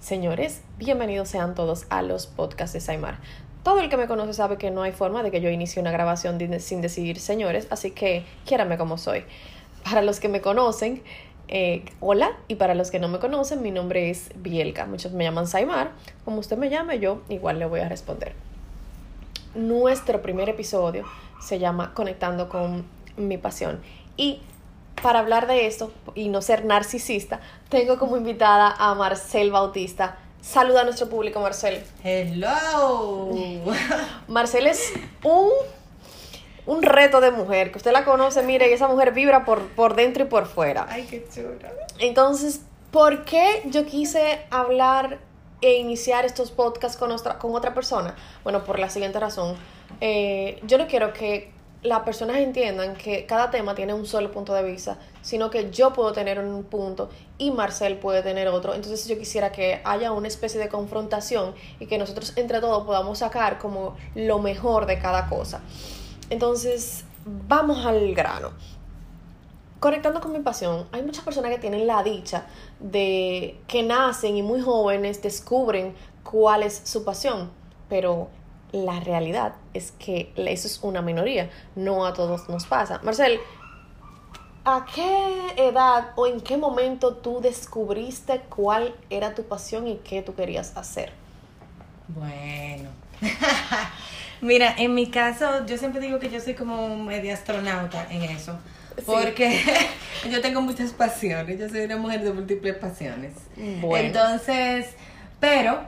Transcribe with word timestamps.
Señores, 0.00 0.62
bienvenidos 0.78 1.28
sean 1.28 1.56
todos 1.56 1.86
a 1.90 2.02
los 2.02 2.28
podcasts 2.28 2.72
de 2.72 2.80
Saimar. 2.80 3.18
Todo 3.64 3.80
el 3.80 3.88
que 3.88 3.96
me 3.96 4.06
conoce 4.06 4.32
sabe 4.32 4.56
que 4.56 4.70
no 4.70 4.82
hay 4.82 4.92
forma 4.92 5.24
de 5.24 5.32
que 5.32 5.40
yo 5.40 5.50
inicie 5.50 5.82
una 5.82 5.90
grabación 5.90 6.38
sin 6.60 6.80
decidir 6.80 7.18
señores, 7.18 7.66
así 7.70 7.90
que 7.90 8.24
quiérame 8.46 8.78
como 8.78 8.96
soy. 8.96 9.24
Para 9.82 10.00
los 10.02 10.20
que 10.20 10.28
me 10.28 10.40
conocen, 10.40 11.02
eh, 11.48 11.84
hola, 11.98 12.30
y 12.46 12.54
para 12.54 12.76
los 12.76 12.92
que 12.92 13.00
no 13.00 13.08
me 13.08 13.18
conocen, 13.18 13.60
mi 13.60 13.72
nombre 13.72 14.08
es 14.08 14.30
Bielka. 14.36 14.86
Muchos 14.86 15.12
me 15.12 15.24
llaman 15.24 15.48
Saimar. 15.48 15.90
Como 16.24 16.38
usted 16.38 16.56
me 16.56 16.70
llame, 16.70 17.00
yo 17.00 17.22
igual 17.28 17.58
le 17.58 17.66
voy 17.66 17.80
a 17.80 17.88
responder. 17.88 18.34
Nuestro 19.56 20.22
primer 20.22 20.48
episodio 20.48 21.04
se 21.40 21.58
llama 21.58 21.92
Conectando 21.92 22.48
con 22.48 22.84
mi 23.16 23.36
pasión. 23.36 23.80
Y 24.16 24.42
para 25.02 25.20
hablar 25.20 25.46
de 25.46 25.66
esto 25.66 25.92
y 26.14 26.28
no 26.28 26.42
ser 26.42 26.64
narcisista, 26.64 27.40
tengo 27.68 27.98
como 27.98 28.16
invitada 28.16 28.74
a 28.78 28.94
Marcel 28.94 29.50
Bautista. 29.50 30.18
Saluda 30.40 30.82
a 30.82 30.84
nuestro 30.84 31.08
público, 31.08 31.40
Marcel. 31.40 31.84
Hello. 32.02 33.30
Marcel 34.28 34.66
es 34.66 34.92
un, 35.24 35.50
un 36.66 36.82
reto 36.82 37.20
de 37.20 37.30
mujer, 37.30 37.70
que 37.70 37.78
usted 37.78 37.92
la 37.92 38.04
conoce, 38.04 38.42
mire, 38.42 38.70
y 38.70 38.72
esa 38.72 38.88
mujer 38.88 39.12
vibra 39.12 39.44
por, 39.44 39.66
por 39.68 39.94
dentro 39.94 40.24
y 40.24 40.26
por 40.26 40.46
fuera. 40.46 40.86
Ay, 40.88 41.06
qué 41.08 41.26
chula. 41.32 41.72
Entonces, 41.98 42.62
¿por 42.90 43.24
qué 43.24 43.62
yo 43.66 43.84
quise 43.84 44.46
hablar 44.50 45.18
e 45.60 45.74
iniciar 45.74 46.24
estos 46.24 46.52
podcasts 46.52 46.96
con 46.96 47.10
otra, 47.10 47.38
con 47.38 47.54
otra 47.54 47.74
persona? 47.74 48.14
Bueno, 48.44 48.64
por 48.64 48.78
la 48.78 48.88
siguiente 48.90 49.18
razón. 49.18 49.56
Eh, 50.00 50.60
yo 50.64 50.78
no 50.78 50.86
quiero 50.86 51.12
que 51.12 51.52
las 51.82 52.00
personas 52.00 52.38
entiendan 52.38 52.94
que 52.96 53.24
cada 53.26 53.50
tema 53.50 53.74
tiene 53.74 53.94
un 53.94 54.04
solo 54.04 54.32
punto 54.32 54.52
de 54.52 54.64
vista, 54.64 54.98
sino 55.22 55.48
que 55.50 55.70
yo 55.70 55.92
puedo 55.92 56.12
tener 56.12 56.38
un 56.40 56.64
punto 56.64 57.08
y 57.38 57.52
Marcel 57.52 57.98
puede 57.98 58.22
tener 58.22 58.48
otro. 58.48 58.74
Entonces 58.74 59.06
yo 59.06 59.16
quisiera 59.16 59.52
que 59.52 59.80
haya 59.84 60.10
una 60.12 60.28
especie 60.28 60.58
de 60.58 60.68
confrontación 60.68 61.54
y 61.78 61.86
que 61.86 61.98
nosotros 61.98 62.32
entre 62.36 62.60
todos 62.60 62.84
podamos 62.84 63.18
sacar 63.18 63.58
como 63.58 63.96
lo 64.14 64.40
mejor 64.40 64.86
de 64.86 64.98
cada 64.98 65.28
cosa. 65.28 65.60
Entonces, 66.30 67.04
vamos 67.24 67.86
al 67.86 68.14
grano. 68.14 68.50
Conectando 69.78 70.20
con 70.20 70.32
mi 70.32 70.40
pasión, 70.40 70.88
hay 70.90 71.02
muchas 71.02 71.24
personas 71.24 71.52
que 71.52 71.58
tienen 71.58 71.86
la 71.86 72.02
dicha 72.02 72.46
de 72.80 73.60
que 73.68 73.84
nacen 73.84 74.36
y 74.36 74.42
muy 74.42 74.60
jóvenes 74.60 75.22
descubren 75.22 75.94
cuál 76.24 76.64
es 76.64 76.80
su 76.84 77.04
pasión, 77.04 77.52
pero 77.88 78.28
la 78.72 79.00
realidad 79.00 79.54
es 79.72 79.92
que 79.92 80.32
eso 80.36 80.66
es 80.66 80.80
una 80.82 81.00
minoría, 81.00 81.50
no 81.74 82.06
a 82.06 82.12
todos 82.12 82.48
nos 82.48 82.66
pasa. 82.66 83.00
Marcel, 83.02 83.40
¿a 84.64 84.86
qué 84.94 85.68
edad 85.68 86.10
o 86.16 86.26
en 86.26 86.40
qué 86.40 86.56
momento 86.56 87.16
tú 87.16 87.40
descubriste 87.40 88.40
cuál 88.48 88.94
era 89.08 89.34
tu 89.34 89.44
pasión 89.44 89.86
y 89.86 89.96
qué 89.96 90.22
tú 90.22 90.34
querías 90.34 90.76
hacer? 90.76 91.12
Bueno. 92.08 92.90
Mira, 94.40 94.74
en 94.78 94.94
mi 94.94 95.10
caso, 95.10 95.66
yo 95.66 95.78
siempre 95.78 96.00
digo 96.00 96.18
que 96.18 96.30
yo 96.30 96.40
soy 96.40 96.54
como 96.54 96.96
media 96.96 97.34
astronauta 97.34 98.06
en 98.10 98.22
eso. 98.22 98.56
Porque 99.04 99.60
yo 100.30 100.40
tengo 100.40 100.60
muchas 100.60 100.92
pasiones, 100.92 101.58
yo 101.58 101.68
soy 101.68 101.80
una 101.80 101.96
mujer 101.96 102.22
de 102.22 102.32
múltiples 102.32 102.76
pasiones. 102.76 103.32
Bueno. 103.80 104.06
Entonces, 104.06 104.94
pero 105.40 105.80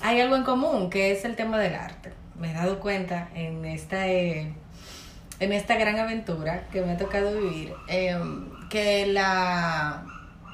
hay 0.00 0.20
algo 0.20 0.36
en 0.36 0.44
común, 0.44 0.88
que 0.88 1.12
es 1.12 1.24
el 1.24 1.36
tema 1.36 1.58
del 1.58 1.74
arte 1.74 2.19
me 2.40 2.50
he 2.50 2.54
dado 2.54 2.80
cuenta 2.80 3.28
en 3.34 3.64
esta, 3.64 4.08
eh, 4.08 4.52
en 5.38 5.52
esta 5.52 5.76
gran 5.76 5.98
aventura 5.98 6.68
que 6.72 6.80
me 6.80 6.92
ha 6.92 6.96
tocado 6.96 7.38
vivir, 7.38 7.74
em, 7.86 8.50
que 8.68 9.06
la, 9.06 10.04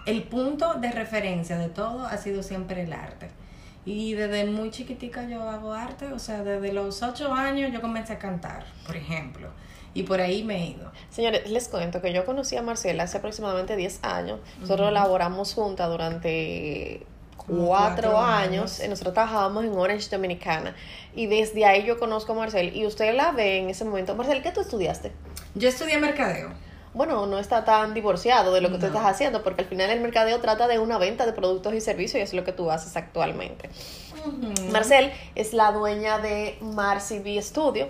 el 0.04 0.24
punto 0.24 0.74
de 0.74 0.90
referencia 0.90 1.56
de 1.56 1.68
todo 1.68 2.04
ha 2.04 2.16
sido 2.18 2.42
siempre 2.42 2.82
el 2.82 2.92
arte. 2.92 3.30
Y 3.84 4.14
desde 4.14 4.44
muy 4.46 4.70
chiquitica 4.72 5.28
yo 5.28 5.48
hago 5.48 5.72
arte, 5.72 6.12
o 6.12 6.18
sea, 6.18 6.42
desde 6.42 6.72
los 6.72 7.02
ocho 7.02 7.32
años 7.32 7.72
yo 7.72 7.80
comencé 7.80 8.14
a 8.14 8.18
cantar, 8.18 8.66
por 8.84 8.96
ejemplo. 8.96 9.48
Y 9.94 10.02
por 10.02 10.20
ahí 10.20 10.42
me 10.42 10.56
he 10.56 10.66
ido. 10.70 10.92
Señores, 11.08 11.48
les 11.48 11.68
cuento 11.68 12.02
que 12.02 12.12
yo 12.12 12.26
conocí 12.26 12.56
a 12.56 12.62
Marcela 12.62 13.04
hace 13.04 13.16
aproximadamente 13.16 13.76
10 13.76 14.00
años. 14.02 14.40
Nosotros 14.60 14.92
laboramos 14.92 15.54
juntas 15.54 15.88
durante 15.88 17.06
cuatro, 17.46 18.18
años, 18.18 18.80
nosotros 18.88 19.14
trabajábamos 19.14 19.64
en 19.64 19.72
Orange 19.72 20.08
Dominicana 20.10 20.74
y 21.14 21.26
desde 21.26 21.64
ahí 21.64 21.84
yo 21.84 21.98
conozco 21.98 22.32
a 22.32 22.36
Marcel 22.36 22.74
y 22.74 22.86
usted 22.86 23.14
la 23.14 23.32
ve 23.32 23.58
en 23.58 23.70
ese 23.70 23.84
momento. 23.84 24.14
Marcel, 24.14 24.42
¿qué 24.42 24.52
tú 24.52 24.60
estudiaste? 24.60 25.12
Yo 25.54 25.68
estudié 25.68 25.98
mercadeo. 25.98 26.50
Bueno, 26.96 27.26
no 27.26 27.38
está 27.38 27.62
tan 27.66 27.92
divorciado 27.92 28.54
de 28.54 28.62
lo 28.62 28.70
que 28.70 28.78
tú 28.78 28.86
estás 28.86 29.04
haciendo, 29.04 29.42
porque 29.42 29.62
al 29.62 29.68
final 29.68 29.90
el 29.90 30.00
mercadeo 30.00 30.40
trata 30.40 30.66
de 30.66 30.78
una 30.78 30.96
venta 30.96 31.26
de 31.26 31.34
productos 31.34 31.74
y 31.74 31.82
servicios 31.82 32.20
y 32.20 32.22
es 32.22 32.32
lo 32.32 32.42
que 32.42 32.52
tú 32.52 32.70
haces 32.70 32.96
actualmente. 32.96 33.68
Marcel 34.70 35.12
es 35.34 35.52
la 35.52 35.72
dueña 35.72 36.18
de 36.18 36.56
Marcy 36.60 37.18
B 37.18 37.40
Studio 37.40 37.88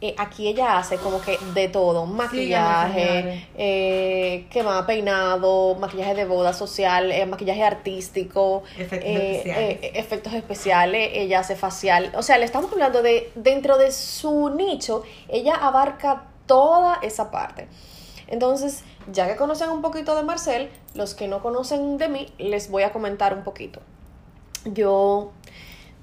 eh, 0.00 0.14
aquí 0.16 0.46
ella 0.46 0.78
hace 0.78 0.96
como 0.98 1.20
que 1.20 1.38
de 1.54 1.66
todo, 1.68 2.06
maquillaje, 2.06 3.48
eh, 3.56 4.46
¿qué 4.48 4.62
más? 4.62 4.84
Peinado, 4.84 5.74
maquillaje 5.74 6.14
de 6.14 6.24
boda 6.24 6.52
social, 6.52 7.10
eh, 7.10 7.26
maquillaje 7.26 7.64
artístico, 7.64 8.62
efectos, 8.78 9.10
especiales. 9.10 9.78
efectos 9.94 10.32
especiales, 10.34 11.10
ella 11.14 11.40
hace 11.40 11.56
facial, 11.56 12.12
o 12.14 12.22
sea, 12.22 12.38
le 12.38 12.44
estamos 12.44 12.70
hablando 12.70 13.02
de, 13.02 13.32
dentro 13.34 13.76
de 13.76 13.90
su 13.90 14.50
nicho, 14.50 15.02
ella 15.26 15.56
abarca 15.56 16.28
toda 16.46 17.00
esa 17.02 17.32
parte. 17.32 17.66
Entonces, 18.28 18.84
ya 19.10 19.26
que 19.26 19.34
conocen 19.34 19.70
un 19.70 19.82
poquito 19.82 20.14
de 20.14 20.22
Marcel, 20.22 20.70
los 20.94 21.14
que 21.14 21.26
no 21.26 21.42
conocen 21.42 21.98
de 21.98 22.08
mí, 22.08 22.32
les 22.38 22.70
voy 22.70 22.84
a 22.84 22.92
comentar 22.92 23.34
un 23.34 23.42
poquito. 23.42 23.80
Yo 24.64 25.32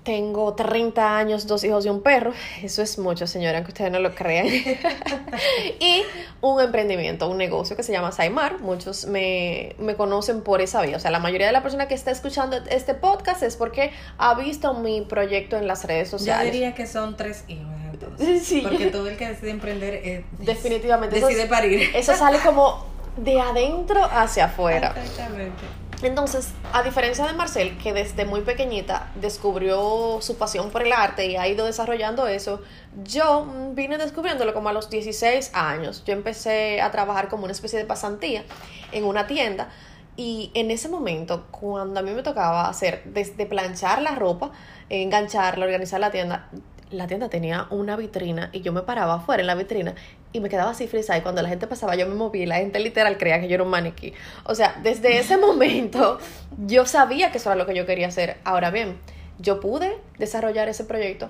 tengo 0.06 0.54
30 0.54 1.18
años, 1.18 1.48
dos 1.48 1.64
hijos 1.64 1.86
y 1.86 1.90
un 1.90 2.02
perro. 2.02 2.32
Eso 2.62 2.82
es 2.84 2.98
mucho, 3.00 3.26
señora, 3.28 3.58
aunque 3.58 3.72
ustedes 3.72 3.92
no 3.92 4.00
lo 4.00 4.14
crean. 4.14 4.46
y 5.80 6.04
un 6.42 6.62
emprendimiento, 6.62 7.28
un 7.28 7.38
negocio 7.38 7.76
que 7.76 7.82
se 7.82 7.92
llama 7.92 8.12
Saimar. 8.12 8.60
Muchos 8.60 9.08
me, 9.08 9.76
conocen 9.98 10.42
por 10.42 10.62
esa 10.62 10.82
vía. 10.84 10.96
O 10.96 11.00
sea, 11.00 11.10
la 11.10 11.20
mayoría 11.20 11.48
de 11.48 11.54
la 11.54 11.64
persona 11.64 11.88
que 11.88 11.96
está 11.96 12.12
escuchando 12.12 12.56
este 12.70 12.94
podcast 12.94 13.42
es 13.42 13.58
porque 13.58 13.92
ha 14.20 14.36
visto 14.36 14.76
mi 14.76 15.02
proyecto 15.02 15.58
en 15.58 15.68
las 15.68 15.84
redes 15.84 16.08
sociales. 16.08 16.46
Yo 16.46 16.54
diría 16.54 16.76
que 16.76 16.86
son 16.86 17.18
tres 17.18 17.44
hijos. 17.48 17.74
Entonces, 17.92 18.44
sí. 18.46 18.62
Porque 18.62 18.88
todo 18.88 19.10
el 19.10 19.18
que 19.18 19.28
decide 19.28 19.50
emprender 19.50 19.96
eh, 19.96 20.26
definitivamente 20.38 21.20
decide 21.20 21.48
parir. 21.48 21.90
Eso 21.96 22.14
sale 22.14 22.38
como 22.40 22.86
de 23.18 23.42
adentro 23.42 24.04
hacia 24.04 24.46
afuera. 24.46 24.94
Exactamente. 25.04 25.64
Entonces, 26.02 26.50
a 26.74 26.84
diferencia 26.84 27.26
de 27.26 27.34
Marcel, 27.34 27.78
que 27.78 27.94
desde 27.94 28.26
muy 28.26 28.42
pequeñita 28.42 29.12
descubrió 29.16 30.20
su 30.22 30.38
pasión 30.38 30.70
por 30.70 30.84
el 30.84 30.92
arte 30.92 31.26
y 31.28 31.36
ha 31.38 31.48
ido 31.48 31.66
desarrollando 31.66 32.28
eso, 32.28 32.62
yo 33.04 33.48
vine 33.72 33.98
descubriéndolo 33.98 34.54
como 34.54 34.70
a 34.70 34.74
los 34.74 34.90
16 34.90 35.52
años. 35.54 36.04
Yo 36.06 36.14
empecé 36.14 36.82
a 36.82 36.92
trabajar 36.92 37.30
como 37.30 37.46
una 37.46 37.54
especie 37.54 37.80
de 37.80 37.86
pasantía 37.86 38.44
en 38.92 39.06
una 39.06 39.26
tienda 39.26 39.70
y 40.18 40.52
en 40.54 40.72
ese 40.72 40.90
momento, 40.90 41.48
cuando 41.52 42.00
a 42.00 42.04
mí 42.04 42.12
me 42.12 42.24
tocaba 42.24 42.70
hacer 42.70 43.02
desde 43.06 43.46
planchar 43.46 44.02
la 44.02 44.16
ropa, 44.16 44.52
engancharla, 44.90 45.66
organizar 45.66 46.00
la 46.00 46.12
tienda, 46.12 46.50
la 46.92 47.08
tienda 47.08 47.30
tenía 47.30 47.68
una 47.70 47.96
vitrina 47.96 48.50
y 48.54 48.62
yo 48.62 48.72
me 48.72 48.82
paraba 48.82 49.16
afuera 49.16 49.42
en 49.42 49.48
la 49.48 49.56
vitrina 49.56 49.96
y 50.34 50.40
me 50.40 50.50
quedaba 50.50 50.72
así 50.72 50.88
frisa 50.88 51.18
y 51.18 51.22
cuando 51.22 51.42
la 51.42 51.50
gente 51.50 51.68
pasaba 51.68 51.96
yo 51.96 52.08
me 52.08 52.16
movía 52.16 52.44
y 52.44 52.46
la 52.46 52.58
gente 52.58 52.80
literal 52.80 53.18
creía 53.18 53.40
que 53.40 53.48
yo 53.48 53.56
era 53.56 53.64
un 53.64 53.70
maniquí. 53.70 54.14
O 54.44 54.56
sea, 54.56 54.80
desde 54.84 55.18
ese 55.20 55.38
momento 55.40 56.20
yo 56.66 56.86
sabía 56.86 57.32
que 57.32 57.38
eso 57.38 57.50
era 57.50 57.56
lo 57.56 57.66
que 57.66 57.76
yo 57.76 57.86
quería 57.86 58.08
hacer. 58.08 58.38
Ahora 58.44 58.72
bien, 58.72 59.00
yo 59.40 59.60
pude 59.60 59.98
desarrollar 60.18 60.70
ese 60.70 60.84
proyecto 60.84 61.30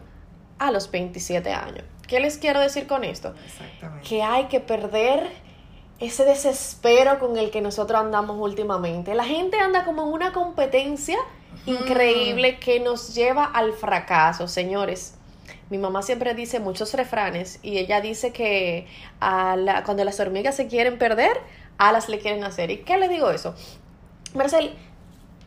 a 0.59 0.71
los 0.71 0.91
27 0.91 1.51
años. 1.51 1.83
¿Qué 2.07 2.19
les 2.19 2.37
quiero 2.37 2.59
decir 2.59 2.87
con 2.87 3.03
esto? 3.03 3.33
Exactamente. 3.45 4.07
Que 4.07 4.21
hay 4.21 4.45
que 4.45 4.59
perder 4.59 5.29
ese 5.99 6.25
desespero 6.25 7.19
con 7.19 7.37
el 7.37 7.51
que 7.51 7.61
nosotros 7.61 7.99
andamos 7.99 8.37
últimamente. 8.39 9.15
La 9.15 9.23
gente 9.23 9.57
anda 9.57 9.85
como 9.85 10.03
en 10.03 10.09
una 10.09 10.33
competencia 10.33 11.17
increíble 11.65 12.59
que 12.59 12.79
nos 12.79 13.15
lleva 13.15 13.45
al 13.45 13.73
fracaso, 13.73 14.47
señores. 14.47 15.15
Mi 15.69 15.77
mamá 15.77 16.03
siempre 16.03 16.35
dice 16.35 16.59
muchos 16.59 16.93
refranes 16.93 17.59
y 17.63 17.77
ella 17.77 17.99
dice 17.99 18.31
que 18.31 18.87
a 19.19 19.55
la, 19.55 19.83
cuando 19.83 20.03
las 20.03 20.19
hormigas 20.19 20.55
se 20.55 20.67
quieren 20.67 20.99
perder, 20.99 21.37
alas 21.77 22.07
le 22.07 22.19
quieren 22.19 22.43
hacer. 22.43 22.69
¿Y 22.69 22.77
qué 22.79 22.97
le 22.97 23.07
digo 23.07 23.31
eso? 23.31 23.55
Marcel, 24.35 24.75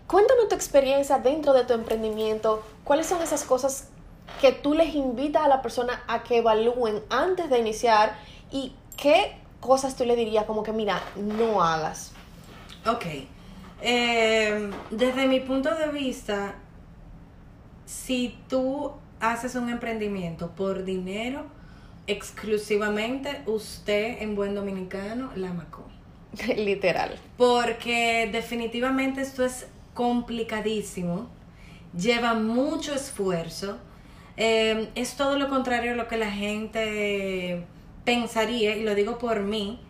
cuéntame 0.08 0.46
tu 0.48 0.54
experiencia 0.56 1.18
dentro 1.18 1.52
de 1.52 1.64
tu 1.64 1.72
emprendimiento. 1.72 2.64
¿Cuáles 2.82 3.06
son 3.06 3.22
esas 3.22 3.44
cosas 3.44 3.90
que 4.40 4.50
tú 4.50 4.74
les 4.74 4.94
invitas 4.94 5.44
a 5.44 5.48
la 5.48 5.62
persona 5.62 6.02
a 6.08 6.24
que 6.24 6.38
evalúen 6.38 7.02
antes 7.10 7.48
de 7.48 7.58
iniciar? 7.60 8.18
¿Y 8.50 8.74
qué 8.96 9.36
cosas 9.60 9.94
tú 9.96 10.04
le 10.04 10.16
dirías 10.16 10.46
como 10.46 10.64
que, 10.64 10.72
mira, 10.72 11.00
no 11.16 11.62
hagas? 11.62 12.12
Ok. 12.86 13.06
Eh, 13.82 14.70
desde 14.90 15.26
mi 15.26 15.38
punto 15.38 15.72
de 15.74 15.88
vista, 15.88 16.56
si 17.86 18.36
tú 18.48 18.92
haces 19.20 19.54
un 19.54 19.68
emprendimiento 19.70 20.52
por 20.54 20.84
dinero, 20.84 21.46
exclusivamente 22.06 23.42
usted 23.46 24.22
en 24.22 24.34
buen 24.34 24.54
dominicano 24.54 25.30
la 25.36 25.52
macó. 25.52 25.84
Literal. 26.56 27.18
Porque 27.36 28.28
definitivamente 28.32 29.20
esto 29.22 29.44
es 29.44 29.66
complicadísimo 29.94 31.28
lleva 31.96 32.34
mucho 32.34 32.94
esfuerzo. 32.94 33.78
Eh, 34.36 34.90
es 34.94 35.16
todo 35.16 35.38
lo 35.38 35.48
contrario 35.48 35.92
a 35.92 35.96
lo 35.96 36.06
que 36.08 36.16
la 36.16 36.30
gente 36.30 37.64
pensaría, 38.04 38.76
y 38.76 38.84
lo 38.84 38.94
digo 38.94 39.18
por 39.18 39.40
mí, 39.40 39.80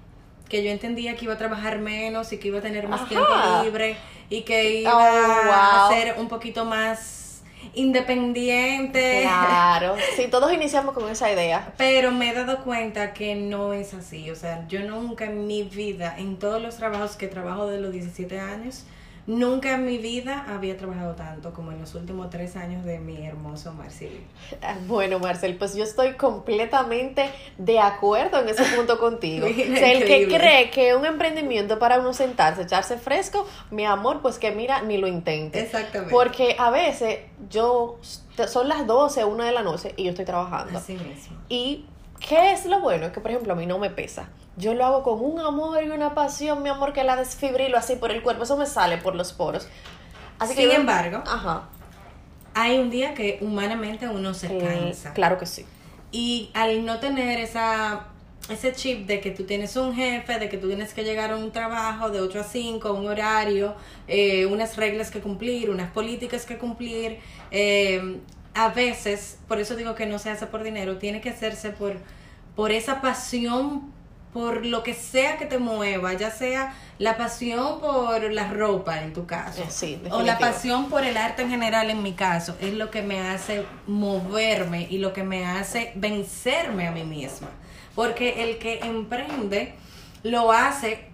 que 0.49 0.65
yo 0.65 0.71
entendía 0.71 1.17
que 1.17 1.25
iba 1.27 1.35
a 1.35 1.39
trabajar 1.39 1.81
menos 1.81 2.33
y 2.33 2.39
que 2.39 2.49
iba 2.49 2.59
a 2.59 2.63
tener 2.63 2.89
más 2.89 3.09
tiempo 3.09 3.29
libre 3.65 3.97
y 4.31 4.43
que 4.43 4.83
iba 4.83 4.93
Oh, 4.95 5.53
a 5.53 5.89
wow. 5.89 5.97
ser 5.97 6.15
un 6.19 6.29
poquito 6.29 6.65
más 6.65 7.18
independiente. 7.75 9.21
Claro, 9.23 9.97
sí, 10.17 10.29
todos 10.31 10.53
iniciamos 10.53 10.95
con 10.95 11.09
esa 11.11 11.33
idea. 11.33 11.73
Pero 11.77 12.13
me 12.13 12.31
he 12.31 12.35
dado 12.35 12.65
cuenta 12.65 13.13
que 13.13 13.35
no 13.35 13.73
es 13.73 13.95
así. 13.95 14.31
O 14.31 14.37
sea, 14.37 14.67
yo 14.69 14.81
nunca 14.81 15.27
en 15.27 15.47
mi 15.47 15.63
vida, 15.63 16.15
en 16.19 16.39
todos 16.39 16.61
los 16.61 16.77
trabajos 16.77 17.17
que 17.17 17.29
trabajo 17.29 17.67
de 17.67 17.81
los 17.81 17.93
17 17.93 18.41
años, 18.41 18.85
nunca 19.29 19.75
en 19.75 19.85
mi 19.85 19.99
vida 19.99 20.47
había 20.49 20.77
trabajado 20.79 21.15
tanto 21.15 21.53
como 21.53 21.71
en 21.71 21.81
los 21.81 21.95
últimos 21.95 22.31
tres 22.31 22.57
años 22.57 22.83
de 22.85 22.99
mi 22.99 23.27
hermoso 23.27 23.73
Marcelo. 23.75 24.17
Ah, 24.63 24.75
Bueno, 24.87 25.19
Marcel, 25.19 25.55
pues 25.57 25.77
yo 25.77 25.85
estoy 25.85 26.15
completamente 26.15 27.31
de 27.59 27.79
acuerdo 27.79 28.41
en 28.41 28.49
ese 28.49 28.65
punto 28.75 28.99
contigo. 28.99 29.47
O 29.49 29.51
Mira, 29.51 29.79
sea, 29.79 29.93
el 29.93 30.05
que 30.07 30.29
cree 30.29 30.71
que 30.71 30.95
un 30.95 31.05
emprendimiento 31.05 31.79
para 31.79 32.01
uno 32.01 32.15
sentarse, 32.15 32.63
echarse 32.63 32.97
fresco, 32.97 33.47
mi 33.71 33.85
amor, 33.85 34.23
pues 34.23 34.39
que 34.39 34.51
mira, 34.51 34.81
ni 34.83 34.97
lo 34.97 35.07
intente. 35.07 35.61
Exactamente. 35.61 36.11
Porque 36.13 36.57
a 36.59 36.71
veces 36.71 37.19
yo, 37.51 37.99
son 38.47 38.69
las 38.69 38.87
12, 38.87 39.25
1 39.27 39.45
de 39.45 39.53
la 39.53 39.63
noche 39.63 39.93
y 39.97 40.05
yo 40.05 40.11
estoy 40.11 40.25
trabajando. 40.25 40.79
Así 40.79 40.95
mismo. 40.95 41.37
Y 41.51 41.85
¿qué 42.27 42.53
es 42.53 42.67
lo 42.67 42.81
bueno? 42.81 43.13
Que 43.13 43.21
por 43.21 43.31
ejemplo 43.31 43.53
a 43.53 43.57
mí 43.57 43.67
no 43.67 43.79
me 43.79 43.91
pesa. 43.91 44.29
Yo 44.57 44.75
lo 44.75 44.85
hago 44.85 45.03
con 45.03 45.21
un 45.21 45.39
amor 45.41 45.83
y 45.85 45.91
una 45.91 46.15
pasión, 46.15 46.63
mi 46.63 46.69
amor, 46.69 46.93
que 46.93 47.05
la 47.05 47.17
desfibrilo 47.17 47.79
así 47.79 47.97
por 47.97 48.11
el 48.11 48.23
cuerpo. 48.23 48.43
Eso 48.45 48.57
me 48.57 48.67
sale 48.67 48.99
por 48.99 49.15
los 49.15 49.33
poros. 49.33 49.69
Así 50.39 50.55
que 50.55 50.63
Sin 50.63 50.71
yo- 50.71 50.77
embargo, 50.77 51.23
Ajá. 51.27 51.69
hay 52.55 52.79
un 52.79 52.91
día 52.91 53.15
que 53.15 53.39
humanamente 53.41 54.09
uno 54.09 54.35
se 54.35 54.47
Eh, 54.57 54.59
cansa. 54.61 55.13
claro 55.13 55.39
que 55.39 55.47
sí. 55.47 55.65
Y 56.11 56.51
al 56.55 56.85
no 56.85 56.99
tener 56.99 57.39
esa 57.41 58.07
ese 58.49 58.73
chip 58.73 59.07
de 59.07 59.21
que 59.21 59.31
tú 59.31 59.45
tienes 59.45 59.77
un 59.77 59.95
jefe, 59.95 60.39
de 60.39 60.49
que 60.49 60.57
tú 60.57 60.69
tienes 60.69 60.95
que 60.95 61.05
llegar 61.05 61.33
a 61.33 61.37
un 61.37 61.51
trabajo 61.53 62.09
de 62.09 62.23
8 62.23 62.41
a 62.41 62.45
5, 62.45 62.95
un 62.95 63.07
horario, 63.07 63.75
eh, 64.07 64.47
unas 64.47 64.77
reglas 64.79 65.11
que 65.11 65.21
cumplir, 65.21 65.69
unas 65.69 65.91
políticas 65.91 66.47
que 66.47 66.57
cumplir, 66.57 67.19
eh, 67.51 68.21
a 68.55 68.69
veces, 68.69 69.39
por 69.49 69.59
eso 69.61 69.77
digo 69.77 69.95
que 69.95 70.07
no 70.07 70.19
se 70.19 70.31
hace 70.31 70.47
por 70.47 70.63
dinero, 70.63 70.99
tiene 70.99 71.21
que 71.21 71.31
hacerse 71.31 71.71
por, 71.71 71.97
por 72.57 72.73
esa 72.73 73.01
pasión, 73.01 73.93
por 74.33 74.67
lo 74.67 74.83
que 74.83 74.95
sea 74.95 75.39
que 75.39 75.47
te 75.47 75.59
mueva, 75.59 76.13
ya 76.15 76.31
sea 76.31 76.75
la 76.99 77.17
pasión 77.17 77.81
por 77.81 78.31
la 78.33 78.53
ropa 78.53 79.01
en 79.01 79.13
tu 79.13 79.27
caso, 79.27 79.63
Eh, 79.63 79.67
sí, 79.71 80.01
o 80.11 80.23
la 80.23 80.39
pasión 80.39 80.91
por 80.91 81.05
el 81.05 81.17
arte 81.17 81.43
en 81.43 81.51
general 81.51 81.91
en 81.91 82.03
mi 82.03 82.13
caso, 82.13 82.57
es 82.61 82.75
lo 82.75 82.91
que 82.91 83.03
me 83.03 83.21
hace 83.21 83.65
moverme 83.87 84.87
y 84.91 84.99
lo 84.99 85.13
que 85.13 85.23
me 85.23 85.47
hace 85.47 85.93
vencerme 85.95 86.87
a 86.89 86.91
mí 86.91 87.05
misma. 87.05 87.49
Porque 87.95 88.45
el 88.45 88.59
que 88.59 88.81
emprende 88.81 89.75
lo 90.23 90.53
hace, 90.53 91.08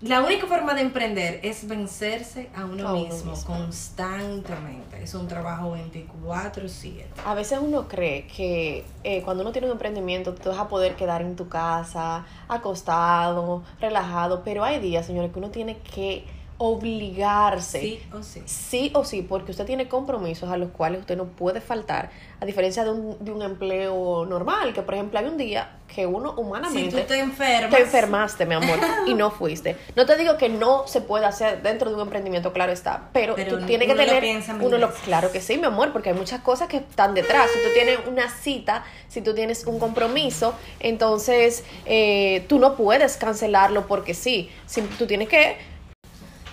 la 0.00 0.20
única 0.22 0.46
forma 0.46 0.74
de 0.74 0.82
emprender 0.82 1.40
es 1.42 1.66
vencerse 1.66 2.48
a 2.54 2.64
uno, 2.66 2.86
A 2.88 2.92
uno 2.92 3.04
mismo, 3.04 3.32
mismo. 3.32 3.56
constantemente. 3.56 5.02
Es 5.02 5.14
un 5.14 5.26
trabajo 5.26 5.72
24/7. 5.72 7.04
A 7.24 7.34
veces 7.34 7.58
uno 7.60 7.88
cree 7.88 8.26
que 8.26 8.84
eh, 9.02 9.22
cuando 9.22 9.42
uno 9.42 9.50
tiene 9.52 9.66
un 9.66 9.72
emprendimiento 9.72 10.34
te 10.34 10.48
vas 10.48 10.58
a 10.58 10.68
poder 10.68 10.94
quedar 10.94 11.22
en 11.22 11.34
tu 11.36 11.48
casa, 11.48 12.24
acostado, 12.48 13.62
relajado, 13.80 14.42
pero 14.44 14.62
hay 14.64 14.78
días, 14.80 15.06
señores, 15.06 15.32
que 15.32 15.38
uno 15.38 15.50
tiene 15.50 15.78
que 15.78 16.24
obligarse. 16.58 17.80
Sí 17.80 18.02
o 18.12 18.22
sí. 18.22 18.42
Sí 18.46 18.90
o 18.94 19.04
sí, 19.04 19.22
porque 19.22 19.52
usted 19.52 19.64
tiene 19.64 19.88
compromisos 19.88 20.50
a 20.50 20.56
los 20.56 20.70
cuales 20.70 21.00
usted 21.00 21.16
no 21.16 21.26
puede 21.26 21.60
faltar, 21.60 22.10
a 22.40 22.46
diferencia 22.46 22.84
de 22.84 22.90
un, 22.90 23.16
de 23.24 23.30
un 23.30 23.42
empleo 23.42 24.26
normal, 24.26 24.72
que 24.72 24.82
por 24.82 24.94
ejemplo 24.94 25.18
hay 25.20 25.26
un 25.26 25.36
día 25.36 25.76
que 25.94 26.04
uno 26.06 26.34
Si 26.34 26.40
humanamente 26.40 27.00
tú 27.00 27.06
te 27.06 27.18
enfermas, 27.18 27.70
te 27.70 27.80
enfermaste, 27.80 28.46
mi 28.46 28.54
amor, 28.54 28.78
y 29.06 29.14
no 29.14 29.30
fuiste. 29.30 29.76
No 29.96 30.04
te 30.04 30.16
digo 30.16 30.36
que 30.36 30.48
no 30.48 30.86
se 30.86 31.00
puede 31.00 31.26
hacer 31.26 31.62
dentro 31.62 31.88
de 31.88 31.94
un 31.96 32.02
emprendimiento, 32.02 32.52
claro 32.52 32.72
está, 32.72 33.08
pero, 33.12 33.36
Pero 33.36 33.58
tú 33.58 33.66
tienes 33.66 33.86
que 33.86 33.94
uno 33.94 34.04
tener, 34.04 34.44
uno 34.60 34.78
lo, 34.78 34.92
claro 34.92 35.32
que 35.32 35.40
sí, 35.40 35.56
mi 35.58 35.64
amor, 35.64 35.92
porque 35.92 36.10
hay 36.10 36.16
muchas 36.16 36.40
cosas 36.40 36.68
que 36.68 36.78
están 36.78 37.14
detrás. 37.14 37.48
Si 37.52 37.60
tú 37.60 37.68
tienes 37.72 38.00
una 38.06 38.28
cita, 38.28 38.84
si 39.08 39.22
tú 39.22 39.34
tienes 39.34 39.64
un 39.64 39.78
compromiso, 39.78 40.54
entonces 40.80 41.64
eh, 41.86 42.44
tú 42.48 42.58
no 42.58 42.74
puedes 42.76 43.16
cancelarlo 43.16 43.86
porque 43.86 44.12
sí. 44.12 44.50
Si, 44.66 44.82
tú 44.82 45.06
tienes 45.06 45.28
que 45.28 45.56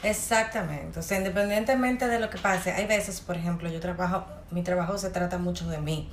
Exactamente, 0.06 1.00
o 1.00 1.02
sea, 1.02 1.18
independientemente 1.18 2.08
de 2.08 2.20
lo 2.20 2.30
que 2.30 2.38
pase, 2.38 2.72
hay 2.72 2.86
veces, 2.86 3.22
por 3.22 3.36
ejemplo, 3.38 3.68
yo 3.70 3.80
trabajo, 3.80 4.24
mi 4.52 4.62
trabajo 4.62 5.00
se 5.00 5.10
trata 5.10 5.40
mucho 5.40 5.68
de 5.68 5.80
mí, 5.80 6.12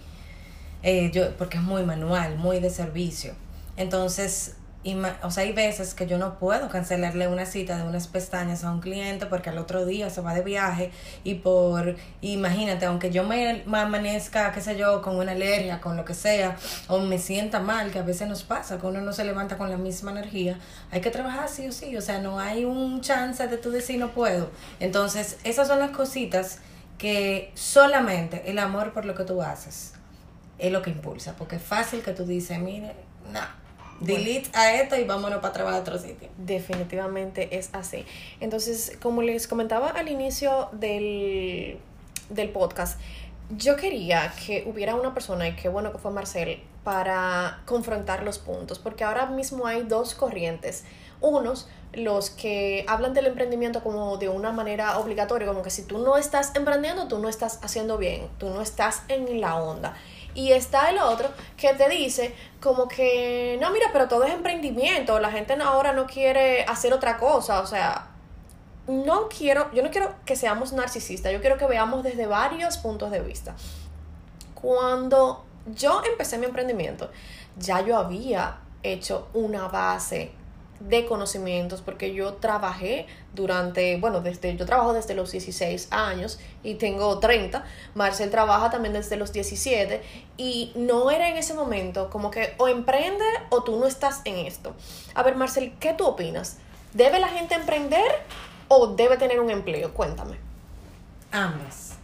eh, 0.82 1.10
yo, 1.12 1.36
porque 1.36 1.58
es 1.58 1.62
muy 1.62 1.82
manual, 1.84 2.38
muy 2.38 2.58
de 2.60 2.70
servicio. 2.70 3.34
Entonces, 3.76 4.56
ima- 4.84 5.16
o 5.22 5.30
sea, 5.30 5.44
hay 5.44 5.52
veces 5.52 5.94
que 5.94 6.06
yo 6.06 6.18
no 6.18 6.38
puedo 6.38 6.68
cancelarle 6.68 7.28
una 7.28 7.46
cita 7.46 7.76
de 7.76 7.84
unas 7.84 8.08
pestañas 8.08 8.64
a 8.64 8.72
un 8.72 8.80
cliente 8.80 9.26
porque 9.26 9.50
al 9.50 9.58
otro 9.58 9.84
día 9.86 10.10
se 10.10 10.20
va 10.20 10.34
de 10.34 10.42
viaje 10.42 10.90
y 11.24 11.34
por, 11.36 11.96
imagínate, 12.20 12.86
aunque 12.86 13.10
yo 13.10 13.22
me, 13.24 13.62
me 13.66 13.78
amanezca, 13.78 14.50
qué 14.52 14.60
sé 14.60 14.76
yo, 14.76 15.00
con 15.02 15.16
una 15.16 15.32
alergia, 15.32 15.80
con 15.80 15.96
lo 15.96 16.04
que 16.04 16.14
sea, 16.14 16.56
o 16.88 16.98
me 16.98 17.18
sienta 17.18 17.60
mal, 17.60 17.90
que 17.90 17.98
a 18.00 18.02
veces 18.02 18.28
nos 18.28 18.42
pasa, 18.42 18.78
que 18.78 18.86
uno 18.86 19.00
no 19.00 19.12
se 19.12 19.24
levanta 19.24 19.56
con 19.56 19.70
la 19.70 19.76
misma 19.76 20.10
energía, 20.10 20.58
hay 20.90 21.00
que 21.00 21.10
trabajar 21.10 21.48
sí 21.48 21.68
o 21.68 21.72
sí, 21.72 21.96
o 21.96 22.00
sea, 22.00 22.18
no 22.20 22.38
hay 22.40 22.64
un 22.64 23.00
chance 23.00 23.46
de 23.46 23.56
tú 23.58 23.70
decir 23.70 23.98
no 23.98 24.10
puedo. 24.10 24.50
Entonces, 24.80 25.38
esas 25.44 25.68
son 25.68 25.78
las 25.78 25.90
cositas 25.90 26.58
que 26.98 27.50
solamente 27.54 28.50
el 28.50 28.58
amor 28.58 28.92
por 28.92 29.04
lo 29.04 29.14
que 29.14 29.24
tú 29.24 29.42
haces 29.42 29.94
es 30.58 30.70
lo 30.70 30.82
que 30.82 30.90
impulsa, 30.90 31.34
porque 31.36 31.56
es 31.56 31.62
fácil 31.62 32.02
que 32.02 32.12
tú 32.12 32.24
dices, 32.24 32.58
mire, 32.58 32.94
no, 33.32 33.40
delete 34.04 34.50
a 34.54 34.74
esto 34.74 34.96
y 34.96 35.04
vámonos 35.04 35.40
para 35.40 35.52
trabajar 35.52 35.78
a 35.78 35.82
otro 35.82 35.98
sitio. 35.98 36.28
Definitivamente 36.38 37.56
es 37.56 37.70
así. 37.72 38.04
Entonces, 38.40 38.98
como 39.00 39.22
les 39.22 39.46
comentaba 39.46 39.90
al 39.90 40.08
inicio 40.08 40.68
del, 40.72 41.78
del 42.30 42.48
podcast, 42.50 43.00
yo 43.56 43.76
quería 43.76 44.32
que 44.46 44.64
hubiera 44.66 44.94
una 44.94 45.14
persona, 45.14 45.48
y 45.48 45.56
qué 45.56 45.68
bueno 45.68 45.92
que 45.92 45.98
fue 45.98 46.10
Marcel, 46.10 46.62
para 46.84 47.60
confrontar 47.64 48.22
los 48.22 48.38
puntos, 48.38 48.78
porque 48.78 49.04
ahora 49.04 49.26
mismo 49.26 49.66
hay 49.66 49.82
dos 49.82 50.14
corrientes. 50.14 50.84
Unos, 51.20 51.68
los 51.92 52.30
que 52.30 52.84
hablan 52.88 53.14
del 53.14 53.26
emprendimiento 53.26 53.82
como 53.82 54.16
de 54.16 54.28
una 54.28 54.50
manera 54.50 54.98
obligatoria, 54.98 55.46
como 55.46 55.62
que 55.62 55.70
si 55.70 55.82
tú 55.82 55.98
no 55.98 56.16
estás 56.16 56.54
emprendiendo, 56.56 57.06
tú 57.06 57.18
no 57.18 57.28
estás 57.28 57.60
haciendo 57.62 57.98
bien, 57.98 58.28
tú 58.38 58.48
no 58.48 58.62
estás 58.62 59.02
en 59.08 59.40
la 59.40 59.56
onda. 59.56 59.94
Y 60.34 60.52
está 60.52 60.90
el 60.90 60.98
otro 60.98 61.28
que 61.56 61.74
te 61.74 61.88
dice 61.88 62.34
como 62.60 62.88
que, 62.88 63.58
no, 63.60 63.70
mira, 63.70 63.88
pero 63.92 64.08
todo 64.08 64.24
es 64.24 64.32
emprendimiento, 64.32 65.18
la 65.18 65.30
gente 65.30 65.54
ahora 65.62 65.92
no 65.92 66.06
quiere 66.06 66.64
hacer 66.64 66.92
otra 66.92 67.18
cosa, 67.18 67.60
o 67.60 67.66
sea, 67.66 68.08
no 68.86 69.28
quiero, 69.28 69.70
yo 69.72 69.82
no 69.82 69.90
quiero 69.90 70.14
que 70.24 70.36
seamos 70.36 70.72
narcisistas, 70.72 71.32
yo 71.32 71.40
quiero 71.40 71.58
que 71.58 71.66
veamos 71.66 72.02
desde 72.02 72.26
varios 72.26 72.78
puntos 72.78 73.10
de 73.10 73.20
vista. 73.20 73.54
Cuando 74.54 75.44
yo 75.74 76.02
empecé 76.04 76.38
mi 76.38 76.46
emprendimiento, 76.46 77.10
ya 77.56 77.80
yo 77.82 77.98
había 77.98 78.58
hecho 78.82 79.28
una 79.34 79.68
base 79.68 80.32
de 80.88 81.06
conocimientos 81.06 81.82
porque 81.82 82.14
yo 82.14 82.34
trabajé 82.34 83.06
durante, 83.34 83.96
bueno, 83.98 84.20
desde 84.20 84.56
yo 84.56 84.66
trabajo 84.66 84.92
desde 84.92 85.14
los 85.14 85.32
16 85.32 85.88
años 85.90 86.38
y 86.62 86.74
tengo 86.74 87.18
30, 87.18 87.64
Marcel 87.94 88.30
trabaja 88.30 88.70
también 88.70 88.92
desde 88.92 89.16
los 89.16 89.32
17 89.32 90.02
y 90.36 90.72
no 90.74 91.10
era 91.10 91.28
en 91.28 91.36
ese 91.36 91.54
momento 91.54 92.10
como 92.10 92.30
que 92.30 92.54
o 92.58 92.68
emprende 92.68 93.24
o 93.50 93.62
tú 93.62 93.78
no 93.78 93.86
estás 93.86 94.22
en 94.24 94.46
esto. 94.46 94.74
A 95.14 95.22
ver, 95.22 95.36
Marcel, 95.36 95.74
¿qué 95.78 95.94
tú 95.94 96.06
opinas? 96.06 96.58
¿Debe 96.94 97.20
la 97.20 97.28
gente 97.28 97.54
emprender 97.54 98.22
o 98.68 98.88
debe 98.88 99.16
tener 99.16 99.40
un 99.40 99.50
empleo? 99.50 99.94
Cuéntame. 99.94 100.36
Ambas. 101.30 101.94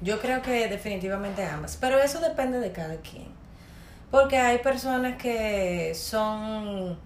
Yo 0.00 0.20
creo 0.20 0.42
que 0.42 0.68
definitivamente 0.68 1.44
ambas, 1.44 1.76
pero 1.80 1.98
eso 2.00 2.20
depende 2.20 2.58
de 2.58 2.72
cada 2.72 2.96
quien. 2.96 3.28
Porque 4.10 4.36
hay 4.36 4.58
personas 4.58 5.16
que 5.16 5.94
son, 5.94 6.98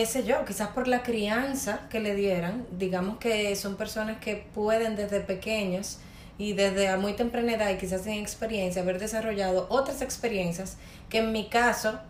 qué 0.00 0.06
sé 0.06 0.24
yo, 0.24 0.46
quizás 0.46 0.68
por 0.68 0.88
la 0.88 1.02
crianza 1.02 1.80
que 1.90 2.00
le 2.00 2.14
dieran, 2.14 2.66
digamos 2.72 3.18
que 3.18 3.54
son 3.54 3.76
personas 3.76 4.16
que 4.16 4.34
pueden 4.34 4.96
desde 4.96 5.20
pequeños 5.20 5.98
y 6.38 6.54
desde 6.54 6.88
a 6.88 6.96
muy 6.96 7.12
temprana 7.12 7.52
edad 7.52 7.68
y 7.68 7.76
quizás 7.76 8.04
sin 8.04 8.14
experiencia 8.14 8.80
haber 8.80 8.98
desarrollado 8.98 9.66
otras 9.68 10.00
experiencias 10.00 10.78
que 11.10 11.18
en 11.18 11.32
mi 11.32 11.50
caso 11.50 12.00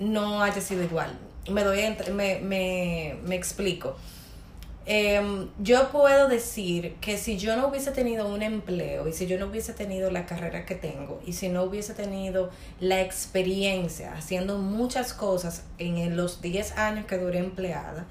no 0.00 0.42
haya 0.42 0.60
sido 0.60 0.82
igual. 0.82 1.16
Me 1.48 1.62
doy, 1.62 1.82
me, 2.14 2.40
me, 2.40 3.16
me 3.22 3.36
explico. 3.36 3.96
Em, 4.90 5.50
yo 5.58 5.90
puedo 5.90 6.28
decir 6.28 6.94
que 7.02 7.18
si 7.18 7.36
yo 7.36 7.56
no 7.56 7.68
hubiese 7.68 7.90
tenido 7.90 8.26
un 8.26 8.40
empleo 8.42 9.06
y 9.06 9.12
si 9.12 9.26
yo 9.26 9.38
no 9.38 9.48
hubiese 9.48 9.74
tenido 9.74 10.10
la 10.10 10.24
carrera 10.24 10.64
que 10.64 10.74
tengo 10.76 11.20
y 11.26 11.34
si 11.34 11.50
no 11.50 11.64
hubiese 11.64 11.92
tenido 11.92 12.48
la 12.80 13.02
experiencia 13.02 14.14
haciendo 14.14 14.56
muchas 14.56 15.12
cosas 15.12 15.64
en 15.76 16.16
los 16.16 16.40
10 16.40 16.78
años 16.78 17.04
que 17.04 17.18
duré 17.18 17.38
empleada, 17.40 18.06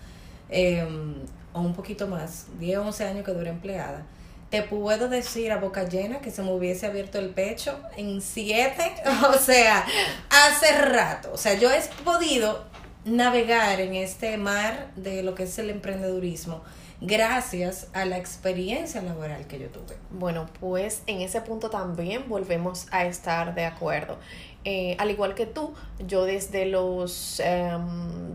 em, 0.49 1.15
o 1.51 1.61
un 1.61 1.73
poquito 1.73 2.05
más, 2.05 2.45
10 2.59 2.77
o 2.77 2.83
11 2.83 3.05
años 3.05 3.25
que 3.25 3.31
duré 3.31 3.49
empleada, 3.49 4.05
te 4.51 4.61
puedo 4.61 5.09
decir 5.09 5.51
a 5.51 5.57
boca 5.57 5.83
llena 5.85 6.19
que 6.19 6.29
se 6.29 6.43
me 6.43 6.51
hubiese 6.51 6.85
abierto 6.85 7.17
el 7.17 7.29
pecho 7.29 7.79
en 7.97 8.21
siete, 8.21 8.93
o 9.27 9.33
sea, 9.33 9.83
hace 10.29 10.71
rato. 10.83 11.31
O 11.33 11.37
sea, 11.37 11.55
yo 11.55 11.71
he 11.71 11.81
podido 12.03 12.65
navegar 13.07 13.79
en 13.79 13.95
este 13.95 14.37
mar 14.37 14.91
de 14.95 15.23
lo 15.23 15.33
que 15.33 15.43
es 15.43 15.57
el 15.59 15.69
emprendedurismo 15.69 16.61
gracias 16.99 17.89
a 17.93 18.05
la 18.05 18.17
experiencia 18.17 19.01
laboral 19.01 19.45
que 19.47 19.59
yo 19.59 19.67
tuve. 19.69 19.97
Bueno, 20.09 20.47
pues 20.59 21.03
en 21.07 21.21
ese 21.21 21.41
punto 21.41 21.69
también 21.69 22.27
volvemos 22.27 22.87
a 22.91 23.05
estar 23.05 23.53
de 23.53 23.65
acuerdo. 23.65 24.17
Eh, 24.65 24.95
al 24.99 25.11
igual 25.11 25.35
que 25.35 25.45
tú, 25.45 25.73
yo 26.05 26.25
desde 26.25 26.65
los 26.65 27.41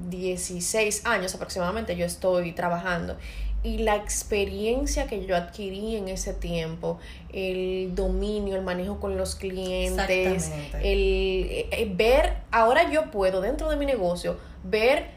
16 0.09 1.05
em, 1.05 1.12
años 1.12 1.35
aproximadamente 1.35 1.97
yo 1.97 2.07
estoy 2.07 2.52
trabajando 2.52 3.19
y 3.64 3.78
la 3.78 3.97
experiencia 3.97 5.07
que 5.07 5.25
yo 5.25 5.37
adquirí 5.37 5.97
en 5.97 6.09
ese 6.09 6.35
tiempo, 6.35 6.99
el 7.33 7.95
dominio, 7.95 8.57
el 8.57 8.62
manejo 8.62 8.99
con 8.99 9.16
los 9.16 9.37
clientes, 9.37 10.50
el, 10.83 11.69
eh, 11.71 11.92
ver, 11.95 12.38
ahora 12.50 12.90
yo 12.90 13.11
puedo 13.11 13.40
dentro 13.40 13.69
de 13.71 13.76
mi 13.76 13.87
negocio 13.87 14.37
ver, 14.64 15.11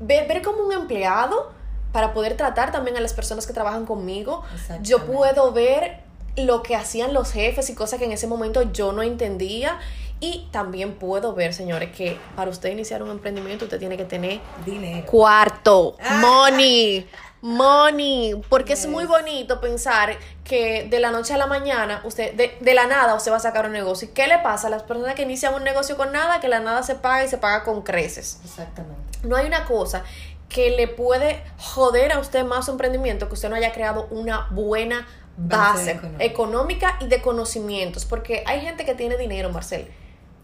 ver, 0.00 0.28
ver 0.28 0.42
como 0.42 0.64
un 0.64 0.72
empleado 0.72 1.52
para 1.94 2.12
poder 2.12 2.36
tratar 2.36 2.72
también 2.72 2.96
a 2.96 3.00
las 3.00 3.14
personas 3.14 3.46
que 3.46 3.52
trabajan 3.52 3.86
conmigo. 3.86 4.42
Yo 4.82 5.06
puedo 5.06 5.52
ver 5.52 6.00
lo 6.36 6.62
que 6.62 6.74
hacían 6.74 7.14
los 7.14 7.32
jefes 7.32 7.70
y 7.70 7.74
cosas 7.76 8.00
que 8.00 8.04
en 8.04 8.12
ese 8.12 8.26
momento 8.26 8.62
yo 8.72 8.92
no 8.92 9.02
entendía. 9.02 9.78
Y 10.18 10.48
también 10.52 10.94
puedo 10.94 11.34
ver, 11.34 11.52
señores, 11.52 11.94
que 11.94 12.16
para 12.34 12.50
usted 12.50 12.70
iniciar 12.70 13.02
un 13.02 13.10
emprendimiento 13.10 13.66
usted 13.66 13.78
tiene 13.78 13.96
que 13.96 14.04
tener 14.04 14.40
dinero. 14.64 15.06
Cuarto, 15.06 15.96
ah. 16.02 16.18
money, 16.20 17.06
money. 17.44 18.40
Porque 18.48 18.72
es 18.72 18.86
muy 18.86 19.04
bonito 19.04 19.60
pensar 19.60 20.16
que 20.44 20.88
de 20.88 20.98
la 20.98 21.10
noche 21.10 21.34
a 21.34 21.36
la 21.36 21.46
mañana, 21.46 22.00
usted, 22.04 22.32
de, 22.34 22.56
de, 22.58 22.74
la 22.74 22.86
nada, 22.86 23.14
usted 23.14 23.30
va 23.30 23.36
a 23.36 23.40
sacar 23.40 23.66
un 23.66 23.72
negocio. 23.72 24.08
¿Y 24.08 24.12
qué 24.12 24.26
le 24.26 24.38
pasa 24.38 24.68
a 24.68 24.70
las 24.70 24.82
personas 24.82 25.14
que 25.14 25.22
inician 25.22 25.54
un 25.54 25.62
negocio 25.62 25.96
con 25.96 26.10
nada? 26.10 26.40
Que 26.40 26.48
la 26.48 26.60
nada 26.60 26.82
se 26.82 26.94
paga 26.94 27.22
y 27.22 27.28
se 27.28 27.36
paga 27.36 27.62
con 27.62 27.82
creces. 27.82 28.40
Exactamente. 28.44 29.18
No 29.22 29.36
hay 29.36 29.46
una 29.46 29.66
cosa 29.66 30.04
que 30.48 30.70
le 30.70 30.88
puede 30.88 31.42
joder 31.58 32.12
a 32.12 32.18
usted 32.18 32.44
más 32.44 32.64
su 32.64 32.70
emprendimiento 32.72 33.28
que 33.28 33.34
usted 33.34 33.50
no 33.50 33.56
haya 33.56 33.72
creado 33.72 34.06
una 34.10 34.48
buena 34.50 35.06
base, 35.36 36.00
económica. 36.20 36.96
y 37.00 37.08
de 37.08 37.20
conocimientos. 37.20 38.06
Porque 38.06 38.42
hay 38.46 38.60
gente 38.60 38.86
que 38.86 38.94
tiene 38.94 39.18
dinero, 39.18 39.50
Marcel, 39.50 39.90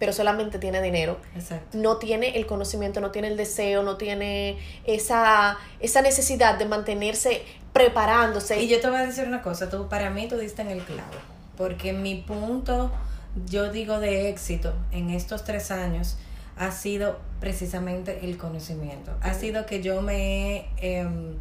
pero 0.01 0.15
solamente 0.15 0.59
tiene 0.59 0.81
dinero. 0.81 1.19
Exacto. 1.37 1.79
No 1.79 1.99
tiene 1.99 2.39
el 2.39 2.47
conocimiento, 2.47 3.01
no 3.03 3.13
tiene 3.13 3.29
el 3.29 3.37
deseo, 3.37 3.83
no 3.83 3.99
tiene 3.99 4.59
esa, 4.85 5.59
esa 5.79 6.01
necesidad 6.01 6.59
de 6.59 6.65
mantenerse 6.65 7.43
preparándose. 7.75 8.61
Y 8.61 8.67
yo 8.67 8.81
te 8.81 8.89
voy 8.89 8.99
a 8.99 9.07
decir 9.07 9.29
una 9.29 9.43
cosa, 9.43 9.69
tú 9.69 9.89
para 9.89 10.09
mí 10.11 10.27
tú 10.27 10.39
diste 10.39 10.63
en 10.63 10.71
el 10.71 10.83
clavo. 10.83 11.13
Porque 11.57 11.93
mi 11.93 12.17
punto, 12.17 12.91
yo 13.47 13.71
digo 13.71 14.01
de 14.01 14.31
éxito 14.31 14.73
en 14.91 15.11
estos 15.11 15.45
tres 15.45 15.71
años, 15.71 16.17
ha 16.57 16.73
sido 16.73 17.19
precisamente 17.39 18.21
el 18.23 18.39
conocimiento. 18.39 19.13
Ha 19.21 19.35
sido 19.35 19.67
que 19.67 19.83
yo 19.83 20.01
me 20.01 20.71
he 20.81 20.99
em, 21.01 21.35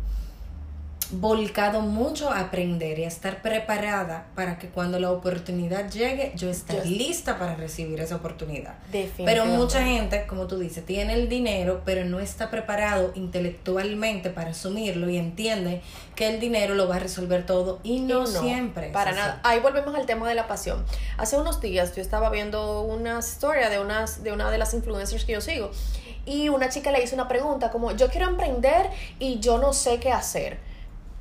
volcado 1.12 1.82
mucho 1.82 2.30
a 2.30 2.39
aprender 2.39 3.00
y 3.00 3.04
a 3.04 3.08
estar 3.08 3.42
preparada 3.42 4.28
para 4.36 4.60
que 4.60 4.70
cuando 4.70 5.00
la 5.00 5.12
oportunidad 5.12 5.89
llegue, 5.89 6.32
yo 6.36 6.50
esté 6.50 6.86
lista 6.86 7.39
para 7.39 7.56
recibir 7.56 8.00
esa 8.00 8.16
oportunidad. 8.16 8.75
Pero 9.18 9.46
mucha 9.46 9.84
gente, 9.84 10.25
como 10.28 10.48
tú 10.48 10.60
dices, 10.60 10.86
tiene 10.86 11.13
el 11.13 11.30
dinero, 11.30 11.82
pero 11.86 12.06
no 12.06 12.20
está 12.20 12.51
preparado 12.51 13.12
intelectualmente 13.16 14.30
para 14.30 14.51
asumirlo 14.51 15.10
y 15.10 15.18
entiende 15.18 15.82
que 16.16 16.28
el 16.28 16.39
dinero 16.39 16.75
lo 16.75 16.88
va 16.88 16.98
a 16.98 17.00
resolver 17.00 17.46
todo 17.46 17.80
y 17.84 18.01
no, 18.01 18.28
siempre. 18.28 18.89
Para 18.89 19.12
nada. 19.12 19.39
Ahí 19.44 19.60
volvemos 19.60 19.96
al 19.96 20.06
tema 20.06 20.28
de 20.28 20.36
la 20.36 20.48
pasión. 20.48 20.86
Hace 21.18 21.38
unos 21.38 21.62
días 21.62 21.96
yo 21.96 22.01
estaba 22.01 22.30
viendo 22.30 22.82
una 22.82 23.20
historia 23.20 23.70
de, 23.70 23.80
unas, 23.80 24.24
de 24.24 24.32
una 24.32 24.51
de 24.51 24.58
las 24.58 24.74
influencers 24.74 25.25
que 25.25 25.34
yo 25.34 25.42
sigo 25.42 25.72
y 26.25 26.50
una 26.50 26.70
chica 26.70 26.92
le 26.92 27.04
hizo 27.04 27.16
una 27.16 27.28
pregunta 27.28 27.72
como, 27.72 27.92
yo 27.94 28.10
quiero 28.10 28.28
emprender 28.28 28.89
y 29.18 29.39
yo 29.39 29.58
no 29.58 29.74
sé 29.74 30.00
qué 30.00 30.12
hacer 30.12 30.69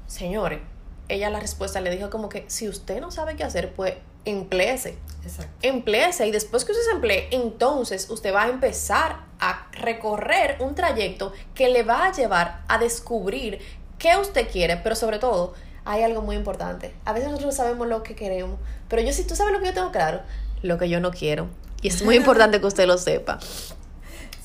señores, 0.08 0.60
ella 1.08 1.30
la 1.30 1.38
respuesta 1.38 1.80
le 1.80 1.90
dijo 1.90 2.10
como 2.10 2.28
que 2.28 2.44
si 2.48 2.68
usted 2.68 3.00
no 3.00 3.12
sabe 3.12 3.36
qué 3.36 3.44
hacer, 3.44 3.72
pues 3.72 3.94
empléese. 4.24 4.98
Exacto. 5.24 5.52
Empléese 5.62 6.26
y 6.26 6.30
después 6.30 6.64
que 6.64 6.72
usted 6.72 6.84
se 6.84 6.90
emplee, 6.92 7.28
entonces 7.30 8.10
usted 8.10 8.34
va 8.34 8.44
a 8.44 8.48
empezar 8.48 9.20
a 9.40 9.68
recorrer 9.72 10.56
un 10.60 10.74
trayecto 10.74 11.32
que 11.54 11.68
le 11.68 11.82
va 11.82 12.06
a 12.06 12.12
llevar 12.12 12.62
a 12.68 12.78
descubrir 12.78 13.60
qué 13.98 14.16
usted 14.16 14.50
quiere, 14.50 14.76
pero 14.76 14.96
sobre 14.96 15.18
todo 15.18 15.54
hay 15.84 16.02
algo 16.02 16.22
muy 16.22 16.36
importante. 16.36 16.92
A 17.04 17.12
veces 17.12 17.28
nosotros 17.28 17.54
no 17.54 17.56
sabemos 17.56 17.88
lo 17.88 18.02
que 18.02 18.14
queremos, 18.14 18.58
pero 18.88 19.02
yo 19.02 19.12
sí, 19.12 19.24
tú 19.24 19.34
sabes 19.36 19.52
lo 19.52 19.60
que 19.60 19.66
yo 19.66 19.74
tengo 19.74 19.90
claro, 19.92 20.22
lo 20.62 20.78
que 20.78 20.88
yo 20.88 21.00
no 21.00 21.10
quiero. 21.10 21.48
Y 21.80 21.88
es 21.88 22.02
muy 22.02 22.16
importante 22.22 22.60
que 22.60 22.66
usted 22.66 22.86
lo 22.86 22.98
sepa. 22.98 23.38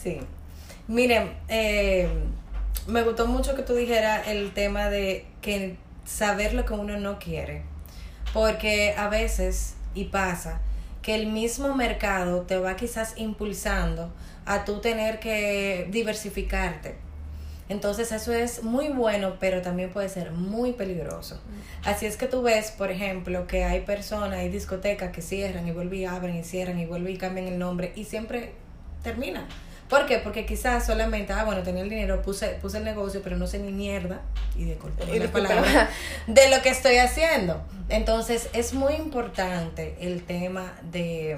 Sí. 0.01 0.19
Miren, 0.87 1.37
eh, 1.47 2.09
me 2.87 3.03
gustó 3.03 3.27
mucho 3.27 3.55
que 3.55 3.63
tú 3.63 3.73
dijeras 3.73 4.27
el 4.27 4.53
tema 4.53 4.89
de 4.89 5.25
que 5.41 5.77
saber 6.05 6.53
lo 6.53 6.65
que 6.65 6.73
uno 6.73 6.97
no 6.97 7.19
quiere. 7.19 7.63
Porque 8.33 8.95
a 8.97 9.09
veces, 9.09 9.75
y 9.93 10.05
pasa, 10.05 10.61
que 11.01 11.15
el 11.15 11.27
mismo 11.27 11.75
mercado 11.75 12.41
te 12.41 12.57
va 12.57 12.75
quizás 12.75 13.13
impulsando 13.17 14.11
a 14.45 14.65
tú 14.65 14.79
tener 14.79 15.19
que 15.19 15.87
diversificarte. 15.91 16.95
Entonces 17.69 18.11
eso 18.11 18.33
es 18.33 18.63
muy 18.63 18.89
bueno, 18.89 19.37
pero 19.39 19.61
también 19.61 19.89
puede 19.91 20.09
ser 20.09 20.31
muy 20.31 20.73
peligroso. 20.73 21.39
Así 21.85 22.05
es 22.05 22.17
que 22.17 22.27
tú 22.27 22.41
ves, 22.41 22.71
por 22.71 22.91
ejemplo, 22.91 23.47
que 23.47 23.63
hay 23.63 23.81
personas, 23.81 24.39
hay 24.39 24.49
discotecas 24.49 25.11
que 25.11 25.21
cierran 25.21 25.67
y 25.67 25.71
vuelven 25.71 25.99
y 25.99 26.05
abren 26.05 26.35
y 26.35 26.43
cierran 26.43 26.79
y 26.79 26.85
vuelven 26.85 27.13
y 27.13 27.17
cambian 27.17 27.47
el 27.47 27.59
nombre 27.59 27.93
y 27.95 28.03
siempre 28.03 28.53
terminan. 29.01 29.45
¿Por 29.93 30.07
qué? 30.07 30.17
Porque 30.17 30.43
quizás 30.43 30.87
solamente, 30.87 31.33
ah, 31.33 31.43
bueno, 31.43 31.61
tenía 31.61 31.83
el 31.83 31.89
dinero, 31.89 32.19
puse, 32.23 32.57
puse 32.59 32.79
el 32.79 32.83
negocio, 32.83 33.21
pero 33.23 33.37
no 33.37 33.45
sé 33.45 33.59
ni 33.59 33.71
mierda, 33.71 34.21
y 34.57 34.65
de 34.65 34.75
la 35.19 35.31
palabra, 35.31 35.87
de 36.27 36.49
lo 36.49 36.63
que 36.63 36.69
estoy 36.69 36.97
haciendo. 36.97 37.61
Entonces, 37.89 38.49
es 38.53 38.73
muy 38.73 38.95
importante 38.95 39.95
el 40.01 40.23
tema 40.23 40.73
de 40.81 41.37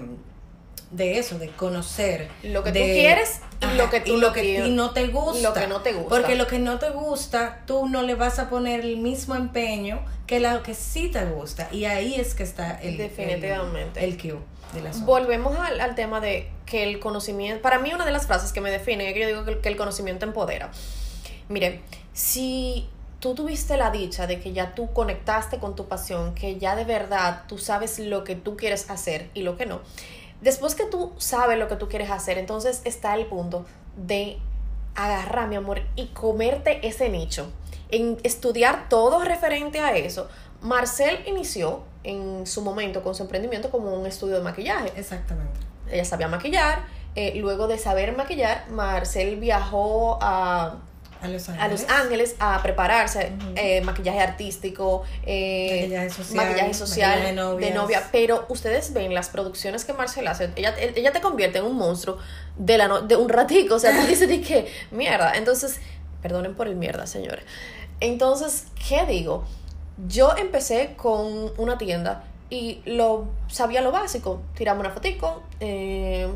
de 0.92 1.20
eso, 1.20 1.40
de 1.40 1.50
conocer 1.50 2.30
lo 2.44 2.64
que 2.64 2.72
tú 2.72 2.80
quieres 2.80 3.42
y 3.62 3.78
lo 3.78 3.90
que 3.90 4.02
tú 4.02 4.18
lo 4.18 4.32
que 4.32 4.68
no 4.70 4.92
te 4.92 5.08
gusta. 5.08 5.42
Lo 5.42 5.54
que 5.54 5.68
no 5.68 5.82
te 5.82 5.94
gusta. 5.94 6.10
Porque 6.10 6.36
lo 6.36 6.48
que 6.48 6.60
no 6.60 6.80
te 6.80 6.90
gusta, 6.90 7.64
tú 7.66 7.88
no 7.88 8.02
le 8.02 8.16
vas 8.16 8.40
a 8.40 8.50
poner 8.50 8.82
el 8.82 8.98
mismo 8.98 9.36
empeño 9.36 10.04
que 10.28 10.40
lo 10.40 10.64
que 10.64 10.74
sí 10.74 11.10
te 11.10 11.26
gusta. 11.26 11.68
Y 11.72 11.86
ahí 11.86 12.16
es 12.16 12.36
que 12.36 12.44
está 12.44 12.80
el 12.82 12.98
definitivamente 12.98 14.04
el, 14.04 14.20
el 14.22 14.40
Volvemos 15.06 15.58
al, 15.58 15.80
al, 15.80 15.96
tema 15.96 16.20
de 16.20 16.50
que 16.66 16.84
el 16.84 17.00
conocimiento, 17.00 17.62
para 17.62 17.80
mí 17.80 17.94
una 17.94 18.06
de 18.06 18.12
las 18.12 18.28
frases 18.28 18.52
que 18.52 18.62
me 18.62 18.72
define 18.72 19.08
es 19.08 19.14
que 19.14 19.22
yo 19.22 19.28
digo 19.28 19.46
que, 19.46 19.60
que 19.60 19.70
el 19.70 19.78
conocimiento 19.78 20.26
empodera. 20.26 20.72
Mire, 21.48 21.82
si 22.14 22.90
tú 23.20 23.36
tuviste 23.36 23.78
la 23.78 23.92
dicha 23.92 24.28
de 24.28 24.40
que 24.40 24.54
ya 24.54 24.76
tú 24.76 24.92
conectaste 24.92 25.60
con 25.60 25.76
tu 25.76 25.88
pasión, 25.88 26.36
que 26.36 26.58
ya 26.58 26.76
de 26.76 26.84
verdad 26.84 27.44
tú 27.48 27.58
sabes 27.58 28.00
lo 28.00 28.24
que 28.24 28.36
tú 28.36 28.58
quieres 28.58 28.90
hacer 28.90 29.30
y 29.34 29.44
lo 29.44 29.56
que 29.58 29.66
no, 29.66 29.82
después 30.42 30.76
que 30.76 30.86
tú 30.86 31.14
sabes 31.18 31.58
lo 31.58 31.68
que 31.68 31.76
tú 31.76 31.88
quieres 31.88 32.12
hacer, 32.12 32.38
entonces 32.38 32.82
está 32.86 33.16
el 33.16 33.26
punto 33.26 33.66
de 33.96 34.38
agarrar, 34.96 35.48
mi 35.48 35.56
amor, 35.56 35.82
y 35.96 36.08
comerte 36.08 36.86
ese 36.88 37.10
nicho, 37.10 37.52
en 37.90 38.18
estudiar 38.24 38.90
todo 38.90 39.24
referente 39.24 39.80
a 39.80 39.96
eso. 39.96 40.28
Marcel 40.62 41.20
inició 41.28 41.84
en 42.04 42.48
su 42.48 42.62
momento 42.62 43.04
con 43.04 43.14
su 43.14 43.24
emprendimiento 43.24 43.70
como 43.70 43.94
un 43.94 44.06
estudio 44.06 44.36
de 44.36 44.42
maquillaje. 44.42 44.92
Exactamente. 44.96 45.60
Ella 45.92 46.06
sabía 46.06 46.28
maquillar. 46.28 46.86
Eh, 47.16 47.34
luego 47.36 47.68
de 47.68 47.78
saber 47.78 48.16
maquillar, 48.16 48.70
Marcel 48.70 49.38
viajó 49.38 50.18
a, 50.22 50.78
a, 51.22 51.28
Los, 51.28 51.50
Ángeles. 51.90 52.36
a 52.40 52.62
prepararse, 52.62 53.32
eh, 53.56 53.82
maquillaje 53.82 54.20
artístico, 54.20 55.04
eh, 55.26 56.10
maquillaje 56.34 56.74
social, 56.74 57.24
de, 57.24 57.72
novia. 57.72 58.10
Pero 58.12 58.46
ustedes 58.50 58.94
ven 58.94 59.14
las 59.14 59.30
producciones 59.30 59.86
que 59.86 59.94
Marcel 59.94 60.28
hace, 60.28 60.52
ella, 60.56 60.76
ella 60.78 61.12
te 61.12 61.22
convierte 61.22 61.60
en 61.60 61.66
un 61.66 61.76
monstruo 61.76 62.18
de, 62.58 62.78
la 62.78 63.02
de 63.02 63.16
un 63.16 63.30
ratico. 63.30 63.76
O 63.76 63.80
sea, 63.80 64.00
tú 64.00 64.08
dices 64.08 64.28
de 64.28 64.42
qué 64.42 64.72
mierda. 64.92 65.34
Entonces, 65.36 65.80
perdonen 66.22 66.56
por 66.56 66.68
el 66.68 66.76
mierda, 66.76 67.08
señores. 67.08 67.46
Entonces, 68.00 68.66
¿qué 68.88 69.06
digo? 69.06 69.46
Yo 70.08 70.36
empecé 70.38 70.96
con 70.98 71.52
una 71.58 71.78
tienda 71.78 72.26
y 72.50 72.82
lo 72.86 73.28
sabía 73.48 73.82
lo 73.82 73.92
básico. 73.92 74.42
Tiramos 74.56 74.82
una 74.82 74.94
fotico, 74.94 75.44
eh, 75.60 76.28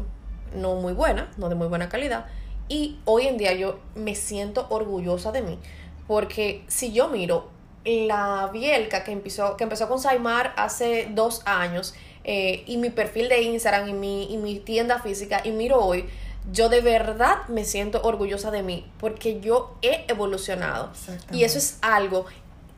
no 0.55 0.75
muy 0.75 0.93
buena, 0.93 1.29
no 1.37 1.49
de 1.49 1.55
muy 1.55 1.67
buena 1.67 1.89
calidad. 1.89 2.25
Y 2.69 2.99
hoy 3.05 3.27
en 3.27 3.37
día 3.37 3.53
yo 3.53 3.79
me 3.95 4.15
siento 4.15 4.67
orgullosa 4.69 5.31
de 5.31 5.41
mí. 5.41 5.59
Porque 6.07 6.63
si 6.67 6.93
yo 6.93 7.09
miro 7.09 7.49
la 7.83 8.49
Bielka 8.53 9.03
que 9.03 9.11
empezó, 9.11 9.57
que 9.57 9.63
empezó 9.63 9.89
con 9.89 9.99
Saimar 9.99 10.53
hace 10.55 11.07
dos 11.11 11.41
años, 11.45 11.93
eh, 12.23 12.63
y 12.67 12.77
mi 12.77 12.89
perfil 12.89 13.27
de 13.27 13.41
Instagram 13.41 13.89
y 13.89 13.93
mi, 13.93 14.33
y 14.33 14.37
mi 14.37 14.59
tienda 14.59 14.99
física, 14.99 15.41
y 15.43 15.51
miro 15.51 15.83
hoy, 15.83 16.05
yo 16.51 16.69
de 16.69 16.81
verdad 16.81 17.47
me 17.47 17.65
siento 17.65 18.01
orgullosa 18.03 18.51
de 18.51 18.63
mí 18.63 18.85
porque 18.99 19.39
yo 19.39 19.75
he 19.81 20.05
evolucionado. 20.07 20.91
Y 21.31 21.43
eso 21.43 21.57
es 21.57 21.77
algo 21.81 22.25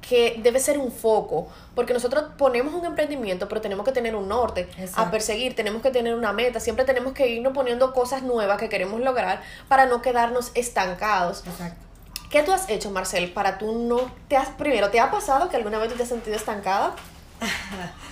que 0.01 0.39
debe 0.41 0.60
ser 0.60 0.77
un 0.77 0.91
foco, 0.91 1.48
porque 1.75 1.93
nosotros 1.93 2.25
ponemos 2.38 2.74
un 2.74 2.86
emprendimiento, 2.86 3.48
pero 3.48 3.62
tenemos 3.62 3.86
que 3.86 3.91
tener 3.91 4.15
un 4.15 4.27
norte 4.27 4.67
a 4.96 5.12
perseguir, 5.12 5.55
tenemos 5.55 5.81
que 5.81 5.91
tener 5.91 6.15
una 6.15 6.34
meta, 6.34 6.60
siempre 6.60 6.86
tenemos 6.86 7.13
que 7.13 7.27
irnos 7.27 7.53
poniendo 7.53 7.93
cosas 7.93 8.24
nuevas 8.24 8.58
que 8.60 8.67
queremos 8.67 9.00
lograr 9.00 9.41
para 9.67 9.86
no 9.86 10.01
quedarnos 10.01 10.51
estancados. 10.55 11.43
Exacto. 11.46 11.86
¿Qué 12.31 12.43
tú 12.43 12.53
has 12.53 12.70
hecho, 12.70 12.91
Marcel, 12.91 13.31
para 13.31 13.58
tú 13.58 13.77
no 13.77 14.10
te 14.29 14.38
has 14.38 14.50
primero 14.50 14.89
te 14.89 15.00
ha 15.00 15.12
pasado 15.12 15.50
que 15.50 15.58
alguna 15.58 15.77
vez 15.77 15.89
tú 15.91 15.98
te 15.98 16.03
has 16.03 16.10
sentido 16.10 16.36
estancada? 16.36 16.96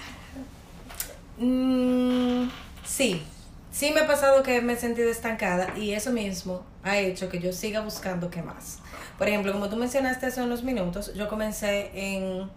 Mm, 1.42 2.50
sí, 2.86 3.24
sí 3.72 3.92
me 3.92 4.02
ha 4.02 4.08
pasado 4.08 4.44
que 4.44 4.60
me 4.60 4.74
he 4.74 4.76
sentido 4.76 5.10
estancada 5.10 5.70
y 5.78 5.94
eso 5.94 6.12
mismo 6.12 6.66
ha 6.84 6.98
hecho 6.98 7.30
que 7.30 7.40
yo 7.40 7.54
siga 7.54 7.80
buscando 7.80 8.30
qué 8.30 8.42
más. 8.42 8.80
Por 9.20 9.28
ejemplo, 9.28 9.52
como 9.52 9.70
tú 9.70 9.76
mencionaste 9.76 10.28
hace 10.28 10.42
unos 10.42 10.64
minutos, 10.64 11.14
yo 11.14 11.28
comencé 11.28 11.92
en 11.94 12.50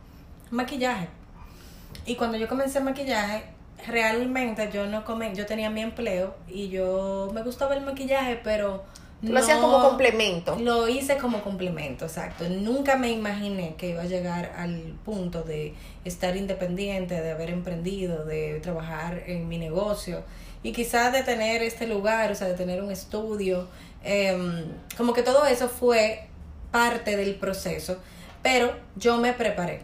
maquillaje. 0.50 1.08
Y 2.06 2.14
cuando 2.14 2.38
yo 2.38 2.48
comencé 2.48 2.78
en 2.78 2.84
maquillaje, 2.84 3.42
realmente 3.86 4.70
yo 4.72 4.86
no 4.86 5.04
comé, 5.04 5.34
yo 5.34 5.44
tenía 5.44 5.70
mi 5.70 5.80
empleo 5.80 6.36
y 6.48 6.68
yo 6.68 7.30
me 7.34 7.42
gustaba 7.42 7.74
el 7.74 7.82
maquillaje, 7.82 8.40
pero 8.44 8.84
lo 9.22 9.38
hacías 9.38 9.58
como 9.58 9.80
complemento. 9.80 10.56
Lo 10.58 10.88
hice 10.88 11.16
como 11.16 11.42
complemento, 11.42 12.04
exacto. 12.04 12.48
Nunca 12.48 12.96
me 12.96 13.10
imaginé 13.10 13.74
que 13.76 13.90
iba 13.90 14.02
a 14.02 14.06
llegar 14.06 14.52
al 14.56 14.94
punto 15.04 15.42
de 15.42 15.74
estar 16.04 16.36
independiente, 16.36 17.20
de 17.20 17.32
haber 17.32 17.50
emprendido, 17.50 18.24
de 18.24 18.60
trabajar 18.60 19.24
en 19.26 19.48
mi 19.48 19.58
negocio 19.58 20.22
y 20.62 20.72
quizás 20.72 21.12
de 21.12 21.24
tener 21.24 21.62
este 21.62 21.88
lugar, 21.88 22.30
o 22.30 22.34
sea, 22.36 22.46
de 22.46 22.54
tener 22.54 22.82
un 22.82 22.92
estudio. 22.92 23.68
Em, 24.04 24.64
como 24.96 25.12
que 25.12 25.22
todo 25.22 25.44
eso 25.46 25.68
fue 25.68 26.28
parte 26.72 27.16
del 27.16 27.36
proceso, 27.36 27.98
pero 28.42 28.74
yo 28.96 29.18
me 29.18 29.32
preparé. 29.32 29.82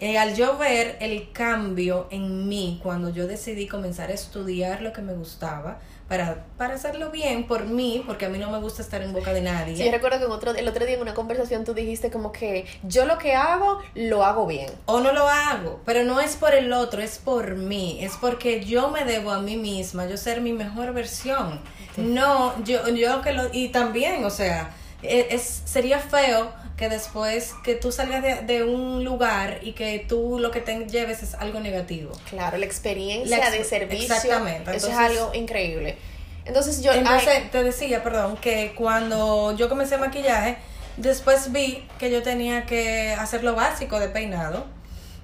Eh, 0.00 0.16
al 0.16 0.36
yo 0.36 0.58
ver 0.58 0.96
el 1.00 1.32
cambio 1.32 2.06
en 2.10 2.48
mí 2.48 2.78
cuando 2.82 3.08
yo 3.08 3.26
decidí 3.26 3.66
comenzar 3.66 4.10
a 4.10 4.14
estudiar 4.14 4.80
lo 4.80 4.92
que 4.92 5.02
me 5.02 5.12
gustaba, 5.14 5.80
para, 6.08 6.46
para 6.56 6.74
hacerlo 6.74 7.10
bien 7.10 7.46
por 7.46 7.66
mí, 7.66 8.02
porque 8.06 8.24
a 8.24 8.28
mí 8.30 8.38
no 8.38 8.50
me 8.50 8.58
gusta 8.60 8.80
estar 8.80 9.02
en 9.02 9.12
boca 9.12 9.32
de 9.32 9.42
nadie. 9.42 9.76
Sí, 9.76 9.84
yo 9.84 9.90
recuerdo 9.90 10.18
que 10.18 10.24
en 10.24 10.30
otro, 10.30 10.54
el 10.54 10.66
otro 10.66 10.86
día 10.86 10.94
en 10.94 11.02
una 11.02 11.14
conversación 11.14 11.64
tú 11.64 11.74
dijiste 11.74 12.10
como 12.10 12.32
que 12.32 12.64
yo 12.82 13.04
lo 13.04 13.18
que 13.18 13.34
hago, 13.34 13.80
lo 13.94 14.24
hago 14.24 14.46
bien. 14.46 14.70
O 14.86 15.00
no 15.00 15.12
lo 15.12 15.28
hago, 15.28 15.80
pero 15.84 16.04
no 16.04 16.20
es 16.20 16.36
por 16.36 16.54
el 16.54 16.72
otro, 16.72 17.02
es 17.02 17.18
por 17.18 17.56
mí, 17.56 17.98
es 18.00 18.16
porque 18.16 18.64
yo 18.64 18.90
me 18.90 19.04
debo 19.04 19.32
a 19.32 19.40
mí 19.40 19.56
misma, 19.56 20.06
yo 20.06 20.16
ser 20.16 20.40
mi 20.40 20.52
mejor 20.52 20.94
versión. 20.94 21.60
No, 21.96 22.54
yo, 22.64 22.88
yo 22.88 23.20
que 23.20 23.32
lo, 23.32 23.52
y 23.52 23.68
también, 23.68 24.24
o 24.24 24.30
sea, 24.30 24.70
es, 25.02 25.62
sería 25.64 25.98
feo 25.98 26.52
que 26.76 26.88
después 26.88 27.54
que 27.64 27.74
tú 27.74 27.90
salgas 27.90 28.22
de, 28.22 28.36
de, 28.42 28.62
un 28.62 29.04
lugar 29.04 29.58
y 29.62 29.72
que 29.72 30.04
tú 30.08 30.38
lo 30.38 30.50
que 30.50 30.60
te 30.60 30.86
lleves 30.86 31.22
es 31.22 31.34
algo 31.34 31.60
negativo. 31.60 32.12
Claro, 32.30 32.56
la 32.56 32.66
experiencia 32.66 33.50
de 33.50 33.64
servicio. 33.64 34.14
Exactamente. 34.14 34.76
eso 34.76 34.88
es 34.88 34.96
algo 34.96 35.34
increíble. 35.34 35.96
Entonces 36.44 36.82
yo... 36.82 36.92
Entonces 36.92 37.50
te 37.50 37.62
decía, 37.62 38.02
perdón, 38.02 38.36
que 38.36 38.72
cuando 38.74 39.54
yo 39.56 39.68
comencé 39.68 39.98
maquillaje, 39.98 40.56
después 40.96 41.52
vi 41.52 41.86
que 41.98 42.10
yo 42.10 42.22
tenía 42.22 42.64
que 42.64 43.12
hacer 43.12 43.44
lo 43.44 43.54
básico 43.54 43.98
de 43.98 44.08
peinado. 44.08 44.66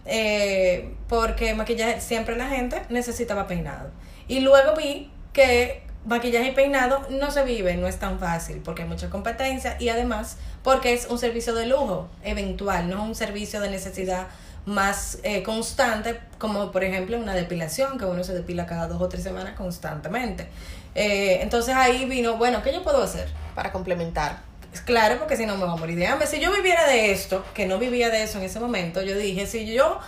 Eh, 0.06 0.92
porque 1.08 1.54
maquillaje, 1.54 2.00
siempre 2.00 2.36
la 2.36 2.48
gente 2.48 2.82
necesitaba 2.90 3.46
peinado. 3.46 3.90
Y 4.28 4.40
luego 4.40 4.76
vi 4.76 5.10
que 5.32 5.82
maquillaje 6.04 6.48
y 6.48 6.52
peinado 6.52 7.06
no 7.10 7.30
se 7.30 7.44
vive, 7.44 7.76
no 7.76 7.86
es 7.86 7.98
tan 7.98 8.18
fácil 8.18 8.60
porque 8.64 8.82
hay 8.82 8.88
mucha 8.88 9.10
competencia 9.10 9.76
y 9.78 9.88
además 9.88 10.36
porque 10.62 10.92
es 10.92 11.06
un 11.06 11.18
servicio 11.18 11.54
de 11.54 11.66
lujo 11.66 12.08
eventual, 12.22 12.88
no 12.88 13.02
es 13.02 13.08
un 13.08 13.14
servicio 13.14 13.60
de 13.60 13.70
necesidad 13.70 14.26
más 14.66 15.18
eh, 15.22 15.42
constante 15.42 16.20
como 16.38 16.72
por 16.72 16.84
ejemplo 16.84 17.18
una 17.18 17.34
depilación 17.34 17.98
que 17.98 18.04
uno 18.04 18.24
se 18.24 18.34
depila 18.34 18.66
cada 18.66 18.86
dos 18.88 19.00
o 19.00 19.08
tres 19.08 19.22
semanas 19.22 19.54
constantemente. 19.56 20.48
Eh, 20.94 21.38
entonces 21.42 21.74
ahí 21.74 22.04
vino, 22.04 22.36
bueno, 22.36 22.62
¿qué 22.62 22.72
yo 22.72 22.82
puedo 22.82 23.02
hacer? 23.02 23.28
Para 23.54 23.72
complementar. 23.72 24.42
Claro, 24.84 25.18
porque 25.18 25.36
si 25.36 25.46
no 25.46 25.56
me 25.56 25.64
va 25.64 25.72
a 25.72 25.76
morir 25.76 25.96
de 25.96 26.06
hambre. 26.06 26.26
Si 26.26 26.40
yo 26.40 26.52
viviera 26.52 26.86
de 26.88 27.12
esto, 27.12 27.44
que 27.54 27.66
no 27.66 27.78
vivía 27.78 28.10
de 28.10 28.24
eso 28.24 28.38
en 28.38 28.44
ese 28.44 28.58
momento, 28.58 29.02
yo 29.02 29.16
dije, 29.16 29.46
si 29.46 29.72
yo 29.72 30.00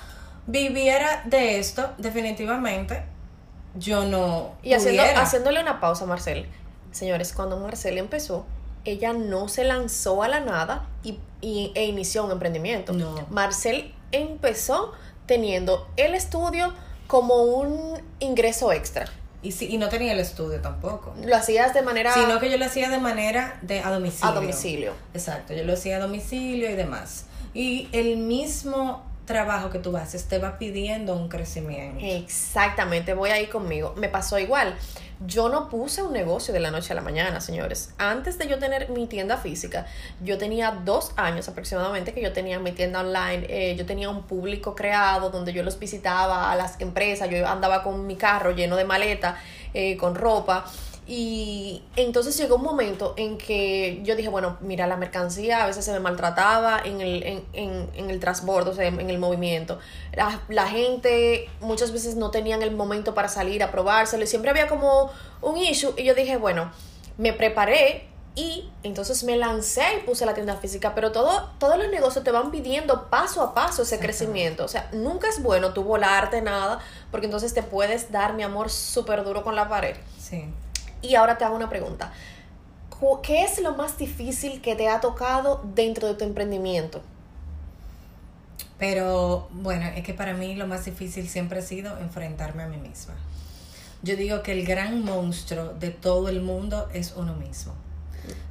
viviera 0.46 1.22
de 1.24 1.58
esto, 1.58 1.92
definitivamente 1.98 3.04
yo 3.78 4.04
no. 4.04 4.52
Y 4.62 4.74
haciendo, 4.74 5.02
haciéndole 5.16 5.60
una 5.60 5.80
pausa, 5.80 6.06
Marcel. 6.06 6.46
Señores, 6.92 7.32
cuando 7.32 7.58
Marcel 7.58 7.98
empezó, 7.98 8.46
ella 8.84 9.12
no 9.12 9.48
se 9.48 9.64
lanzó 9.64 10.22
a 10.22 10.28
la 10.28 10.40
nada 10.40 10.86
y, 11.02 11.18
e 11.42 11.84
inició 11.84 12.24
un 12.24 12.32
emprendimiento. 12.32 12.92
No. 12.92 13.26
Marcel 13.30 13.94
empezó 14.12 14.92
teniendo 15.26 15.88
el 15.96 16.14
estudio 16.14 16.72
como 17.06 17.42
un 17.42 18.00
ingreso 18.20 18.72
extra. 18.72 19.06
Y, 19.42 19.52
sí, 19.52 19.68
y 19.70 19.78
no 19.78 19.88
tenía 19.88 20.12
el 20.12 20.20
estudio 20.20 20.60
tampoco. 20.60 21.14
Lo 21.24 21.36
hacías 21.36 21.74
de 21.74 21.82
manera... 21.82 22.12
Sino 22.12 22.40
que 22.40 22.50
yo 22.50 22.56
lo 22.56 22.64
hacía 22.64 22.88
de 22.88 22.98
manera 22.98 23.58
de 23.62 23.80
a 23.80 23.90
domicilio. 23.90 24.30
A 24.30 24.34
domicilio. 24.34 24.92
Exacto, 25.14 25.54
yo 25.54 25.62
lo 25.64 25.74
hacía 25.74 25.96
a 25.96 26.00
domicilio 26.00 26.70
y 26.70 26.74
demás. 26.74 27.26
Y 27.54 27.88
el 27.92 28.16
mismo 28.16 29.04
trabajo 29.26 29.70
que 29.70 29.78
tú 29.78 29.96
haces 29.96 30.24
te 30.26 30.38
va 30.38 30.58
pidiendo 30.58 31.14
un 31.14 31.28
crecimiento. 31.28 31.98
Exactamente, 32.00 33.12
voy 33.12 33.30
ahí 33.30 33.46
conmigo. 33.48 33.92
Me 33.96 34.08
pasó 34.08 34.38
igual. 34.38 34.74
Yo 35.26 35.48
no 35.48 35.70
puse 35.70 36.02
un 36.02 36.12
negocio 36.12 36.52
de 36.52 36.60
la 36.60 36.70
noche 36.70 36.92
a 36.92 36.96
la 36.96 37.00
mañana, 37.00 37.40
señores. 37.40 37.94
Antes 37.96 38.38
de 38.38 38.48
yo 38.48 38.58
tener 38.58 38.90
mi 38.90 39.06
tienda 39.06 39.38
física, 39.38 39.86
yo 40.22 40.36
tenía 40.36 40.70
dos 40.84 41.12
años 41.16 41.48
aproximadamente 41.48 42.12
que 42.12 42.20
yo 42.22 42.32
tenía 42.34 42.58
mi 42.58 42.72
tienda 42.72 43.00
online. 43.00 43.46
Eh, 43.48 43.76
yo 43.76 43.86
tenía 43.86 44.10
un 44.10 44.24
público 44.24 44.74
creado 44.74 45.30
donde 45.30 45.54
yo 45.54 45.62
los 45.62 45.78
visitaba 45.78 46.52
a 46.52 46.56
las 46.56 46.78
empresas. 46.80 47.30
Yo 47.30 47.46
andaba 47.46 47.82
con 47.82 48.06
mi 48.06 48.16
carro 48.16 48.50
lleno 48.50 48.76
de 48.76 48.84
maleta, 48.84 49.38
eh, 49.72 49.96
con 49.96 50.14
ropa. 50.14 50.66
Y 51.08 51.84
entonces 51.94 52.36
llegó 52.36 52.56
un 52.56 52.62
momento 52.62 53.14
en 53.16 53.38
que 53.38 54.00
yo 54.02 54.16
dije, 54.16 54.28
bueno, 54.28 54.56
mira, 54.60 54.88
la 54.88 54.96
mercancía 54.96 55.62
a 55.62 55.66
veces 55.66 55.84
se 55.84 55.92
me 55.92 56.00
maltrataba 56.00 56.80
en 56.84 57.00
el, 57.00 57.22
en, 57.22 57.44
en, 57.52 57.90
en 57.94 58.10
el 58.10 58.18
transbordo, 58.18 58.72
o 58.72 58.74
sea, 58.74 58.86
en, 58.86 59.08
el 59.08 59.18
movimiento. 59.18 59.78
La, 60.14 60.40
la, 60.48 60.66
gente 60.66 61.48
muchas 61.60 61.92
veces 61.92 62.16
no 62.16 62.32
tenían 62.32 62.62
el 62.62 62.74
momento 62.74 63.14
para 63.14 63.28
salir 63.28 63.62
a 63.62 63.70
probárselo 63.70 64.24
y 64.24 64.26
siempre 64.26 64.50
había 64.50 64.66
como 64.66 65.10
un 65.42 65.56
issue. 65.56 65.94
Y 65.96 66.02
yo 66.02 66.14
dije, 66.14 66.38
bueno, 66.38 66.72
me 67.18 67.32
preparé 67.32 68.08
y 68.34 68.68
entonces 68.82 69.24
me 69.24 69.36
lancé 69.36 69.82
y 69.96 70.06
puse 70.06 70.26
la 70.26 70.34
tienda 70.34 70.56
física, 70.56 70.94
pero 70.94 71.10
todo, 71.10 71.50
todos 71.58 71.78
los 71.78 71.88
negocios 71.88 72.22
te 72.22 72.30
van 72.30 72.50
pidiendo 72.50 73.08
paso 73.08 73.42
a 73.42 73.54
paso 73.54 73.82
ese 73.82 73.98
crecimiento. 73.98 74.64
O 74.64 74.68
sea, 74.68 74.90
nunca 74.92 75.28
es 75.28 75.42
bueno 75.42 75.72
tú 75.72 75.84
volarte 75.84 76.42
nada, 76.42 76.80
porque 77.10 77.26
entonces 77.26 77.54
te 77.54 77.62
puedes 77.62 78.12
dar 78.12 78.34
mi 78.34 78.42
amor 78.42 78.70
súper 78.70 79.24
duro 79.24 79.42
con 79.42 79.56
la 79.56 79.68
pared. 79.68 79.96
Sí. 80.18 80.52
Y 81.02 81.14
ahora 81.14 81.38
te 81.38 81.44
hago 81.44 81.56
una 81.56 81.68
pregunta. 81.68 82.12
¿Qué 83.22 83.42
es 83.42 83.60
lo 83.60 83.74
más 83.74 83.98
difícil 83.98 84.62
que 84.62 84.74
te 84.74 84.88
ha 84.88 85.00
tocado 85.00 85.62
dentro 85.74 86.08
de 86.08 86.14
tu 86.14 86.24
emprendimiento? 86.24 87.02
Pero 88.78 89.48
bueno, 89.52 89.86
es 89.94 90.02
que 90.02 90.14
para 90.14 90.34
mí 90.34 90.54
lo 90.54 90.66
más 90.66 90.84
difícil 90.84 91.28
siempre 91.28 91.58
ha 91.58 91.62
sido 91.62 91.98
enfrentarme 91.98 92.62
a 92.62 92.68
mí 92.68 92.76
misma. 92.76 93.14
Yo 94.02 94.16
digo 94.16 94.42
que 94.42 94.52
el 94.52 94.64
gran 94.64 95.04
monstruo 95.04 95.74
de 95.74 95.90
todo 95.90 96.28
el 96.28 96.40
mundo 96.40 96.88
es 96.92 97.14
uno 97.16 97.34
mismo. 97.34 97.74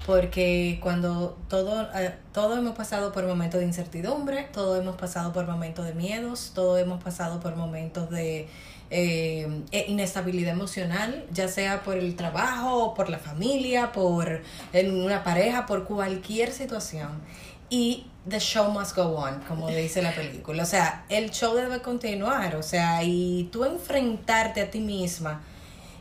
Porque 0.06 0.80
cuando 0.82 1.38
todo, 1.50 1.88
eh, 1.96 2.16
todo 2.32 2.58
hemos 2.58 2.76
pasado 2.76 3.12
por 3.12 3.26
momentos 3.26 3.60
de 3.60 3.66
incertidumbre, 3.66 4.48
todo 4.54 4.80
hemos 4.80 4.96
pasado 4.96 5.34
por 5.34 5.48
momentos 5.48 5.86
de 5.86 5.94
miedos, 5.94 6.52
todo 6.54 6.78
hemos 6.78 7.04
pasado 7.04 7.40
por 7.40 7.56
momentos 7.56 8.10
de 8.10 8.48
eh, 8.90 9.64
e 9.72 9.86
inestabilidad 9.88 10.54
emocional, 10.54 11.26
ya 11.32 11.48
sea 11.48 11.84
por 11.84 11.98
el 11.98 12.16
trabajo, 12.16 12.94
por 12.94 13.10
la 13.10 13.20
familia, 13.20 13.92
por 13.92 14.42
en 14.74 14.94
una 14.94 15.24
pareja, 15.24 15.66
por 15.66 15.86
cualquier 15.86 16.52
situación. 16.52 17.22
Y 17.70 18.06
the 18.30 18.40
show 18.40 18.72
must 18.72 18.96
go 18.96 19.16
on, 19.18 19.42
como 19.48 19.70
dice 19.70 20.02
la 20.02 20.14
película. 20.14 20.64
O 20.64 20.66
sea, 20.68 21.06
el 21.10 21.32
show 21.32 21.56
debe 21.56 21.82
continuar. 21.82 22.56
O 22.56 22.64
sea, 22.64 23.04
y 23.04 23.50
tú 23.52 23.66
enfrentarte 23.66 24.62
a 24.62 24.70
ti 24.70 24.80
misma 24.80 25.42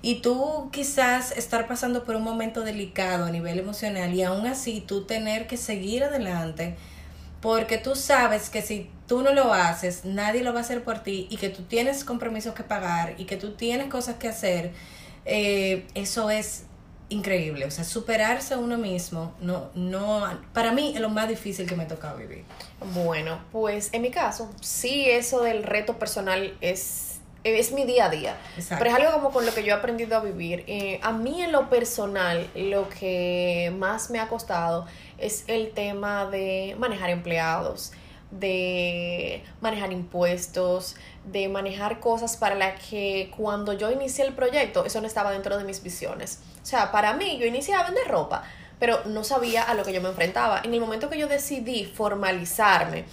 y 0.04 0.16
tú 0.16 0.68
quizás 0.70 1.32
estar 1.32 1.66
pasando 1.66 2.04
por 2.04 2.14
un 2.14 2.22
momento 2.22 2.60
delicado 2.60 3.24
a 3.24 3.30
nivel 3.30 3.58
emocional 3.58 4.12
y 4.12 4.22
aún 4.22 4.46
así 4.46 4.82
tú 4.86 5.04
tener 5.04 5.46
que 5.46 5.56
seguir 5.56 6.04
adelante 6.04 6.76
porque 7.44 7.76
tú 7.76 7.94
sabes 7.94 8.48
que 8.48 8.62
si 8.62 8.90
tú 9.06 9.20
no 9.20 9.34
lo 9.34 9.52
haces, 9.52 10.06
nadie 10.06 10.42
lo 10.42 10.54
va 10.54 10.60
a 10.60 10.62
hacer 10.62 10.82
por 10.82 11.00
ti 11.00 11.26
y 11.28 11.36
que 11.36 11.50
tú 11.50 11.64
tienes 11.64 12.02
compromisos 12.02 12.54
que 12.54 12.62
pagar 12.62 13.16
y 13.18 13.26
que 13.26 13.36
tú 13.36 13.52
tienes 13.52 13.88
cosas 13.88 14.16
que 14.16 14.28
hacer, 14.28 14.72
eh, 15.26 15.86
eso 15.94 16.30
es 16.30 16.64
increíble. 17.10 17.66
O 17.66 17.70
sea, 17.70 17.84
superarse 17.84 18.54
a 18.54 18.56
uno 18.56 18.78
mismo, 18.78 19.34
no, 19.42 19.68
no, 19.74 20.26
para 20.54 20.72
mí 20.72 20.92
es 20.94 21.02
lo 21.02 21.10
más 21.10 21.28
difícil 21.28 21.66
que 21.66 21.76
me 21.76 21.82
ha 21.82 21.86
tocado 21.86 22.16
vivir. 22.16 22.44
Bueno, 22.94 23.38
pues 23.52 23.90
en 23.92 24.00
mi 24.00 24.10
caso, 24.10 24.50
sí, 24.62 25.04
eso 25.10 25.42
del 25.42 25.64
reto 25.64 25.98
personal 25.98 26.56
es 26.62 27.13
es 27.44 27.72
mi 27.72 27.84
día 27.84 28.06
a 28.06 28.08
día. 28.08 28.36
Pero 28.56 28.84
es 28.90 28.96
algo 28.96 29.12
como 29.12 29.30
con 29.30 29.46
lo 29.46 29.54
que 29.54 29.62
yo 29.62 29.74
he 29.74 29.78
aprendido 29.78 30.16
a 30.16 30.20
vivir. 30.20 30.64
Eh, 30.66 30.98
a 31.02 31.12
mí 31.12 31.42
en 31.42 31.52
lo 31.52 31.68
personal, 31.68 32.48
lo 32.54 32.88
que 32.88 33.72
más 33.78 34.10
me 34.10 34.18
ha 34.18 34.28
costado 34.28 34.86
es 35.18 35.44
el 35.46 35.72
tema 35.72 36.26
de 36.26 36.74
manejar 36.78 37.10
empleados, 37.10 37.92
de 38.30 39.44
manejar 39.60 39.92
impuestos, 39.92 40.96
de 41.24 41.48
manejar 41.48 42.00
cosas 42.00 42.36
para 42.36 42.54
las 42.54 42.80
que 42.80 43.30
cuando 43.36 43.74
yo 43.74 43.90
inicié 43.90 44.24
el 44.24 44.34
proyecto, 44.34 44.84
eso 44.84 45.00
no 45.00 45.06
estaba 45.06 45.30
dentro 45.30 45.56
de 45.58 45.64
mis 45.64 45.82
visiones. 45.82 46.40
O 46.62 46.66
sea, 46.66 46.90
para 46.90 47.12
mí 47.12 47.38
yo 47.38 47.46
inicié 47.46 47.74
a 47.74 47.84
vender 47.84 48.08
ropa, 48.08 48.42
pero 48.78 49.04
no 49.04 49.22
sabía 49.22 49.62
a 49.62 49.74
lo 49.74 49.84
que 49.84 49.92
yo 49.92 50.00
me 50.00 50.08
enfrentaba. 50.08 50.62
En 50.64 50.74
el 50.74 50.80
momento 50.80 51.08
que 51.08 51.18
yo 51.18 51.28
decidí 51.28 51.84
formalizarme, 51.84 53.04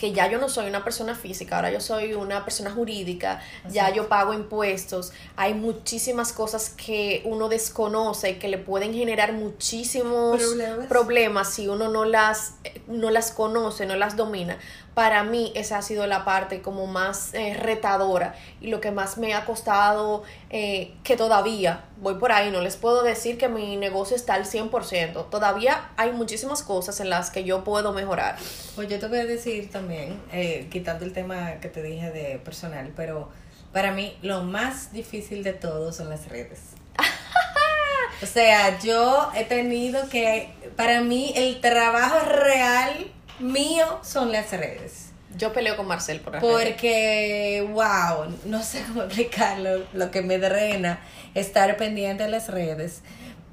que 0.00 0.12
ya 0.12 0.30
yo 0.30 0.38
no 0.38 0.48
soy 0.48 0.66
una 0.66 0.82
persona 0.82 1.14
física, 1.14 1.56
ahora 1.56 1.70
yo 1.70 1.78
soy 1.78 2.14
una 2.14 2.42
persona 2.42 2.70
jurídica, 2.70 3.42
ya 3.68 3.92
yo 3.92 4.08
pago 4.08 4.32
impuestos, 4.32 5.12
hay 5.36 5.52
muchísimas 5.52 6.32
cosas 6.32 6.70
que 6.70 7.20
uno 7.26 7.50
desconoce 7.50 8.30
y 8.30 8.34
que 8.36 8.48
le 8.48 8.56
pueden 8.56 8.94
generar 8.94 9.34
muchísimos 9.34 10.40
problemas, 10.88 11.52
si 11.52 11.68
uno 11.68 11.90
no 11.90 12.06
las, 12.06 12.54
no 12.86 13.10
las 13.10 13.30
conoce, 13.32 13.84
no 13.84 13.94
las 13.94 14.16
domina 14.16 14.56
para 15.00 15.24
mí 15.24 15.50
esa 15.54 15.78
ha 15.78 15.82
sido 15.82 16.06
la 16.06 16.26
parte 16.26 16.60
como 16.60 16.86
más 16.86 17.32
eh, 17.32 17.54
retadora 17.54 18.34
y 18.60 18.66
lo 18.66 18.82
que 18.82 18.90
más 18.90 19.16
me 19.16 19.32
ha 19.32 19.46
costado 19.46 20.24
eh, 20.50 20.92
que 21.04 21.16
todavía 21.16 21.84
voy 22.02 22.16
por 22.16 22.32
ahí, 22.32 22.50
no 22.50 22.60
les 22.60 22.76
puedo 22.76 23.02
decir 23.02 23.38
que 23.38 23.48
mi 23.48 23.78
negocio 23.78 24.14
está 24.14 24.34
al 24.34 24.44
100%, 24.44 25.30
todavía 25.30 25.88
hay 25.96 26.12
muchísimas 26.12 26.62
cosas 26.62 27.00
en 27.00 27.08
las 27.08 27.30
que 27.30 27.44
yo 27.44 27.64
puedo 27.64 27.94
mejorar. 27.94 28.36
Pues 28.76 28.88
yo 28.90 28.98
te 28.98 29.08
voy 29.08 29.20
a 29.20 29.24
decir 29.24 29.70
también, 29.70 30.20
eh, 30.32 30.68
quitando 30.70 31.06
el 31.06 31.14
tema 31.14 31.52
que 31.62 31.70
te 31.70 31.82
dije 31.82 32.10
de 32.10 32.38
personal, 32.38 32.92
pero 32.94 33.30
para 33.72 33.92
mí 33.92 34.18
lo 34.20 34.42
más 34.42 34.92
difícil 34.92 35.42
de 35.42 35.54
todo 35.54 35.92
son 35.94 36.10
las 36.10 36.28
redes. 36.28 36.60
o 38.22 38.26
sea, 38.26 38.78
yo 38.80 39.30
he 39.34 39.44
tenido 39.44 40.10
que, 40.10 40.50
para 40.76 41.00
mí 41.00 41.32
el 41.36 41.62
trabajo 41.62 42.18
real 42.26 43.10
mío 43.40 44.00
son 44.02 44.32
las 44.32 44.50
redes. 44.50 45.10
Yo 45.36 45.52
peleo 45.52 45.76
con 45.76 45.86
Marcel 45.86 46.20
por 46.20 46.38
Porque, 46.40 47.66
wow, 47.72 48.36
no 48.46 48.62
sé 48.62 48.82
cómo 48.88 49.02
explicarlo, 49.02 49.84
lo 49.92 50.10
que 50.10 50.22
me 50.22 50.38
drena 50.38 51.00
estar 51.34 51.76
pendiente 51.76 52.24
de 52.24 52.30
las 52.30 52.48
redes. 52.48 53.02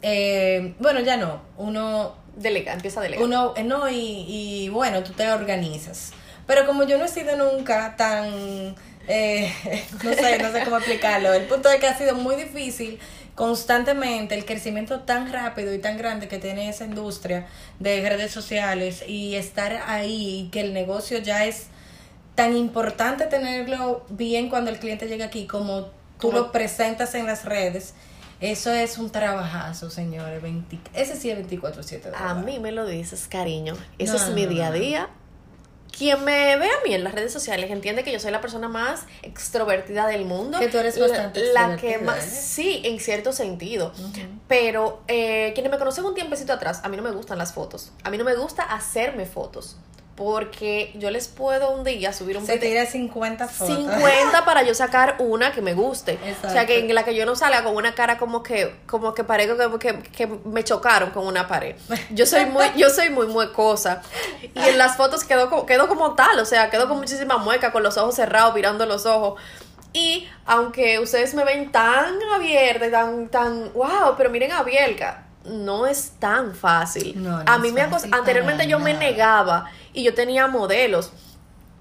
Eh, 0.02 0.74
bueno, 0.80 1.00
ya 1.02 1.18
no, 1.18 1.42
uno... 1.58 2.16
Delega, 2.36 2.74
empieza 2.74 3.00
a 3.00 3.04
delegar. 3.04 3.26
Uno, 3.26 3.54
eh, 3.58 3.64
no, 3.64 3.90
y, 3.90 4.26
y 4.28 4.70
bueno, 4.70 5.02
tú 5.02 5.14
te 5.14 5.32
organizas. 5.32 6.12
Pero 6.46 6.68
como 6.68 6.84
yo 6.84 6.98
no 6.98 7.06
he 7.06 7.08
sido 7.08 7.36
nunca 7.36 7.96
tan... 7.96 8.76
Eh, 9.08 9.52
no 10.04 10.14
sé, 10.14 10.38
no 10.38 10.52
sé 10.52 10.64
cómo 10.64 10.78
explicarlo. 10.78 11.34
El 11.34 11.44
punto 11.44 11.70
de 11.70 11.80
que 11.80 11.88
ha 11.88 11.98
sido 11.98 12.16
muy 12.16 12.36
difícil 12.36 13.00
constantemente 13.38 14.34
el 14.34 14.46
crecimiento 14.46 15.02
tan 15.02 15.32
rápido 15.32 15.72
y 15.72 15.78
tan 15.78 15.96
grande 15.96 16.28
que 16.28 16.40
tiene 16.40 16.70
esa 16.70 16.86
industria 16.86 17.46
de 17.80 18.02
redes 18.10 18.32
sociales 18.32 19.04
y 19.08 19.36
estar 19.36 19.74
ahí, 19.86 20.50
que 20.52 20.62
el 20.62 20.74
negocio 20.74 21.20
ya 21.20 21.46
es 21.46 21.68
tan 22.34 22.58
importante 22.58 23.28
tenerlo 23.28 24.04
bien 24.10 24.50
cuando 24.50 24.72
el 24.72 24.80
cliente 24.80 25.08
llega 25.08 25.26
aquí 25.26 25.46
como 25.46 25.90
tú 26.20 26.32
lo 26.32 26.52
presentas 26.52 27.14
en 27.14 27.28
las 27.28 27.46
redes. 27.46 27.94
Eso 28.42 28.72
es 28.72 28.98
un 28.98 29.12
trabajazo, 29.12 29.92
señores. 29.92 30.42
ese 30.96 31.16
sí 31.16 31.30
es 31.30 31.38
24-7. 31.38 32.14
A 32.16 32.34
mí 32.34 32.58
me 32.58 32.72
lo 32.72 32.88
dices, 32.88 33.28
cariño. 33.28 33.76
Eso 34.00 34.16
es 34.16 34.30
mi 34.30 34.48
día 34.48 34.68
a 34.68 34.72
día 34.72 35.10
quien 35.98 36.24
me 36.24 36.58
ve 36.58 36.66
a 36.66 36.84
mí 36.86 36.94
en 36.94 37.04
las 37.04 37.14
redes 37.14 37.34
sociales 37.34 37.72
entiende 37.72 38.04
que 38.04 38.12
yo 38.12 38.20
soy 38.20 38.32
la 38.32 38.42
persona 38.42 38.68
más 38.68 39.06
extrovertida 39.24 40.08
del 40.08 40.26
mundo. 40.26 40.60
Que 40.60 40.68
tú 40.68 40.78
eres 40.78 41.00
bastante 41.00 41.42
la, 41.54 41.70
la 41.70 41.78
que 41.78 41.98
más, 41.98 42.24
sí, 42.24 42.82
en 42.86 43.00
cierto 43.00 43.34
sentido. 43.34 43.92
Pero 44.48 45.02
eh, 45.08 45.52
quienes 45.54 45.72
me 45.72 45.78
conocen 45.78 46.06
un 46.06 46.14
tiempecito 46.14 46.54
atrás, 46.54 46.82
a 46.84 46.90
mí 46.90 46.98
no 46.98 47.04
me 47.04 47.12
gustan 47.12 47.38
las 47.38 47.54
fotos. 47.54 47.92
A 48.04 48.10
mí 48.10 48.18
no 48.18 48.24
me 48.24 48.36
gusta 48.36 48.64
hacerme 48.64 49.26
fotos 49.26 49.78
porque 50.18 50.92
yo 50.96 51.12
les 51.12 51.28
puedo 51.28 51.70
un 51.70 51.84
día 51.84 52.12
subir 52.12 52.38
un 52.38 52.46
Se 52.46 52.58
tira 52.58 52.88
50 52.88 53.48
fotos. 53.48 53.76
50 53.78 54.46
para 54.46 54.64
yo 54.64 54.74
sacar 54.74 55.16
una 55.20 55.52
que 55.52 55.62
me 55.62 55.76
guste. 55.76 56.18
O 56.44 56.50
sea, 56.50 56.66
que 56.66 56.80
en 56.80 56.96
la 56.96 57.06
que 57.06 57.14
yo 57.14 57.24
no 57.28 57.36
salga 57.36 57.64
con 57.64 57.76
una 57.76 57.94
cara 57.94 58.18
como 58.18 58.42
que 58.42 58.76
como 58.88 59.14
que 59.14 59.24
parezco 59.24 59.78
que, 59.78 60.00
que, 60.00 60.26
me 60.26 60.64
chocaron 60.64 61.12
con 61.12 61.28
una 61.28 61.48
pared. 61.48 61.76
Yo 62.10 62.26
soy 62.26 62.48
muy 62.48 62.66
yo 62.76 62.90
soy 62.90 63.12
muy 63.12 63.28
muecosa. 63.28 64.02
Y 64.56 64.60
en 64.60 64.80
las 64.80 64.98
fotos 64.98 65.24
quedó, 65.24 65.68
quedó 65.68 65.88
como 65.88 66.16
tal, 66.16 66.40
o 66.40 66.46
sea, 66.46 66.72
quedó 66.72 66.90
con 66.90 66.98
muchísima 66.98 67.38
mueca, 67.38 67.72
con 67.72 67.84
los 67.84 67.96
ojos 67.98 68.16
cerrados, 68.16 68.56
mirando 68.56 68.88
los 68.88 69.06
ojos. 69.06 69.40
Y 69.94 70.28
aunque 70.48 70.98
ustedes 70.98 71.36
me 71.36 71.44
ven 71.44 71.72
tan 71.72 72.16
abierta, 72.34 72.90
tan, 72.90 73.30
tan, 73.30 73.72
wow, 73.74 74.16
pero 74.18 74.32
miren 74.32 74.52
a 74.52 74.64
Bielka, 74.64 75.27
no 75.48 75.88
es 75.88 76.12
tan 76.20 76.54
fácil. 76.54 77.28
a 77.46 77.58
mí 77.58 77.72
me 77.72 77.82
anteriormente 77.82 78.68
yo 78.68 78.80
me 78.80 78.94
negaba 78.94 79.66
y 79.94 80.04
yo 80.04 80.14
tenía 80.14 80.48
modelos 80.48 81.12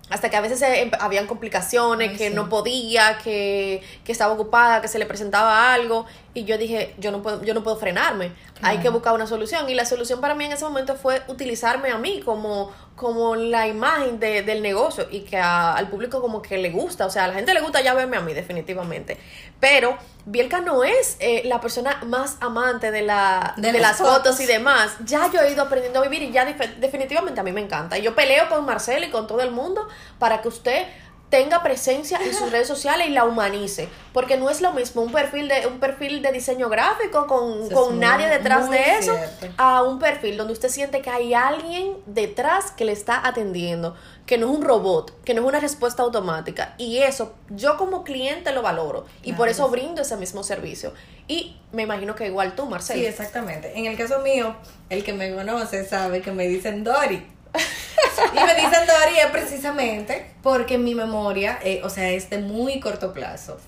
hasta 0.08 0.30
que 0.30 0.36
a 0.36 0.40
veces 0.40 0.62
eh, 0.62 0.90
habían 1.00 1.26
complicaciones, 1.26 2.16
que 2.16 2.30
no 2.30 2.48
podía, 2.48 3.18
que, 3.18 3.82
que, 4.04 4.12
estaba 4.12 4.32
ocupada, 4.32 4.80
que 4.80 4.86
se 4.86 5.00
le 5.00 5.06
presentaba 5.06 5.74
algo 5.74 6.06
y 6.36 6.44
yo 6.44 6.58
dije, 6.58 6.94
yo 6.98 7.10
no 7.10 7.22
puedo, 7.22 7.42
yo 7.42 7.54
no 7.54 7.62
puedo 7.62 7.78
frenarme, 7.78 8.30
hay 8.60 8.76
que 8.78 8.90
buscar 8.90 9.14
una 9.14 9.26
solución. 9.26 9.70
Y 9.70 9.74
la 9.74 9.86
solución 9.86 10.20
para 10.20 10.34
mí 10.34 10.44
en 10.44 10.52
ese 10.52 10.64
momento 10.66 10.94
fue 10.94 11.22
utilizarme 11.28 11.90
a 11.90 11.96
mí 11.96 12.20
como, 12.22 12.70
como 12.94 13.36
la 13.36 13.66
imagen 13.66 14.20
de, 14.20 14.42
del 14.42 14.60
negocio 14.60 15.08
y 15.10 15.20
que 15.20 15.38
al 15.38 15.88
público 15.88 16.20
como 16.20 16.42
que 16.42 16.58
le 16.58 16.70
gusta, 16.70 17.06
o 17.06 17.10
sea, 17.10 17.24
a 17.24 17.28
la 17.28 17.34
gente 17.34 17.54
le 17.54 17.62
gusta 17.62 17.80
ya 17.80 17.94
verme 17.94 18.18
a 18.18 18.20
mí 18.20 18.34
definitivamente, 18.34 19.16
pero 19.58 19.96
Bielka 20.26 20.60
no 20.60 20.84
es 20.84 21.16
eh, 21.20 21.42
la 21.46 21.60
persona 21.60 22.02
más 22.04 22.36
amante 22.40 22.90
de, 22.90 23.00
la, 23.00 23.54
de, 23.56 23.72
las 23.78 23.96
fotos. 23.96 24.38
y 24.40 24.44
demás, 24.44 24.96
ya 25.04 25.30
yo 25.32 25.40
he 25.40 25.52
ido 25.52 25.62
aprendiendo 25.62 26.00
a 26.00 26.02
vivir 26.02 26.20
y 26.22 26.32
ya 26.32 26.44
definitivamente 26.44 27.40
a 27.40 27.44
mí 27.44 27.52
me 27.52 27.60
encanta. 27.62 27.96
Y 27.96 28.02
yo 28.02 28.14
peleo 28.14 28.48
con 28.48 28.66
Marcel 28.66 29.04
y 29.04 29.10
con 29.10 29.26
todo 29.26 29.40
el 29.40 29.52
mundo 29.52 29.88
para 30.18 30.42
que 30.42 30.48
usted 30.48 30.86
tenga 31.28 31.62
presencia 31.62 32.18
en 32.22 32.32
sus 32.32 32.52
redes 32.52 32.68
sociales 32.68 33.08
y 33.08 33.10
la 33.10 33.24
humanice, 33.24 33.88
porque 34.12 34.36
no 34.36 34.48
es 34.48 34.60
lo 34.60 34.72
mismo 34.72 35.02
un 35.02 35.10
perfil 35.10 35.48
de 35.48 35.66
un 35.66 35.80
perfil 35.80 36.22
de 36.22 36.30
diseño 36.30 36.68
gráfico 36.68 37.26
con, 37.26 37.68
con 37.70 37.98
nadie 37.98 38.28
detrás 38.28 38.70
de 38.70 38.98
eso 38.98 39.18
a 39.56 39.82
un 39.82 39.98
perfil 39.98 40.36
donde 40.36 40.52
usted 40.52 40.68
siente 40.68 41.02
que 41.02 41.10
hay 41.10 41.34
alguien 41.34 41.96
detrás 42.06 42.70
que 42.70 42.84
le 42.84 42.92
está 42.92 43.26
atendiendo, 43.26 43.96
que 44.24 44.38
no 44.38 44.50
es 44.50 44.56
un 44.56 44.64
robot, 44.64 45.20
que 45.24 45.34
no 45.34 45.42
es 45.42 45.48
una 45.48 45.58
respuesta 45.58 46.02
automática 46.04 46.74
y 46.78 46.98
eso 46.98 47.34
yo 47.50 47.76
como 47.76 48.04
cliente 48.04 48.52
lo 48.52 48.62
valoro 48.62 49.06
y 49.22 49.32
por 49.32 49.48
eso 49.48 49.68
brindo 49.68 50.02
ese 50.02 50.16
mismo 50.16 50.44
servicio. 50.44 50.92
Y 51.28 51.56
me 51.72 51.82
imagino 51.82 52.14
que 52.14 52.26
igual 52.26 52.54
tú, 52.54 52.66
Marcelo. 52.66 53.00
Sí, 53.00 53.06
exactamente. 53.06 53.76
En 53.76 53.86
el 53.86 53.96
caso 53.96 54.20
mío, 54.20 54.54
el 54.90 55.02
que 55.02 55.12
me 55.12 55.34
conoce 55.34 55.84
sabe 55.84 56.22
que 56.22 56.30
me 56.30 56.46
dicen 56.46 56.84
Dori 56.84 57.35
y 58.32 58.44
me 58.44 58.54
dicen 58.54 58.86
Dori 58.86 59.18
es 59.18 59.26
precisamente 59.26 60.26
porque 60.42 60.78
mi 60.78 60.94
memoria, 60.94 61.58
eh, 61.62 61.80
o 61.84 61.90
sea, 61.90 62.10
es 62.10 62.30
de 62.30 62.38
muy 62.38 62.80
corto 62.80 63.12
plazo. 63.12 63.58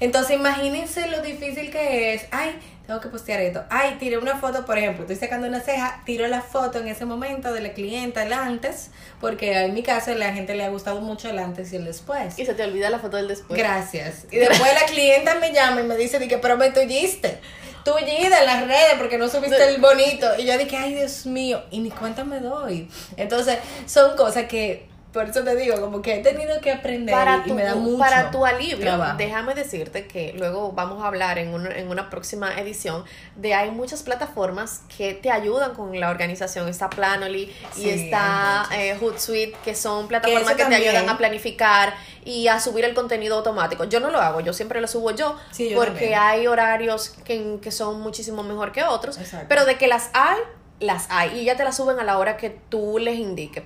Entonces, 0.00 0.36
imagínense 0.36 1.08
lo 1.08 1.22
difícil 1.22 1.70
que 1.70 2.14
es. 2.14 2.26
Ay, 2.30 2.58
tengo 2.86 3.00
que 3.00 3.08
postear 3.08 3.40
esto. 3.40 3.64
Ay, 3.70 3.96
tiré 3.98 4.18
una 4.18 4.36
foto, 4.36 4.66
por 4.66 4.76
ejemplo, 4.76 5.02
estoy 5.02 5.16
sacando 5.16 5.46
una 5.46 5.60
ceja, 5.60 6.02
tiro 6.04 6.26
la 6.26 6.42
foto 6.42 6.80
en 6.80 6.88
ese 6.88 7.06
momento 7.06 7.52
de 7.52 7.60
la 7.60 7.72
clienta, 7.72 8.24
el 8.24 8.32
antes, 8.32 8.90
porque 9.20 9.58
en 9.58 9.72
mi 9.72 9.82
caso 9.82 10.10
a 10.10 10.14
la 10.14 10.32
gente 10.32 10.54
le 10.54 10.64
ha 10.64 10.68
gustado 10.68 11.00
mucho 11.00 11.30
el 11.30 11.38
antes 11.38 11.72
y 11.72 11.76
el 11.76 11.84
después. 11.84 12.38
Y 12.38 12.44
se 12.44 12.54
te 12.54 12.62
olvida 12.62 12.90
la 12.90 12.98
foto 12.98 13.16
del 13.16 13.28
después. 13.28 13.58
Gracias. 13.58 14.26
Y 14.30 14.36
después 14.36 14.74
la 14.74 14.86
clienta 14.86 15.36
me 15.36 15.52
llama 15.52 15.80
y 15.80 15.84
me 15.84 15.96
dice, 15.96 16.18
que 16.28 16.38
pero 16.38 16.56
me 16.56 16.70
tulliste 16.70 17.38
tullida 17.84 18.40
en 18.40 18.46
las 18.46 18.66
redes 18.66 18.94
porque 18.98 19.18
no 19.18 19.28
subiste 19.28 19.68
el 19.68 19.80
bonito. 19.80 20.26
Y 20.38 20.46
yo 20.46 20.56
dije, 20.58 20.76
ay, 20.76 20.94
Dios 20.94 21.26
mío, 21.26 21.62
y 21.70 21.80
ni 21.80 21.90
cuenta 21.90 22.24
me 22.24 22.40
doy. 22.40 22.88
Entonces, 23.16 23.58
son 23.86 24.16
cosas 24.16 24.44
que 24.44 24.88
por 25.14 25.28
eso 25.28 25.44
te 25.44 25.54
digo, 25.54 25.80
como 25.80 26.02
que 26.02 26.16
he 26.16 26.22
tenido 26.24 26.60
que 26.60 26.72
aprender 26.72 27.14
para 27.14 27.44
y 27.46 27.52
me 27.52 27.62
da 27.62 27.76
mucho 27.76 27.98
Para 27.98 28.32
tu 28.32 28.44
alivio, 28.44 28.98
déjame 29.16 29.54
decirte 29.54 30.08
que 30.08 30.34
luego 30.36 30.72
vamos 30.72 31.04
a 31.04 31.06
hablar 31.06 31.38
en, 31.38 31.54
en 31.70 31.88
una 31.88 32.10
próxima 32.10 32.58
edición 32.58 33.04
de 33.36 33.54
hay 33.54 33.70
muchas 33.70 34.02
plataformas 34.02 34.82
que 34.96 35.14
te 35.14 35.30
ayudan 35.30 35.74
con 35.74 35.98
la 36.00 36.10
organización. 36.10 36.68
Está 36.68 36.90
Planoly 36.90 37.48
y 37.76 37.90
está 37.90 38.68
eh, 38.74 38.96
Hootsuite, 39.00 39.56
que 39.64 39.76
son 39.76 40.08
plataformas 40.08 40.56
que, 40.56 40.64
te 40.64 40.74
ayudan 40.74 41.08
a 41.08 41.16
planificar 41.16 41.94
y 42.24 42.48
a 42.48 42.58
subir 42.58 42.84
el 42.84 42.92
contenido 42.92 43.36
automático. 43.36 43.84
Yo 43.84 44.00
no 44.00 44.10
lo 44.10 44.18
hago, 44.18 44.40
yo 44.40 44.52
siempre 44.52 44.80
lo 44.80 44.88
subo 44.88 45.12
yo, 45.12 45.36
porque 45.76 46.16
hay 46.16 46.48
horarios 46.48 47.10
que, 47.24 47.58
que 47.62 47.70
son 47.70 48.00
muchísimo 48.00 48.42
mejor 48.42 48.72
que 48.72 48.82
otros, 48.82 49.16
pero 49.48 49.64
de 49.64 49.78
que 49.78 49.86
las 49.86 50.10
hay, 50.12 50.40
las 50.80 51.06
hay 51.08 51.38
y 51.38 51.44
ya 51.44 51.56
te 51.56 51.62
las 51.62 51.76
suben 51.76 52.00
a 52.00 52.04
la 52.04 52.18
hora 52.18 52.36
que 52.36 52.50
tú 52.50 52.98
les 52.98 53.16
indiques. 53.16 53.62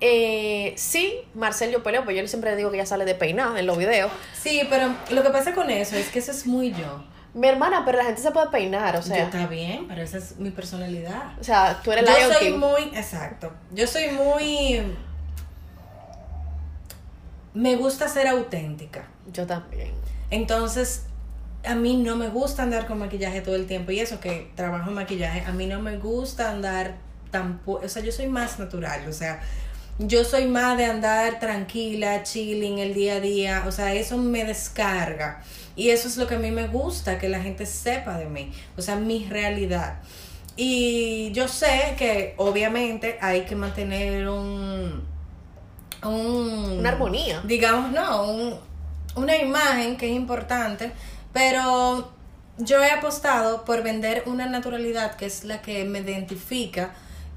Eh, 0.00 0.74
sí, 0.76 1.14
Marcel 1.34 1.70
yo 1.70 1.82
peleo, 1.82 2.04
pues 2.04 2.16
yo 2.16 2.26
siempre 2.26 2.54
digo 2.56 2.70
que 2.70 2.78
ya 2.78 2.86
sale 2.86 3.04
de 3.04 3.14
peinada 3.14 3.58
en 3.58 3.66
los 3.66 3.78
videos. 3.78 4.10
Sí, 4.34 4.62
pero 4.68 4.94
lo 5.10 5.22
que 5.22 5.30
pasa 5.30 5.54
con 5.54 5.70
eso 5.70 5.96
es 5.96 6.08
que 6.08 6.18
eso 6.18 6.30
es 6.30 6.46
muy 6.46 6.72
yo. 6.72 7.04
Mi 7.32 7.48
hermana, 7.48 7.82
pero 7.84 7.98
la 7.98 8.04
gente 8.04 8.20
se 8.20 8.30
puede 8.30 8.48
peinar, 8.48 8.96
o 8.96 9.02
sea. 9.02 9.18
Yo 9.18 9.24
está 9.24 9.46
bien, 9.46 9.86
pero 9.88 10.02
esa 10.02 10.18
es 10.18 10.36
mi 10.36 10.50
personalidad. 10.50 11.38
O 11.40 11.44
sea, 11.44 11.80
tú 11.82 11.90
eres 11.90 12.04
la 12.04 12.20
Yo 12.20 12.32
soy 12.32 12.52
muy, 12.52 12.82
exacto. 12.94 13.52
Yo 13.72 13.86
soy 13.86 14.10
muy 14.10 14.82
me 17.54 17.76
gusta 17.76 18.08
ser 18.08 18.26
auténtica. 18.26 19.06
Yo 19.32 19.46
también. 19.46 19.92
Entonces, 20.30 21.04
a 21.64 21.74
mí 21.74 21.96
no 21.96 22.16
me 22.16 22.28
gusta 22.28 22.64
andar 22.64 22.86
con 22.86 22.98
maquillaje 22.98 23.40
todo 23.40 23.54
el 23.54 23.66
tiempo 23.66 23.92
y 23.92 24.00
eso 24.00 24.20
que 24.20 24.50
trabajo 24.56 24.90
en 24.90 24.96
maquillaje, 24.96 25.42
a 25.46 25.52
mí 25.52 25.66
no 25.66 25.80
me 25.80 25.96
gusta 25.96 26.50
andar 26.50 26.96
tan, 27.30 27.60
o 27.64 27.88
sea, 27.88 28.02
yo 28.02 28.12
soy 28.12 28.26
más 28.26 28.58
natural, 28.58 29.08
o 29.08 29.12
sea, 29.12 29.40
yo 29.98 30.24
soy 30.24 30.46
más 30.46 30.76
de 30.76 30.86
andar 30.86 31.38
tranquila, 31.38 32.22
chilling 32.22 32.78
el 32.78 32.94
día 32.94 33.14
a 33.14 33.20
día, 33.20 33.64
o 33.66 33.72
sea, 33.72 33.94
eso 33.94 34.16
me 34.16 34.44
descarga. 34.44 35.42
Y 35.76 35.90
eso 35.90 36.08
es 36.08 36.16
lo 36.16 36.26
que 36.26 36.36
a 36.36 36.38
mí 36.38 36.50
me 36.50 36.68
gusta, 36.68 37.18
que 37.18 37.28
la 37.28 37.40
gente 37.40 37.66
sepa 37.66 38.18
de 38.18 38.26
mí, 38.26 38.52
o 38.76 38.82
sea, 38.82 38.96
mi 38.96 39.26
realidad. 39.28 39.96
Y 40.56 41.32
yo 41.32 41.48
sé 41.48 41.94
que 41.98 42.34
obviamente 42.36 43.18
hay 43.20 43.42
que 43.42 43.56
mantener 43.56 44.28
un... 44.28 45.04
un 46.04 46.78
Una 46.78 46.90
armonía. 46.90 47.40
Digamos, 47.44 47.90
no, 47.90 48.30
un, 48.30 48.54
una 49.16 49.36
imagen 49.36 49.96
que 49.96 50.10
es 50.10 50.16
importante, 50.16 50.92
pero 51.32 52.12
yo 52.58 52.82
he 52.82 52.90
apostado 52.90 53.64
por 53.64 53.82
vender 53.82 54.22
una 54.26 54.46
naturalidad 54.46 55.16
que 55.16 55.26
es 55.26 55.44
la 55.44 55.60
que 55.60 55.84
me 55.84 56.00
identifica 56.00 56.94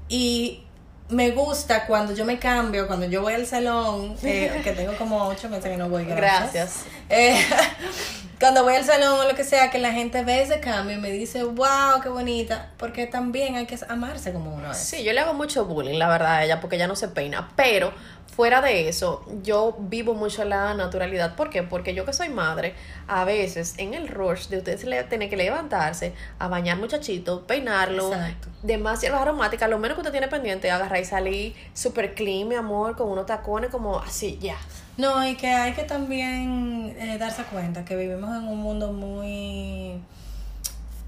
y 0.08 0.62
me 1.10 1.30
gusta 1.30 1.86
cuando 1.86 2.14
yo 2.14 2.24
me 2.24 2.38
cambio, 2.38 2.86
cuando 2.86 3.06
yo 3.06 3.22
voy 3.22 3.34
al 3.34 3.46
salón, 3.46 4.16
eh, 4.22 4.60
que 4.64 4.72
tengo 4.72 4.96
como 4.96 5.26
ocho 5.26 5.48
meses 5.48 5.70
que 5.70 5.76
no 5.76 5.88
voy, 5.88 6.04
gracias. 6.04 6.52
Gracias. 6.52 6.84
Eh, 7.08 7.40
cuando 8.38 8.62
voy 8.62 8.74
al 8.74 8.84
salón 8.84 9.20
o 9.20 9.24
lo 9.24 9.34
que 9.34 9.44
sea, 9.44 9.70
que 9.70 9.78
la 9.78 9.92
gente 9.92 10.22
ve 10.24 10.42
ese 10.42 10.60
cambio 10.60 10.96
y 10.96 11.00
me 11.00 11.10
dice, 11.10 11.42
wow, 11.42 12.00
qué 12.02 12.08
bonita, 12.08 12.70
porque 12.76 13.06
también 13.06 13.56
hay 13.56 13.66
que 13.66 13.78
amarse 13.88 14.32
como 14.32 14.54
uno 14.54 14.70
es. 14.70 14.78
Sí, 14.78 15.02
yo 15.02 15.12
le 15.12 15.20
hago 15.20 15.34
mucho 15.34 15.64
bullying, 15.64 15.98
la 15.98 16.08
verdad, 16.08 16.36
a 16.36 16.44
ella, 16.44 16.60
porque 16.60 16.76
ella 16.76 16.86
no 16.86 16.96
se 16.96 17.08
peina, 17.08 17.50
pero 17.56 17.92
fuera 18.38 18.60
de 18.60 18.88
eso, 18.88 19.24
yo 19.42 19.74
vivo 19.80 20.14
mucho 20.14 20.44
la 20.44 20.72
naturalidad. 20.74 21.34
¿Por 21.34 21.50
qué? 21.50 21.64
Porque 21.64 21.92
yo 21.92 22.04
que 22.04 22.12
soy 22.12 22.28
madre, 22.28 22.74
a 23.08 23.24
veces 23.24 23.74
en 23.78 23.94
el 23.94 24.06
rush 24.06 24.46
de 24.46 24.58
ustedes 24.58 24.84
le 24.84 25.02
tiene 25.04 25.28
que 25.28 25.36
levantarse 25.36 26.14
a 26.38 26.46
bañar 26.46 26.78
muchachito, 26.78 27.44
peinarlo, 27.48 28.12
Exacto. 28.12 28.48
demasiado 28.62 29.16
aromática, 29.16 29.66
lo 29.66 29.80
menos 29.80 29.96
que 29.96 30.02
usted 30.02 30.12
tiene 30.12 30.28
pendiente 30.28 30.70
agarrar 30.70 31.00
y 31.00 31.04
salir 31.04 31.56
super 31.74 32.14
clean, 32.14 32.46
mi 32.46 32.54
amor, 32.54 32.94
con 32.94 33.08
unos 33.08 33.26
tacones 33.26 33.70
como 33.70 33.98
así, 33.98 34.38
ya. 34.40 34.56
No, 34.98 35.24
y 35.28 35.36
que 35.36 35.46
hay 35.46 35.74
que 35.74 35.84
también 35.84 36.96
eh, 36.98 37.18
darse 37.18 37.44
cuenta 37.44 37.84
que 37.84 37.94
vivimos 37.94 38.36
en 38.36 38.48
un 38.48 38.58
mundo 38.58 38.92
muy 38.92 40.00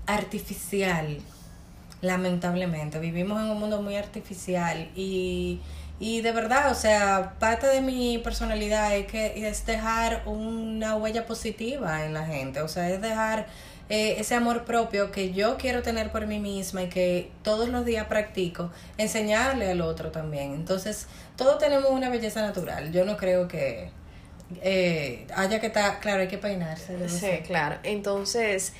artificial, 0.06 1.18
lamentablemente. 2.00 3.00
Vivimos 3.00 3.42
en 3.42 3.50
un 3.50 3.58
mundo 3.58 3.82
muy 3.82 3.96
artificial 3.96 4.88
y, 4.94 5.60
y 5.98 6.20
de 6.20 6.30
verdad, 6.30 6.70
o 6.70 6.76
sea, 6.76 7.34
parte 7.40 7.66
de 7.66 7.80
mi 7.80 8.18
personalidad 8.18 8.96
es 8.96 9.06
que 9.08 9.48
es 9.48 9.66
dejar 9.66 10.22
una 10.24 10.94
huella 10.94 11.26
positiva 11.26 12.04
en 12.06 12.14
la 12.14 12.24
gente, 12.26 12.62
o 12.62 12.68
sea, 12.68 12.88
es 12.90 13.02
dejar 13.02 13.48
eh, 13.90 14.20
ese 14.20 14.36
amor 14.36 14.64
propio 14.64 15.10
que 15.10 15.32
yo 15.32 15.56
quiero 15.56 15.82
tener 15.82 16.12
por 16.12 16.28
mí 16.28 16.38
misma 16.38 16.84
y 16.84 16.88
que 16.88 17.32
todos 17.42 17.68
los 17.68 17.84
días 17.84 18.06
practico, 18.06 18.70
enseñarle 18.98 19.68
al 19.68 19.80
otro 19.80 20.12
también. 20.12 20.54
Entonces, 20.54 21.08
todos 21.34 21.58
tenemos 21.58 21.90
una 21.90 22.08
belleza 22.08 22.40
natural. 22.40 22.92
Yo 22.92 23.04
no 23.04 23.16
creo 23.16 23.48
que 23.48 23.90
eh, 24.62 25.26
haya 25.34 25.60
que 25.60 25.66
estar, 25.66 25.98
claro, 25.98 26.20
hay 26.20 26.28
que 26.28 26.38
peinarse. 26.38 27.08
Sí, 27.08 27.18
sé. 27.18 27.42
claro. 27.44 27.78
Entonces, 27.82 28.74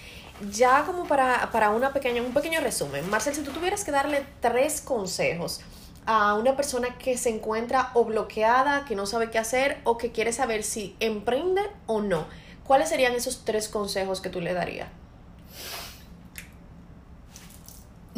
ya 0.48 0.84
como 0.84 1.08
para, 1.08 1.50
para 1.50 1.70
una 1.70 1.92
pequeña, 1.92 2.22
un 2.22 2.32
pequeño 2.32 2.60
resumen, 2.60 3.10
Marcel, 3.10 3.34
si 3.34 3.42
tú 3.42 3.50
tuvieras 3.50 3.82
que 3.82 3.90
darle 3.90 4.24
tres 4.38 4.80
consejos 4.80 5.60
a 6.06 6.34
una 6.34 6.54
persona 6.54 6.96
que 6.98 7.18
se 7.18 7.30
encuentra 7.30 7.90
o 7.94 8.04
bloqueada, 8.04 8.84
que 8.84 8.94
no 8.94 9.06
sabe 9.06 9.28
qué 9.28 9.38
hacer 9.38 9.78
o 9.82 9.98
que 9.98 10.12
quiere 10.12 10.32
saber 10.32 10.62
si 10.62 10.94
emprende 11.00 11.62
o 11.86 12.00
no, 12.00 12.28
¿cuáles 12.62 12.88
serían 12.88 13.12
esos 13.14 13.44
tres 13.44 13.68
consejos 13.68 14.20
que 14.20 14.30
tú 14.30 14.40
le 14.40 14.54
darías? 14.54 14.86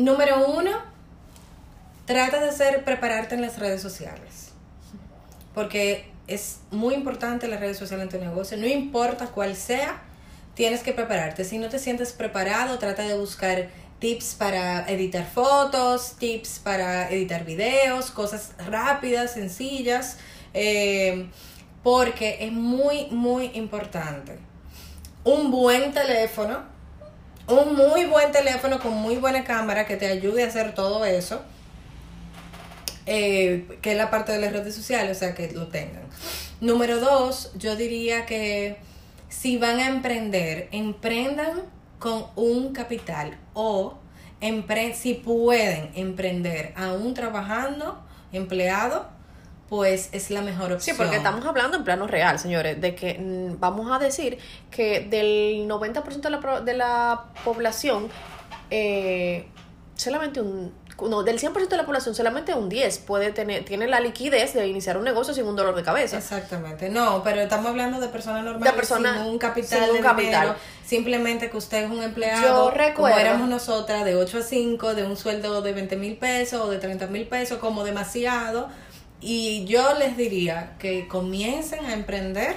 Número 0.03 0.49
uno, 0.49 0.73
trata 2.07 2.41
de 2.41 2.49
hacer 2.49 2.85
prepararte 2.85 3.37
en 3.37 3.43
las 3.43 3.59
redes 3.59 3.81
sociales. 3.81 4.51
Porque 5.55 6.11
es 6.27 6.59
muy 6.71 6.95
importante 6.95 7.47
las 7.47 7.61
redes 7.61 7.79
sociales 7.79 8.05
en 8.05 8.19
tu 8.19 8.25
negocio. 8.25 8.57
No 8.57 8.67
importa 8.67 9.27
cuál 9.27 9.55
sea, 9.55 10.03
tienes 10.55 10.83
que 10.83 10.93
prepararte. 10.93 11.45
Si 11.45 11.59
no 11.59 11.69
te 11.69 11.79
sientes 11.79 12.13
preparado, 12.13 12.79
trata 12.79 13.03
de 13.05 13.17
buscar 13.17 13.69
tips 14.01 14.35
para 14.35 14.89
editar 14.89 15.25
fotos, 15.25 16.17
tips 16.19 16.59
para 16.59 17.09
editar 17.11 17.45
videos, 17.45 18.11
cosas 18.11 18.53
rápidas, 18.69 19.33
sencillas. 19.35 20.19
eh, 20.53 21.29
porque 21.83 22.39
es 22.41 22.53
muy, 22.53 23.07
muy 23.11 23.51
importante. 23.55 24.39
Un 25.25 25.51
buen 25.51 25.93
teléfono, 25.93 26.72
un 27.49 27.75
muy 27.77 28.07
buen 28.07 28.33
teléfono 28.33 28.79
con 28.81 28.95
muy 28.95 29.17
buena 29.17 29.45
cámara 29.45 29.87
que 29.87 29.97
te 29.97 30.07
ayude 30.07 30.45
a 30.45 30.49
hacer 30.49 30.75
todo 30.75 31.05
eso. 31.05 31.43
eh, 33.07 33.79
que 33.83 33.93
es 33.93 33.97
la 33.97 34.11
parte 34.11 34.33
de 34.33 34.39
las 34.39 34.53
redes 34.53 34.75
sociales, 34.75 35.17
o 35.17 35.21
sea, 35.21 35.35
que 35.35 35.51
lo 35.53 35.69
tengan. 35.69 36.03
Número 36.61 37.01
dos, 37.01 37.53
yo 37.57 37.75
diría 37.77 38.27
que 38.27 38.77
si 39.29 39.59
van 39.59 39.81
a 39.81 39.89
emprender, 39.89 40.69
emprendan 40.73 41.63
con 41.99 42.27
un 42.37 42.73
capital 42.73 43.39
o 43.55 43.99
si 44.95 45.15
pueden 45.15 45.91
emprender 45.95 46.73
aún 46.77 47.15
trabajando, 47.15 48.03
empleado, 48.33 49.09
pues 49.73 50.11
es 50.13 50.29
la 50.31 50.43
mejor 50.43 50.67
Sí, 50.69 50.75
opción. 50.75 50.97
porque 50.99 51.17
estamos 51.17 51.47
hablando 51.47 51.79
en 51.79 51.83
plano 51.85 52.07
real, 52.07 52.39
señores, 52.39 52.79
de 52.79 52.95
que 52.95 53.15
mm, 53.19 53.59
vamos 53.59 53.91
a 53.91 53.99
decir 53.99 54.37
que 54.71 55.01
del 55.01 55.67
90% 55.67 56.21
de 56.21 56.29
la, 56.31 56.61
de 56.61 56.75
la 56.75 57.25
población, 57.43 58.11
eh, 58.71 59.47
solamente 59.97 60.43
un... 60.43 60.75
No, 61.09 61.23
del 61.23 61.41
100% 61.41 61.69
de 61.69 61.77
la 61.79 61.87
población, 61.87 62.15
solamente 62.15 62.53
un 62.55 62.69
10 62.69 62.99
puede 62.99 63.33
tener, 63.33 63.65
tiene 63.65 63.89
la 63.89 63.99
liquidez 63.99 64.53
de 64.53 64.67
iniciar 64.69 64.99
un 64.99 65.05
negocio 65.05 65.33
sin 65.33 65.47
un 65.47 65.57
dolor 65.57 65.75
de 65.75 65.83
cabeza. 65.83 66.19
Exactamente, 66.19 66.91
no, 66.91 67.23
pero 67.25 67.41
estamos 67.41 67.67
hablando 67.71 67.99
de 67.99 68.09
personas 68.09 68.45
normales 68.45 68.71
De 68.75 68.77
personas 68.77 69.17
sin 69.23 69.27
un 69.27 69.39
capital 69.39 69.81
sin 69.81 69.89
un 69.91 69.97
de 69.97 70.03
capital. 70.03 70.41
dinero, 70.43 70.55
simplemente 70.85 71.49
que 71.51 71.57
usted 71.57 71.85
es 71.85 71.91
un 71.91 72.03
empleado, 72.03 72.43
Yo 72.43 72.71
recuerdo- 72.71 72.95
como 73.15 73.19
éramos 73.19 73.49
nosotras, 73.49 74.05
de 74.05 74.17
8 74.17 74.37
a 74.39 74.43
5, 74.43 74.95
de 74.95 75.05
un 75.05 75.17
sueldo 75.17 75.63
de 75.63 75.73
20 75.73 75.97
mil 75.97 76.19
pesos 76.19 76.61
o 76.61 76.69
de 76.69 76.77
30 76.77 77.07
mil 77.07 77.27
pesos, 77.27 77.59
como 77.59 77.85
demasiado, 77.85 78.69
y 79.23 79.65
yo 79.65 79.95
les 79.99 80.17
diría 80.17 80.73
que 80.79 81.07
comiencen 81.09 81.85
a 81.87 81.93
emprender 81.95 82.57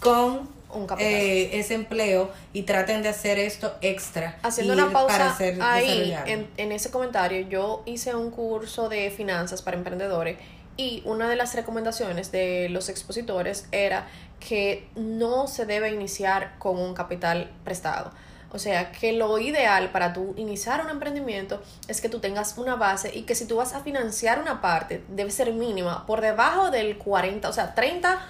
con 0.00 0.48
Un 0.70 0.86
eh, 0.98 1.50
ese 1.58 1.74
empleo 1.74 2.30
y 2.52 2.62
traten 2.62 3.02
de 3.02 3.08
hacer 3.08 3.38
esto 3.38 3.74
extra. 3.80 4.36
Haciendo 4.42 4.72
una 4.74 4.90
pausa 4.90 5.06
para 5.18 5.30
hacer- 5.30 5.62
ahí, 5.62 6.14
en 6.56 6.72
ese 6.72 6.90
comentario, 6.90 7.48
yo 7.48 7.82
hice 7.86 8.14
un 8.14 8.30
curso 8.30 8.88
de 8.88 9.10
finanzas 9.10 9.62
para 9.62 9.76
emprendedores 9.76 10.36
y 10.76 11.02
una 11.04 11.28
de 11.28 11.36
las 11.36 11.54
recomendaciones 11.54 12.32
de 12.32 12.68
los 12.68 12.88
expositores 12.88 13.66
era 13.70 14.08
que 14.40 14.88
no 14.96 15.46
se 15.46 15.64
debe 15.64 15.90
iniciar 15.92 16.58
con 16.58 16.76
un 16.78 16.92
capital 16.94 17.50
prestado. 17.64 18.10
O 18.54 18.58
sea, 18.60 18.92
que 18.92 19.12
lo 19.12 19.36
ideal 19.40 19.90
para 19.90 20.12
tú 20.12 20.32
iniciar 20.36 20.80
un 20.84 20.88
emprendimiento 20.88 21.60
es 21.88 22.00
que 22.00 22.08
tú 22.08 22.20
tengas 22.20 22.56
una 22.56 22.76
base 22.76 23.10
y 23.12 23.22
que 23.22 23.34
si 23.34 23.46
tú 23.46 23.56
vas 23.56 23.74
a 23.74 23.80
financiar 23.80 24.40
una 24.40 24.60
parte, 24.60 25.02
debe 25.08 25.32
ser 25.32 25.52
mínima, 25.52 26.06
por 26.06 26.20
debajo 26.20 26.70
del 26.70 26.96
40, 26.96 27.48
o 27.48 27.52
sea, 27.52 27.74
30% 27.74 28.20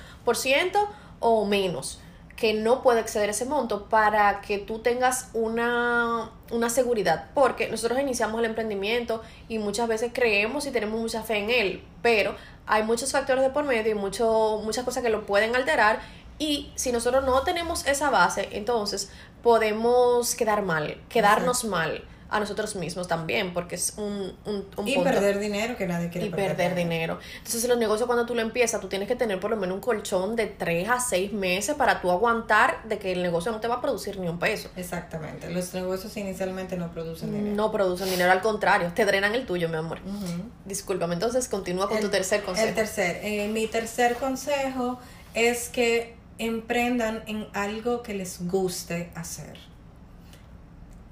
o 1.20 1.44
menos 1.44 2.00
que 2.37 2.54
no 2.54 2.82
puede 2.82 3.00
exceder 3.00 3.30
ese 3.30 3.44
monto 3.44 3.88
para 3.90 4.40
que 4.40 4.58
tú 4.58 4.78
tengas 4.78 5.28
una, 5.34 6.30
una 6.50 6.70
seguridad. 6.70 7.26
Porque 7.34 7.68
nosotros 7.68 8.00
iniciamos 8.00 8.38
el 8.40 8.46
emprendimiento 8.46 9.22
y 9.48 9.58
muchas 9.58 9.88
veces 9.88 10.10
creemos 10.14 10.66
y 10.66 10.70
tenemos 10.70 10.98
mucha 10.98 11.22
fe 11.22 11.37
en 11.37 11.50
él, 11.50 11.84
pero 12.00 12.34
hay 12.66 12.82
muchos 12.82 13.12
factores 13.12 13.44
de 13.44 13.50
por 13.50 13.64
medio 13.64 13.92
y 13.92 13.94
mucho, 13.94 14.60
muchas 14.64 14.84
cosas 14.84 15.02
que 15.02 15.10
lo 15.10 15.26
pueden 15.26 15.54
alterar. 15.54 16.00
Y 16.38 16.72
si 16.74 16.90
nosotros 16.90 17.24
no 17.24 17.42
tenemos 17.42 17.87
esa 17.87 18.10
base, 18.10 18.48
entonces 18.52 19.12
podemos 19.44 20.35
quedar 20.35 20.62
mal, 20.62 20.96
quedarnos 21.09 21.64
mal 21.64 22.02
a 22.30 22.40
nosotros 22.40 22.74
mismos 22.76 23.07
también, 23.07 23.52
porque 23.52 23.76
es 23.76 23.92
un, 23.96 24.35
un, 24.46 24.66
un 24.76 24.88
y 24.88 24.94
punto 24.94 25.11
perder 25.11 25.38
dinero 25.38 25.76
que 25.76 25.87
nadie 25.87 26.09
quiere 26.09 26.26
y 26.28 26.30
perder 26.30 26.74
dinero. 26.74 27.18
Entonces, 27.37 27.62
en 27.62 27.70
los 27.70 27.78
negocios, 27.78 28.07
cuando 28.07 28.26
tú 28.26 28.35
lo 28.35 28.40
empiezas, 28.40 28.80
tú 28.80 28.88
tienes 28.88 29.07
que 29.07 29.14
tener 29.14 29.38
por 29.38 29.50
lo 29.50 29.57
menos 29.57 29.76
un 29.76 29.80
colchón 29.80 30.35
de 30.35 30.46
3 30.46 30.88
a 30.88 30.98
6 30.98 31.33
meses 31.33 31.76
para 31.76 32.00
tú 32.00 32.11
aguantar 32.11 32.83
de 32.88 32.98
que 32.98 33.12
el 33.12 33.22
negocio 33.22 33.52
no 33.52 33.61
te 33.61 33.68
va 33.68 33.76
a 33.76 33.80
producir 33.83 34.18
ni 34.18 34.26
un 34.26 34.38
peso. 34.38 34.68
Exactamente, 34.76 35.50
los 35.50 35.74
negocios 35.74 36.16
inicialmente 36.16 36.76
no 36.76 36.90
producen 36.90 37.33
dinero. 37.33 37.54
No 37.54 37.70
producen 37.70 38.09
dinero, 38.11 38.33
al 38.33 38.40
contrario, 38.40 38.90
te 38.94 39.04
drenan 39.04 39.35
el 39.35 39.46
tuyo, 39.46 39.68
mi 39.68 39.76
amor. 39.76 40.00
Ujú. 40.04 40.42
Discúlpame, 40.64 41.14
entonces 41.14 41.46
continúa 41.46 41.88
con 41.88 42.00
tu 42.00 42.09
tercer 42.09 42.42
consejo. 42.42 42.66
El 42.66 42.74
tercer, 42.74 43.20
eh, 43.22 43.46
mi 43.48 43.66
tercer 43.66 44.16
consejo 44.16 44.98
es 45.35 45.68
que 45.68 46.16
emprendan 46.38 47.23
en 47.27 47.47
algo 47.53 48.03
que 48.03 48.14
les 48.14 48.47
guste 48.49 49.11
hacer. 49.14 49.59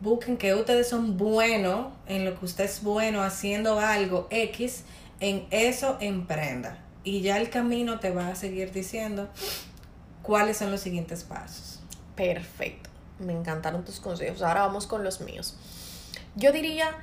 Busquen 0.01 0.37
que 0.37 0.55
ustedes 0.55 0.89
son 0.89 1.17
buenos 1.17 1.93
en 2.07 2.25
lo 2.25 2.39
que 2.39 2.45
usted 2.45 2.65
es 2.65 2.83
bueno 2.83 3.23
haciendo 3.23 3.79
algo 3.79 4.27
X, 4.31 4.85
en 5.21 5.47
eso 5.51 5.97
emprenda. 6.01 6.79
Y 7.05 7.21
ya 7.21 7.37
el 7.37 7.51
camino 7.51 8.01
te 8.01 8.11
va 8.11 8.29
a 8.29 8.35
seguir 8.35 8.73
diciendo 8.73 9.29
cuáles 10.23 10.57
son 10.57 10.71
los 10.71 10.81
siguientes 10.81 11.23
pasos. 11.25 11.81
Perfecto. 12.17 12.91
Me 13.19 13.33
encantaron 13.33 13.85
tus 13.85 14.01
consejos. 14.01 14.43
Ahora 14.43 14.63
vamos 14.63 14.87
con 14.87 15.05
los 15.05 15.21
míos. 15.21 15.57
Yo 16.35 16.51
diría 16.51 16.97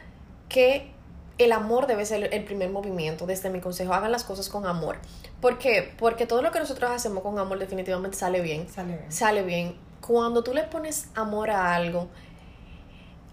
que 0.50 0.92
el 1.38 1.54
amor 1.54 1.88
debe 1.88 2.06
ser 2.06 2.34
el 2.34 2.44
primer 2.44 2.70
movimiento, 2.70 3.26
desde 3.26 3.50
mi 3.50 3.62
consejo, 3.62 3.94
hagan 3.94 4.12
las 4.12 4.26
cosas 4.26 4.50
con 4.50 4.66
amor. 4.66 4.98
¿Por 5.42 5.58
qué? 5.58 5.94
Porque 5.98 6.26
todo 6.26 6.42
lo 6.42 6.52
que 6.52 6.60
nosotros 6.60 6.92
hacemos 6.92 7.24
con 7.24 7.40
amor 7.40 7.60
definitivamente 7.60 8.18
sale 8.18 8.42
bien. 8.42 8.68
Sale 8.70 8.98
bien. 8.98 9.12
Sale 9.12 9.44
bien. 9.44 9.76
Cuando 10.06 10.44
tú 10.44 10.54
le 10.54 10.64
pones 10.64 11.08
amor 11.16 11.50
a 11.50 11.76
algo, 11.76 12.08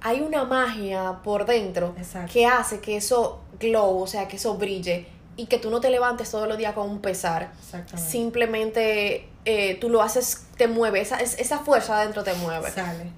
hay 0.03 0.21
una 0.21 0.45
magia 0.45 1.21
por 1.25 1.47
dentro 1.47 1.95
Exacto. 1.99 2.33
que 2.33 2.47
hace 2.47 2.81
que 2.81 2.97
eso 2.97 3.41
glow, 3.59 4.03
o 4.03 4.07
sea, 4.07 4.29
que 4.29 4.37
eso 4.37 4.55
brille 4.57 5.07
y 5.37 5.47
que 5.47 5.59
tú 5.59 5.71
no 5.71 5.81
te 5.81 5.91
levantes 5.91 6.31
todos 6.31 6.47
los 6.49 6.57
días 6.59 6.75
con 6.75 6.89
un 6.89 7.01
pesar. 7.01 7.51
Exactamente. 7.59 8.11
Simplemente 8.11 9.29
eh, 9.45 9.77
tú 9.81 9.89
lo 9.89 10.03
haces, 10.03 10.47
te 10.57 10.69
mueve, 10.69 11.01
esa, 11.01 11.19
es- 11.19 11.39
esa 11.39 11.59
fuerza 11.59 11.99
adentro 11.99 12.23
te 12.25 12.35
mueve. 12.35 12.71
Sale. 12.71 13.11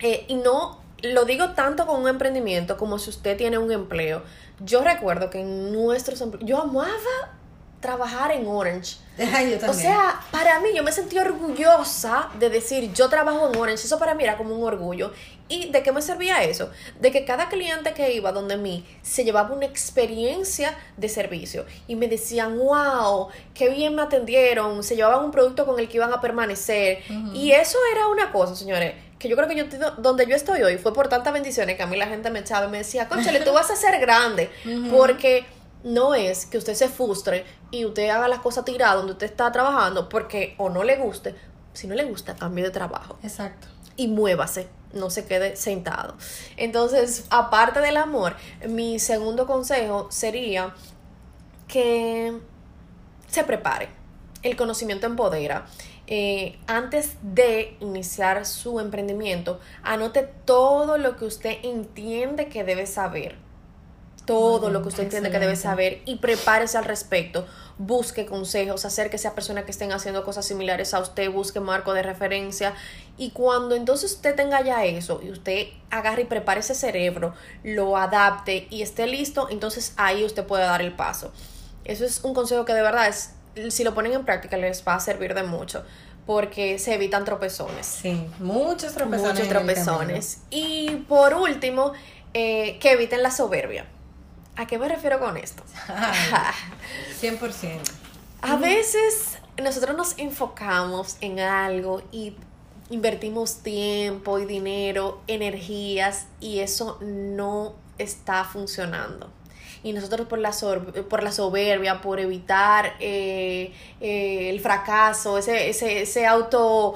Eh, 0.00 0.24
y 0.28 0.34
no 0.36 0.80
lo 1.02 1.24
digo 1.24 1.50
tanto 1.50 1.86
con 1.86 2.00
un 2.00 2.08
emprendimiento 2.08 2.76
como 2.76 2.98
si 2.98 3.10
usted 3.10 3.36
tiene 3.36 3.58
un 3.58 3.72
empleo. 3.72 4.22
Yo 4.60 4.82
recuerdo 4.82 5.30
que 5.30 5.40
en 5.40 5.72
nuestros 5.72 6.20
empleos, 6.20 6.46
yo 6.48 6.60
amaba 6.60 6.88
trabajar 7.84 8.32
en 8.32 8.46
Orange. 8.46 8.96
Yo 9.18 9.58
también. 9.58 9.70
O 9.70 9.74
sea, 9.74 10.20
para 10.30 10.58
mí, 10.60 10.70
yo 10.74 10.82
me 10.82 10.90
sentí 10.90 11.18
orgullosa 11.18 12.30
de 12.38 12.50
decir, 12.50 12.92
yo 12.94 13.08
trabajo 13.08 13.48
en 13.48 13.56
Orange. 13.60 13.84
Eso 13.84 13.98
para 13.98 14.14
mí 14.14 14.24
era 14.24 14.36
como 14.36 14.56
un 14.56 14.64
orgullo. 14.64 15.12
¿Y 15.48 15.70
de 15.70 15.82
qué 15.82 15.92
me 15.92 16.00
servía 16.00 16.42
eso? 16.42 16.70
De 16.98 17.12
que 17.12 17.26
cada 17.26 17.48
cliente 17.50 17.92
que 17.92 18.12
iba 18.12 18.32
donde 18.32 18.56
mí 18.56 18.84
se 19.02 19.24
llevaba 19.24 19.54
una 19.54 19.66
experiencia 19.66 20.76
de 20.96 21.08
servicio. 21.08 21.66
Y 21.86 21.94
me 21.94 22.08
decían, 22.08 22.58
wow, 22.58 23.28
qué 23.52 23.68
bien 23.68 23.94
me 23.94 24.02
atendieron. 24.02 24.82
Se 24.82 24.96
llevaban 24.96 25.26
un 25.26 25.30
producto 25.30 25.66
con 25.66 25.78
el 25.78 25.88
que 25.88 25.98
iban 25.98 26.12
a 26.12 26.20
permanecer. 26.20 27.00
Y 27.34 27.52
eso 27.52 27.78
era 27.92 28.08
una 28.08 28.32
cosa, 28.32 28.56
señores. 28.56 28.94
Que 29.18 29.28
yo 29.28 29.36
creo 29.36 29.48
que 29.48 29.56
yo 29.56 29.64
donde 29.98 30.26
yo 30.26 30.34
estoy 30.34 30.62
hoy 30.62 30.76
fue 30.78 30.92
por 30.92 31.08
tantas 31.08 31.32
bendiciones 31.32 31.76
que 31.76 31.82
a 31.82 31.86
mí 31.86 31.96
la 31.96 32.06
gente 32.06 32.30
me 32.30 32.40
echaba 32.40 32.66
y 32.66 32.70
me 32.70 32.78
decía, 32.78 33.08
conchale, 33.08 33.40
tú 33.40 33.52
vas 33.60 33.70
a 33.70 33.76
ser 33.76 34.00
grande. 34.00 34.50
Porque 34.90 35.44
no 35.84 36.14
es 36.14 36.46
que 36.46 36.58
usted 36.58 36.74
se 36.74 36.88
frustre 36.88 37.44
y 37.70 37.84
usted 37.84 38.08
haga 38.08 38.26
las 38.26 38.40
cosas 38.40 38.64
tiradas 38.64 38.96
donde 38.96 39.12
usted 39.12 39.26
está 39.26 39.52
trabajando 39.52 40.08
porque 40.08 40.54
o 40.58 40.70
no 40.70 40.82
le 40.82 40.96
guste. 40.96 41.36
Si 41.74 41.86
no 41.86 41.94
le 41.94 42.04
gusta, 42.04 42.34
cambie 42.34 42.64
de 42.64 42.70
trabajo 42.70 43.18
Exacto. 43.22 43.68
y 43.96 44.08
muévase, 44.08 44.68
no 44.92 45.10
se 45.10 45.26
quede 45.26 45.56
sentado. 45.56 46.14
Entonces, 46.56 47.26
aparte 47.30 47.80
del 47.80 47.96
amor, 47.96 48.34
mi 48.68 48.98
segundo 48.98 49.46
consejo 49.46 50.08
sería 50.10 50.74
que 51.68 52.38
se 53.28 53.44
prepare. 53.44 53.88
El 54.42 54.56
conocimiento 54.56 55.06
empodera. 55.06 55.66
Eh, 56.06 56.58
antes 56.66 57.16
de 57.22 57.76
iniciar 57.80 58.46
su 58.46 58.78
emprendimiento, 58.78 59.58
anote 59.82 60.22
todo 60.44 60.98
lo 60.98 61.16
que 61.16 61.24
usted 61.24 61.58
entiende 61.62 62.48
que 62.48 62.62
debe 62.62 62.86
saber. 62.86 63.43
Todo 64.24 64.70
lo 64.70 64.82
que 64.82 64.88
usted 64.88 65.02
entiende 65.04 65.30
que 65.30 65.38
debe 65.38 65.56
saber 65.56 66.00
y 66.06 66.16
prepárese 66.16 66.78
al 66.78 66.84
respecto. 66.84 67.46
Busque 67.76 68.24
consejos, 68.24 68.84
acérquese 68.84 69.28
a 69.28 69.34
personas 69.34 69.64
que 69.64 69.70
estén 69.70 69.92
haciendo 69.92 70.24
cosas 70.24 70.46
similares 70.46 70.94
a 70.94 71.00
usted, 71.00 71.30
busque 71.30 71.60
marco 71.60 71.92
de 71.92 72.02
referencia. 72.02 72.74
Y 73.18 73.30
cuando 73.30 73.74
entonces 73.74 74.12
usted 74.12 74.34
tenga 74.34 74.62
ya 74.62 74.84
eso 74.84 75.20
y 75.22 75.30
usted 75.30 75.66
agarre 75.90 76.22
y 76.22 76.24
prepare 76.24 76.60
ese 76.60 76.74
cerebro, 76.74 77.34
lo 77.62 77.96
adapte 77.96 78.66
y 78.70 78.82
esté 78.82 79.06
listo, 79.06 79.48
entonces 79.50 79.92
ahí 79.96 80.24
usted 80.24 80.44
puede 80.44 80.64
dar 80.64 80.80
el 80.80 80.92
paso. 80.92 81.32
Eso 81.84 82.04
es 82.04 82.24
un 82.24 82.32
consejo 82.32 82.64
que 82.64 82.72
de 82.72 82.82
verdad 82.82 83.08
es, 83.08 83.34
si 83.72 83.84
lo 83.84 83.94
ponen 83.94 84.12
en 84.12 84.24
práctica 84.24 84.56
les 84.56 84.86
va 84.86 84.94
a 84.94 85.00
servir 85.00 85.34
de 85.34 85.42
mucho 85.42 85.84
porque 86.26 86.78
se 86.78 86.94
evitan 86.94 87.24
tropezones. 87.24 87.86
Sí, 87.86 88.26
muchos 88.38 88.94
tropezones. 88.94 89.34
Muchos 89.34 89.48
tropezones. 89.48 90.38
Y 90.50 91.04
por 91.08 91.34
último, 91.34 91.92
eh, 92.32 92.78
que 92.80 92.92
eviten 92.92 93.22
la 93.22 93.30
soberbia. 93.30 93.86
¿A 94.56 94.66
qué 94.66 94.78
me 94.78 94.88
refiero 94.88 95.18
con 95.18 95.36
esto? 95.36 95.62
Ay, 95.88 96.54
100%. 97.20 97.80
A 98.42 98.56
veces 98.56 99.38
nosotros 99.62 99.96
nos 99.96 100.18
enfocamos 100.18 101.16
en 101.20 101.40
algo 101.40 102.02
y 102.12 102.36
invertimos 102.90 103.62
tiempo 103.62 104.38
y 104.38 104.44
dinero, 104.44 105.20
energías 105.26 106.26
y 106.40 106.60
eso 106.60 106.98
no 107.00 107.74
está 107.98 108.44
funcionando. 108.44 109.30
Y 109.82 109.92
nosotros 109.92 110.26
por 110.28 110.38
la, 110.38 110.52
por 111.10 111.22
la 111.22 111.32
soberbia, 111.32 112.00
por 112.00 112.20
evitar 112.20 112.94
eh, 113.00 113.72
eh, 114.00 114.50
el 114.50 114.60
fracaso, 114.60 115.36
ese, 115.36 115.68
ese, 115.68 116.02
ese 116.02 116.26
auto, 116.26 116.94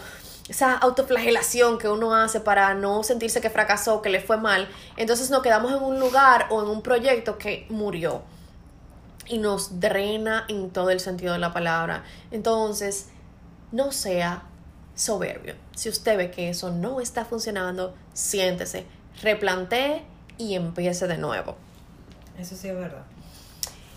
esa 0.48 0.76
autoflagelación 0.76 1.78
que 1.78 1.88
uno 1.88 2.14
hace 2.14 2.40
para 2.40 2.74
no 2.74 3.02
sentirse 3.02 3.40
que 3.40 3.50
fracasó, 3.50 4.00
que 4.00 4.08
le 4.08 4.20
fue 4.20 4.38
mal, 4.38 4.68
entonces 4.96 5.30
nos 5.30 5.42
quedamos 5.42 5.72
en 5.72 5.82
un 5.82 6.00
lugar 6.00 6.46
o 6.50 6.62
en 6.62 6.68
un 6.68 6.82
proyecto 6.82 7.36
que 7.36 7.66
murió 7.68 8.22
y 9.26 9.38
nos 9.38 9.78
drena 9.78 10.46
en 10.48 10.70
todo 10.70 10.90
el 10.90 11.00
sentido 11.00 11.34
de 11.34 11.38
la 11.38 11.52
palabra. 11.52 12.04
Entonces, 12.30 13.08
no 13.72 13.92
sea 13.92 14.44
soberbio. 14.94 15.54
Si 15.76 15.88
usted 15.88 16.16
ve 16.16 16.30
que 16.30 16.48
eso 16.48 16.70
no 16.70 17.00
está 17.00 17.26
funcionando, 17.26 17.94
siéntese, 18.14 18.86
replantee 19.22 20.02
y 20.38 20.54
empiece 20.54 21.06
de 21.06 21.18
nuevo. 21.18 21.56
Eso 22.38 22.56
sí 22.56 22.68
es 22.68 22.74
verdad. 22.74 23.04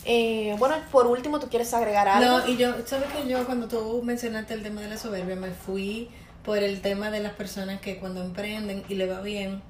Eh, 0.04 0.56
bueno, 0.58 0.76
por 0.92 1.06
último, 1.08 1.40
¿tú 1.40 1.48
quieres 1.48 1.74
agregar 1.74 2.08
algo? 2.08 2.40
No, 2.40 2.48
y 2.48 2.58
yo, 2.58 2.74
¿sabes 2.86 3.08
que 3.14 3.28
yo 3.28 3.46
cuando 3.46 3.68
tú 3.68 4.02
mencionaste 4.04 4.54
el 4.56 4.64
tema 4.64 4.82
de 4.82 4.90
la 4.90 4.98
soberbia 4.98 5.36
me 5.36 5.52
fui 5.52 6.10
por 6.43 6.58
el 6.60 6.82
tema 6.82 7.12
de 7.12 7.19
las 7.19 7.34
personas 7.34 7.82
que 7.82 7.97
cuando 7.97 8.21
emprenden 8.23 8.84
y 8.89 8.95
le 8.95 9.08
va 9.08 9.21
bien, 9.21 9.62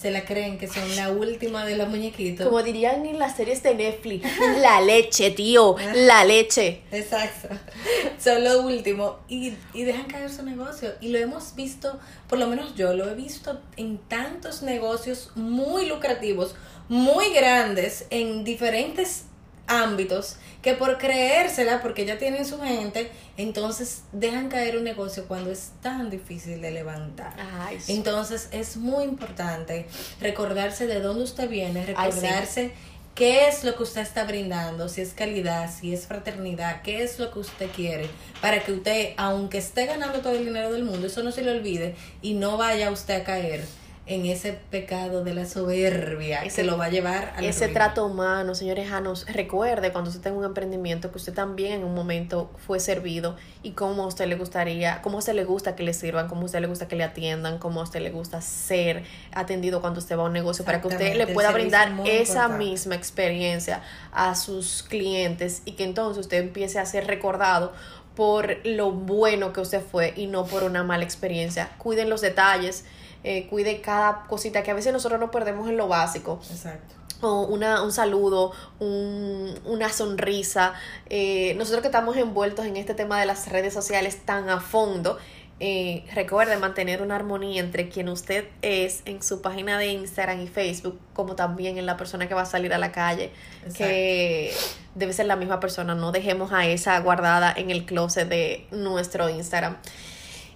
se 0.00 0.10
la 0.10 0.24
creen 0.24 0.56
que 0.56 0.66
son 0.66 0.96
la 0.96 1.10
última 1.10 1.66
de 1.66 1.76
los 1.76 1.88
muñequitos. 1.88 2.46
Como 2.46 2.62
dirían 2.62 3.04
en 3.04 3.18
las 3.18 3.36
series 3.36 3.62
de 3.62 3.74
Netflix, 3.74 4.26
la 4.62 4.80
leche, 4.80 5.30
tío, 5.30 5.76
la 5.94 6.24
leche. 6.24 6.80
Exacto. 6.90 7.48
Son 8.18 8.42
lo 8.42 8.62
último. 8.62 9.18
Y, 9.28 9.54
y 9.74 9.84
dejan 9.84 10.06
caer 10.06 10.30
su 10.30 10.42
negocio. 10.42 10.92
Y 11.02 11.08
lo 11.08 11.18
hemos 11.18 11.54
visto, 11.54 11.98
por 12.28 12.38
lo 12.38 12.46
menos 12.46 12.74
yo 12.76 12.94
lo 12.94 13.10
he 13.10 13.14
visto 13.14 13.60
en 13.76 13.98
tantos 13.98 14.62
negocios 14.62 15.32
muy 15.34 15.86
lucrativos, 15.86 16.54
muy 16.88 17.34
grandes, 17.34 18.06
en 18.08 18.42
diferentes 18.42 19.24
ámbitos, 19.70 20.36
que 20.62 20.74
por 20.74 20.98
creérsela, 20.98 21.80
porque 21.80 22.04
ya 22.04 22.18
tienen 22.18 22.44
su 22.44 22.60
gente, 22.60 23.10
entonces 23.36 24.02
dejan 24.12 24.48
caer 24.48 24.76
un 24.76 24.84
negocio 24.84 25.26
cuando 25.26 25.50
es 25.50 25.70
tan 25.80 26.10
difícil 26.10 26.60
de 26.60 26.70
levantar. 26.72 27.32
Ay, 27.58 27.80
sí. 27.80 27.92
Entonces 27.92 28.48
es 28.52 28.76
muy 28.76 29.04
importante 29.04 29.86
recordarse 30.20 30.86
de 30.86 31.00
dónde 31.00 31.24
usted 31.24 31.48
viene, 31.48 31.80
Ay, 31.96 32.12
sí. 32.12 32.20
recordarse 32.20 32.72
qué 33.14 33.48
es 33.48 33.64
lo 33.64 33.76
que 33.76 33.82
usted 33.84 34.00
está 34.00 34.24
brindando, 34.24 34.88
si 34.88 35.00
es 35.00 35.12
calidad, 35.12 35.70
si 35.72 35.92
es 35.92 36.06
fraternidad, 36.06 36.82
qué 36.82 37.02
es 37.02 37.18
lo 37.18 37.30
que 37.32 37.38
usted 37.38 37.68
quiere, 37.74 38.08
para 38.40 38.62
que 38.62 38.72
usted, 38.72 39.14
aunque 39.16 39.58
esté 39.58 39.86
ganando 39.86 40.20
todo 40.20 40.32
el 40.32 40.44
dinero 40.44 40.72
del 40.72 40.84
mundo, 40.84 41.06
eso 41.06 41.22
no 41.22 41.30
se 41.32 41.42
le 41.42 41.52
olvide 41.52 41.94
y 42.22 42.34
no 42.34 42.56
vaya 42.56 42.90
usted 42.90 43.20
a 43.20 43.24
caer 43.24 43.64
en 44.10 44.26
ese 44.26 44.52
pecado 44.70 45.22
de 45.22 45.32
la 45.34 45.46
soberbia 45.46 46.40
que 46.40 46.48
Ese- 46.48 46.56
se 46.56 46.64
lo 46.64 46.76
va 46.76 46.86
a 46.86 46.88
llevar 46.90 47.32
a 47.36 47.40
Ese 47.42 47.68
trato 47.68 48.04
humano, 48.04 48.54
señores 48.56 48.88
Janos, 48.88 49.24
recuerde 49.32 49.92
cuando 49.92 50.10
usted 50.10 50.20
tenga 50.22 50.36
un 50.36 50.44
emprendimiento 50.44 51.12
que 51.12 51.18
usted 51.18 51.32
también 51.32 51.72
en 51.74 51.84
un 51.84 51.94
momento 51.94 52.50
fue 52.66 52.80
servido 52.80 53.36
y 53.62 53.70
cómo 53.72 54.02
a 54.02 54.06
usted 54.08 54.26
le 54.26 54.34
gustaría, 54.34 55.00
cómo 55.02 55.16
a 55.16 55.20
usted 55.20 55.34
le 55.34 55.44
gusta 55.44 55.76
que 55.76 55.84
le 55.84 55.94
sirvan, 55.94 56.26
cómo 56.26 56.42
a 56.42 56.44
usted 56.46 56.60
le 56.60 56.66
gusta 56.66 56.88
que 56.88 56.96
le 56.96 57.04
atiendan, 57.04 57.58
cómo 57.58 57.80
a 57.80 57.84
usted 57.84 58.00
le 58.00 58.10
gusta 58.10 58.40
ser 58.40 59.04
atendido 59.32 59.80
cuando 59.80 60.00
usted 60.00 60.16
va 60.18 60.22
a 60.22 60.26
un 60.26 60.32
negocio 60.32 60.64
para 60.64 60.80
que 60.80 60.88
usted 60.88 61.14
le 61.16 61.28
pueda 61.28 61.52
brindar 61.52 61.88
esa 62.04 62.32
importante. 62.32 62.58
misma 62.64 62.94
experiencia 62.96 63.82
a 64.12 64.34
sus 64.34 64.82
clientes 64.82 65.62
y 65.64 65.72
que 65.72 65.84
entonces 65.84 66.20
usted 66.22 66.38
empiece 66.38 66.80
a 66.80 66.84
ser 66.84 67.06
recordado 67.06 67.72
por 68.16 68.56
lo 68.66 68.90
bueno 68.90 69.52
que 69.52 69.60
usted 69.60 69.80
fue 69.80 70.12
y 70.16 70.26
no 70.26 70.44
por 70.44 70.64
una 70.64 70.82
mala 70.82 71.04
experiencia. 71.04 71.70
Cuiden 71.78 72.10
los 72.10 72.20
detalles, 72.20 72.84
eh, 73.24 73.46
cuide 73.48 73.80
cada 73.80 74.24
cosita 74.28 74.62
que 74.62 74.70
a 74.70 74.74
veces 74.74 74.92
nosotros 74.92 75.20
nos 75.20 75.30
perdemos 75.30 75.68
en 75.68 75.76
lo 75.76 75.88
básico 75.88 76.40
Exacto. 76.50 76.94
o 77.20 77.42
una, 77.42 77.82
un 77.82 77.92
saludo, 77.92 78.52
un- 78.78 79.58
una 79.64 79.90
sonrisa. 79.90 80.72
Eh, 81.08 81.54
nosotros 81.58 81.82
que 81.82 81.88
estamos 81.88 82.16
envueltos 82.16 82.64
en 82.66 82.76
este 82.76 82.94
tema 82.94 83.20
de 83.20 83.26
las 83.26 83.48
redes 83.48 83.74
sociales 83.74 84.24
tan 84.24 84.48
a 84.48 84.60
fondo, 84.60 85.18
eh, 85.62 86.06
recuerde 86.14 86.56
mantener 86.56 87.02
una 87.02 87.16
armonía 87.16 87.60
entre 87.60 87.90
quien 87.90 88.08
usted 88.08 88.46
es 88.62 89.02
en 89.04 89.22
su 89.22 89.42
página 89.42 89.76
de 89.76 89.88
Instagram 89.88 90.40
y 90.40 90.46
Facebook, 90.48 90.98
como 91.12 91.34
también 91.36 91.76
en 91.76 91.84
la 91.84 91.98
persona 91.98 92.26
que 92.26 92.32
va 92.32 92.40
a 92.42 92.46
salir 92.46 92.72
a 92.72 92.78
la 92.78 92.92
calle, 92.92 93.30
que 93.76 94.54
debe 94.94 95.12
ser 95.12 95.26
la 95.26 95.36
misma 95.36 95.60
persona. 95.60 95.94
No 95.94 96.12
dejemos 96.12 96.52
a 96.52 96.64
esa 96.66 96.98
guardada 97.00 97.52
en 97.54 97.68
el 97.70 97.84
closet 97.84 98.26
de 98.26 98.66
nuestro 98.70 99.28
Instagram. 99.28 99.76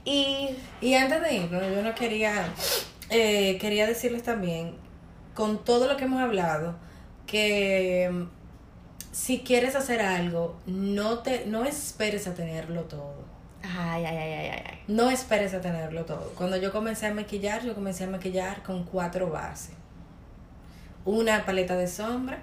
Y 0.04 0.56
Y 0.80 0.94
antes 0.94 1.22
de 1.22 1.34
irnos, 1.34 1.62
yo 1.62 1.82
no 1.82 1.94
quería, 1.94 2.46
eh, 3.10 3.58
quería 3.58 3.86
decirles 3.86 4.22
también, 4.22 4.74
con 5.34 5.64
todo 5.64 5.88
lo 5.88 5.96
que 5.96 6.04
hemos 6.04 6.20
hablado, 6.20 6.76
que 7.26 8.10
mm, 8.12 8.24
si 9.12 9.40
quieres 9.40 9.74
hacer 9.76 10.02
algo, 10.02 10.56
no 10.66 11.20
te, 11.20 11.46
no 11.46 11.64
esperes 11.64 12.26
a 12.26 12.34
tenerlo 12.34 12.82
todo. 12.84 13.24
ay, 13.62 14.04
ay, 14.04 14.16
ay, 14.16 14.32
ay, 14.32 14.48
ay, 14.50 14.62
ay. 14.66 14.78
No 14.88 15.10
esperes 15.10 15.54
a 15.54 15.60
tenerlo 15.60 16.04
todo. 16.04 16.32
Cuando 16.36 16.56
yo 16.58 16.70
comencé 16.72 17.06
a 17.06 17.14
maquillar, 17.14 17.64
yo 17.64 17.74
comencé 17.74 18.04
a 18.04 18.08
maquillar 18.08 18.62
con 18.62 18.84
cuatro 18.84 19.30
bases. 19.30 19.74
una 21.04 21.44
paleta 21.46 21.76
de 21.76 21.86
sombra, 21.88 22.38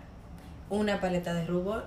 una 0.70 1.00
paleta 1.02 1.34
de 1.34 1.46
rubor 1.46 1.86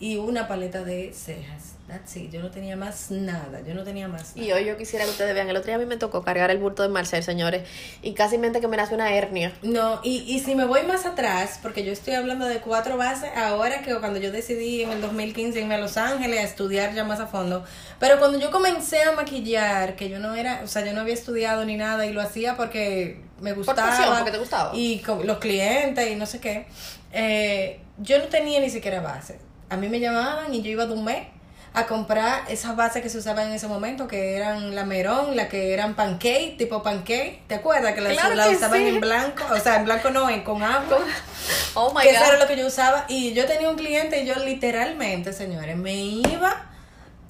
y 0.00 0.16
una 0.16 0.48
paleta 0.48 0.82
de 0.84 1.12
cejas. 1.12 1.74
That's 1.86 2.16
it. 2.16 2.30
Yo 2.30 2.40
no 2.40 2.50
tenía 2.50 2.76
más 2.76 3.10
nada. 3.10 3.60
Yo 3.60 3.74
no 3.74 3.84
tenía 3.84 4.08
más 4.08 4.34
nada. 4.34 4.48
Y 4.48 4.52
hoy 4.52 4.64
yo 4.64 4.76
quisiera 4.76 5.04
que 5.04 5.10
ustedes 5.10 5.34
vean, 5.34 5.50
el 5.50 5.56
otro 5.56 5.66
día 5.66 5.76
a 5.76 5.78
mí 5.78 5.84
me 5.84 5.98
tocó 5.98 6.22
cargar 6.22 6.50
el 6.50 6.56
bulto 6.56 6.82
de 6.82 6.88
Marcel, 6.88 7.22
señores, 7.22 7.68
y 8.00 8.14
casi 8.14 8.38
mente 8.38 8.60
que 8.60 8.68
me 8.68 8.78
nace 8.78 8.94
una 8.94 9.14
hernia. 9.14 9.52
No, 9.62 10.00
y, 10.02 10.24
y 10.26 10.40
si 10.40 10.54
me 10.54 10.64
voy 10.64 10.82
más 10.84 11.04
atrás, 11.04 11.58
porque 11.62 11.84
yo 11.84 11.92
estoy 11.92 12.14
hablando 12.14 12.46
de 12.46 12.60
cuatro 12.60 12.96
bases, 12.96 13.30
ahora 13.36 13.82
que 13.82 13.94
cuando 13.96 14.18
yo 14.18 14.32
decidí 14.32 14.82
en 14.82 14.92
el 14.92 15.02
2015 15.02 15.60
irme 15.60 15.74
a 15.74 15.78
Los 15.78 15.98
Ángeles 15.98 16.40
a 16.40 16.42
estudiar 16.42 16.94
ya 16.94 17.04
más 17.04 17.20
a 17.20 17.26
fondo, 17.26 17.64
pero 18.00 18.18
cuando 18.18 18.40
yo 18.40 18.50
comencé 18.50 19.02
a 19.02 19.12
maquillar, 19.12 19.94
que 19.94 20.08
yo 20.08 20.18
no 20.18 20.34
era, 20.34 20.62
o 20.64 20.66
sea, 20.66 20.84
yo 20.86 20.94
no 20.94 21.02
había 21.02 21.14
estudiado 21.14 21.66
ni 21.66 21.76
nada 21.76 22.06
y 22.06 22.14
lo 22.14 22.22
hacía 22.22 22.56
porque 22.56 23.20
me 23.40 23.52
gustaba. 23.52 23.90
pasión, 23.90 24.14
porque 24.16 24.30
te 24.32 24.38
gustaba. 24.38 24.70
Y 24.74 25.00
con 25.00 25.26
los 25.26 25.38
clientes 25.38 26.10
y 26.10 26.16
no 26.16 26.24
sé 26.24 26.40
qué, 26.40 26.66
eh, 27.12 27.80
yo 27.98 28.18
no 28.18 28.24
tenía 28.24 28.58
ni 28.60 28.70
siquiera 28.70 29.00
base. 29.00 29.38
A 29.74 29.76
mí 29.76 29.88
me 29.88 30.00
llamaban 30.00 30.54
y 30.54 30.62
yo 30.62 30.70
iba 30.70 30.86
de 30.86 30.94
un 30.94 31.04
mes 31.04 31.26
a 31.72 31.86
comprar 31.86 32.44
esas 32.48 32.76
bases 32.76 33.02
que 33.02 33.08
se 33.08 33.18
usaban 33.18 33.48
en 33.48 33.54
ese 33.54 33.66
momento, 33.66 34.06
que 34.06 34.36
eran 34.36 34.76
la 34.76 34.84
Merón, 34.84 35.34
la 35.34 35.48
que 35.48 35.74
eran 35.74 35.94
pancake, 35.94 36.56
tipo 36.56 36.84
pancake. 36.84 37.42
¿Te 37.48 37.56
acuerdas? 37.56 37.94
Que 37.94 38.00
las 38.00 38.12
Claro 38.12 38.36
la 38.36 38.48
usaban 38.48 38.78
sí. 38.78 38.86
en 38.86 39.00
blanco, 39.00 39.44
o 39.50 39.58
sea, 39.58 39.76
en 39.76 39.84
blanco 39.84 40.10
no, 40.10 40.30
en 40.30 40.44
con 40.44 40.62
agua. 40.62 40.98
Oh 41.74 41.92
my 41.92 42.02
que 42.02 42.10
eso 42.10 42.24
era 42.24 42.34
god. 42.34 42.42
lo 42.42 42.46
que 42.46 42.56
yo 42.56 42.66
usaba. 42.68 43.04
Y 43.08 43.34
yo 43.34 43.46
tenía 43.46 43.68
un 43.68 43.76
cliente 43.76 44.22
y 44.22 44.26
yo 44.26 44.36
literalmente, 44.36 45.32
señores, 45.32 45.76
me 45.76 45.94
iba 45.94 46.70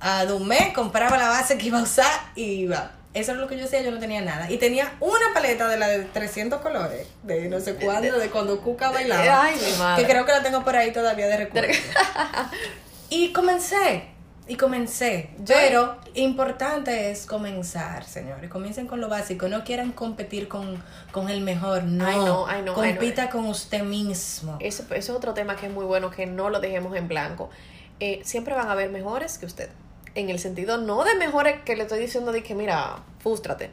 a 0.00 0.26
Dumé, 0.26 0.74
compraba 0.74 1.16
la 1.16 1.28
base 1.28 1.56
que 1.56 1.68
iba 1.68 1.78
a 1.78 1.82
usar 1.82 2.12
y 2.34 2.44
iba. 2.44 2.90
Eso 3.14 3.30
era 3.30 3.40
lo 3.40 3.46
que 3.46 3.56
yo 3.56 3.64
hacía, 3.64 3.80
yo 3.80 3.92
no 3.92 4.00
tenía 4.00 4.20
nada. 4.20 4.50
Y 4.50 4.58
tenía 4.58 4.96
una 4.98 5.32
paleta 5.32 5.68
de 5.68 5.78
la 5.78 5.86
de 5.86 6.00
300 6.00 6.60
colores, 6.60 7.06
de 7.22 7.48
no 7.48 7.60
sé 7.60 7.76
cuándo, 7.76 8.18
de 8.18 8.28
cuando 8.28 8.60
Cuca 8.60 8.90
bailaba. 8.90 9.44
Ay, 9.44 9.56
mi 9.64 9.78
madre. 9.78 10.02
Que 10.02 10.10
creo 10.10 10.26
que 10.26 10.32
la 10.32 10.42
tengo 10.42 10.64
por 10.64 10.74
ahí 10.74 10.92
todavía 10.92 11.28
de 11.28 11.36
recuerdo. 11.36 11.72
y 13.10 13.32
comencé, 13.32 14.08
y 14.48 14.56
comencé. 14.56 15.30
Pero 15.46 15.96
importante 16.14 17.12
es 17.12 17.24
comenzar, 17.24 18.04
señores. 18.04 18.50
Comiencen 18.50 18.88
con 18.88 19.00
lo 19.00 19.08
básico. 19.08 19.48
No 19.48 19.62
quieran 19.62 19.92
competir 19.92 20.48
con, 20.48 20.82
con 21.12 21.30
el 21.30 21.40
mejor. 21.40 21.84
No. 21.84 22.48
No. 22.62 22.74
Compita 22.74 23.30
con 23.30 23.46
usted 23.46 23.84
mismo. 23.84 24.56
Eso, 24.60 24.82
eso 24.90 24.94
es 24.94 25.10
otro 25.10 25.34
tema 25.34 25.54
que 25.54 25.66
es 25.66 25.72
muy 25.72 25.84
bueno, 25.84 26.10
que 26.10 26.26
no 26.26 26.50
lo 26.50 26.58
dejemos 26.58 26.96
en 26.96 27.06
blanco. 27.06 27.48
Eh, 28.00 28.20
siempre 28.24 28.54
van 28.54 28.68
a 28.68 28.72
haber 28.72 28.90
mejores 28.90 29.38
que 29.38 29.46
usted. 29.46 29.70
En 30.14 30.30
el 30.30 30.38
sentido 30.38 30.76
no 30.78 31.04
de 31.04 31.14
mejores 31.16 31.62
que 31.64 31.76
le 31.76 31.82
estoy 31.82 31.98
diciendo 31.98 32.30
de 32.32 32.42
que, 32.42 32.54
mira, 32.54 33.02
fústrate. 33.18 33.70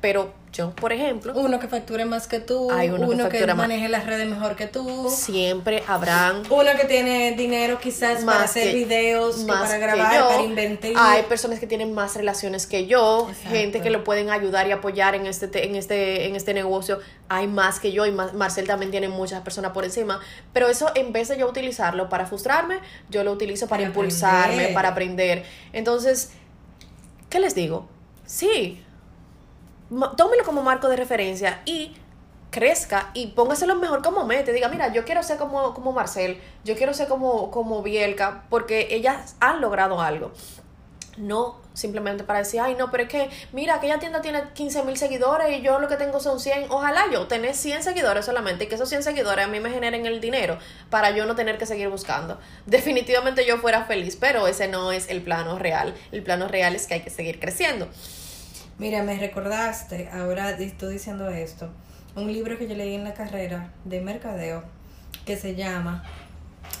Pero 0.00 0.32
yo, 0.50 0.70
por 0.74 0.92
ejemplo, 0.94 1.34
Uno 1.36 1.60
que 1.60 1.68
facture 1.68 2.06
más 2.06 2.26
que 2.26 2.40
tú. 2.40 2.70
Hay 2.72 2.88
uno 2.88 3.06
que 3.06 3.14
uno 3.14 3.28
que, 3.28 3.46
más. 3.46 3.56
maneje 3.56 3.88
las 3.90 4.06
redes 4.06 4.26
mejor 4.28 4.56
que 4.56 4.66
tú. 4.66 5.08
siempre 5.10 5.82
habrán 5.86 6.42
Uno 6.50 6.70
que 6.80 6.86
tiene 6.86 7.32
dinero 7.32 7.78
quizás 7.78 8.24
para 8.24 8.44
hacer 8.44 8.74
videos, 8.74 9.44
más 9.44 9.60
para 9.68 9.74
que 9.74 9.80
grabar, 9.80 10.14
yo. 10.18 10.28
para 10.28 10.42
inventar. 10.42 10.90
Hay 10.96 11.22
personas 11.24 11.60
que 11.60 11.66
tienen 11.66 11.92
más 11.92 12.16
relaciones 12.16 12.66
que 12.66 12.86
yo, 12.86 13.28
Exacto. 13.28 13.50
gente 13.50 13.80
que 13.82 13.90
lo 13.90 14.02
pueden 14.02 14.30
ayudar 14.30 14.66
y 14.66 14.72
apoyar 14.72 15.14
en 15.14 15.26
este 15.26 15.48
te- 15.48 15.66
en 15.66 15.76
este 15.76 16.26
en 16.26 16.34
este 16.34 16.54
negocio. 16.54 16.98
Hay 17.28 17.46
más 17.46 17.78
que 17.78 17.92
yo 17.92 18.06
y 18.06 18.10
Ma- 18.10 18.32
Marcel 18.32 18.66
también 18.66 18.90
tiene 18.90 19.08
muchas 19.08 19.42
personas 19.42 19.72
por 19.72 19.84
encima, 19.84 20.18
pero 20.54 20.68
eso 20.68 20.90
en 20.94 21.12
vez 21.12 21.28
de 21.28 21.38
yo 21.38 21.46
utilizarlo 21.46 22.08
para 22.08 22.24
frustrarme, 22.26 22.78
yo 23.10 23.22
lo 23.22 23.32
utilizo 23.32 23.66
para, 23.68 23.80
Para 23.80 23.88
impulsarme, 23.88 24.44
aprender. 24.54 24.74
para 24.74 24.88
aprender. 24.88 25.44
Entonces, 25.74 26.30
¿qué 27.28 27.38
les 27.38 27.54
digo? 27.54 27.86
Sí, 28.24 28.82
tómelo 30.16 30.44
como 30.44 30.62
marco 30.62 30.88
de 30.88 30.96
referencia 30.96 31.62
y 31.64 31.96
crezca 32.50 33.10
y 33.14 33.28
póngaselo 33.28 33.76
mejor 33.76 34.02
como 34.02 34.24
mete. 34.24 34.52
Diga, 34.52 34.68
mira, 34.68 34.92
yo 34.92 35.04
quiero 35.04 35.22
ser 35.22 35.38
como, 35.38 35.74
como 35.74 35.92
Marcel, 35.92 36.40
yo 36.64 36.76
quiero 36.76 36.94
ser 36.94 37.08
como, 37.08 37.50
como 37.50 37.82
Bielka, 37.82 38.44
porque 38.50 38.88
ellas 38.90 39.36
han 39.40 39.60
logrado 39.60 40.00
algo. 40.00 40.32
No 41.16 41.60
simplemente 41.80 42.24
para 42.24 42.40
decir, 42.40 42.60
ay, 42.60 42.74
no, 42.74 42.90
pero 42.90 43.04
es 43.04 43.08
que, 43.08 43.30
mira, 43.52 43.76
aquella 43.76 43.98
tienda 43.98 44.20
tiene 44.20 44.42
15 44.54 44.82
mil 44.84 44.96
seguidores 44.96 45.58
y 45.58 45.62
yo 45.62 45.78
lo 45.78 45.88
que 45.88 45.96
tengo 45.96 46.20
son 46.20 46.40
100. 46.40 46.66
Ojalá 46.70 47.04
yo 47.10 47.26
tener 47.26 47.54
100 47.54 47.82
seguidores 47.82 48.24
solamente 48.24 48.64
y 48.64 48.66
que 48.68 48.74
esos 48.74 48.88
100 48.88 49.02
seguidores 49.02 49.46
a 49.46 49.48
mí 49.48 49.60
me 49.60 49.70
generen 49.70 50.06
el 50.06 50.20
dinero 50.20 50.58
para 50.90 51.10
yo 51.10 51.26
no 51.26 51.34
tener 51.34 51.58
que 51.58 51.66
seguir 51.66 51.88
buscando. 51.88 52.38
Definitivamente 52.66 53.46
yo 53.46 53.58
fuera 53.58 53.84
feliz, 53.84 54.16
pero 54.16 54.46
ese 54.46 54.68
no 54.68 54.92
es 54.92 55.08
el 55.08 55.22
plano 55.22 55.58
real. 55.58 55.94
El 56.12 56.22
plano 56.22 56.48
real 56.48 56.74
es 56.74 56.86
que 56.86 56.94
hay 56.94 57.00
que 57.00 57.10
seguir 57.10 57.40
creciendo. 57.40 57.88
Mira, 58.80 59.02
me 59.02 59.18
recordaste, 59.18 60.08
ahora 60.10 60.52
estoy 60.52 60.94
diciendo 60.94 61.28
esto, 61.28 61.68
un 62.16 62.32
libro 62.32 62.56
que 62.56 62.66
yo 62.66 62.74
leí 62.74 62.94
en 62.94 63.04
la 63.04 63.12
carrera 63.12 63.74
de 63.84 64.00
mercadeo 64.00 64.64
que 65.26 65.36
se 65.36 65.54
llama 65.54 66.02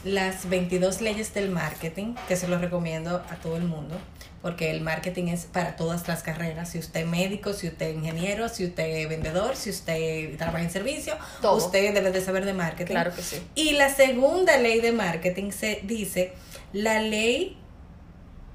Las 0.02 0.48
22 0.48 1.02
leyes 1.02 1.34
del 1.34 1.50
marketing, 1.50 2.14
que 2.26 2.36
se 2.36 2.48
lo 2.48 2.56
recomiendo 2.56 3.16
a 3.16 3.36
todo 3.42 3.58
el 3.58 3.64
mundo, 3.64 3.98
porque 4.40 4.70
el 4.70 4.80
marketing 4.80 5.24
es 5.24 5.44
para 5.44 5.76
todas 5.76 6.08
las 6.08 6.22
carreras, 6.22 6.70
si 6.70 6.78
usted 6.78 7.00
es 7.00 7.06
médico, 7.06 7.52
si 7.52 7.68
usted 7.68 7.90
es 7.90 7.96
ingeniero, 7.96 8.48
si 8.48 8.64
usted 8.64 8.86
es 8.86 9.06
vendedor, 9.06 9.54
si 9.54 9.68
usted 9.68 10.38
trabaja 10.38 10.62
en 10.62 10.70
servicio, 10.70 11.18
Todo. 11.42 11.58
usted 11.58 11.92
debe 11.92 12.12
de 12.12 12.20
saber 12.22 12.46
de 12.46 12.54
marketing. 12.54 12.94
Claro 12.94 13.14
que 13.14 13.20
sí. 13.20 13.42
Y 13.54 13.72
la 13.72 13.94
segunda 13.94 14.56
ley 14.56 14.80
de 14.80 14.92
marketing 14.92 15.50
se 15.50 15.82
dice 15.84 16.32
la 16.72 17.02
ley 17.02 17.59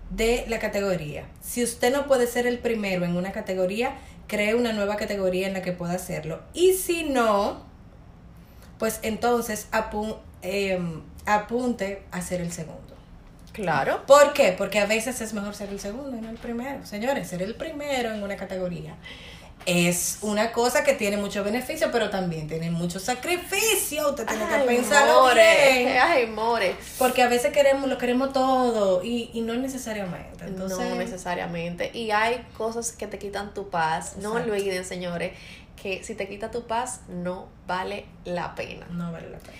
de 0.09 0.45
la 0.47 0.59
categoría. 0.59 1.25
Si 1.41 1.63
usted 1.63 1.91
no 1.91 2.07
puede 2.07 2.27
ser 2.27 2.47
el 2.47 2.59
primero 2.59 3.05
en 3.05 3.15
una 3.17 3.31
categoría, 3.31 3.95
cree 4.27 4.55
una 4.55 4.73
nueva 4.73 4.95
categoría 4.97 5.47
en 5.47 5.53
la 5.53 5.61
que 5.61 5.71
pueda 5.71 5.93
hacerlo. 5.93 6.41
Y 6.53 6.73
si 6.73 7.03
no, 7.03 7.63
pues 8.79 8.99
entonces 9.03 9.67
apu- 9.71 10.17
em, 10.41 11.01
apunte 11.25 12.03
a 12.11 12.21
ser 12.21 12.41
el 12.41 12.51
segundo. 12.51 12.81
Claro. 13.53 14.05
¿Por 14.05 14.33
qué? 14.33 14.53
Porque 14.57 14.79
a 14.79 14.85
veces 14.85 15.21
es 15.21 15.33
mejor 15.33 15.55
ser 15.55 15.69
el 15.69 15.79
segundo 15.79 16.17
y 16.17 16.21
no 16.21 16.29
el 16.29 16.37
primero. 16.37 16.85
Señores, 16.85 17.27
ser 17.29 17.41
el 17.41 17.55
primero 17.55 18.11
en 18.11 18.21
una 18.21 18.35
categoría 18.35 18.95
es 19.65 20.19
una 20.21 20.51
cosa 20.51 20.83
que 20.83 20.93
tiene 20.93 21.17
mucho 21.17 21.43
beneficio, 21.43 21.89
pero 21.91 22.09
también 22.09 22.47
tiene 22.47 22.69
mucho 22.69 22.99
sacrificio. 22.99 24.09
Usted 24.09 24.25
tiene 24.27 24.47
que 24.47 24.53
Ay, 24.53 24.67
pensarlo 24.67 25.21
more. 25.21 25.99
Ay, 25.99 26.27
more. 26.27 26.75
Porque 26.97 27.23
a 27.23 27.27
veces 27.27 27.51
queremos, 27.51 27.89
lo 27.89 27.97
queremos 27.97 28.31
todo 28.31 29.03
y, 29.03 29.31
y 29.33 29.41
no 29.41 29.55
necesariamente. 29.55 30.45
Entonces, 30.45 30.77
no 30.77 30.95
necesariamente. 30.95 31.91
Y 31.93 32.11
hay 32.11 32.45
cosas 32.57 32.91
que 32.91 33.07
te 33.07 33.17
quitan 33.17 33.53
tu 33.53 33.69
paz. 33.69 34.17
No 34.17 34.33
olviden, 34.33 34.85
señores, 34.85 35.33
que 35.81 36.03
si 36.03 36.15
te 36.15 36.27
quita 36.27 36.51
tu 36.51 36.67
paz, 36.67 37.01
no 37.07 37.47
vale 37.65 38.05
la 38.23 38.55
pena. 38.55 38.85
no 38.91 39.11
vale 39.11 39.29
la 39.29 39.39
pena. 39.39 39.57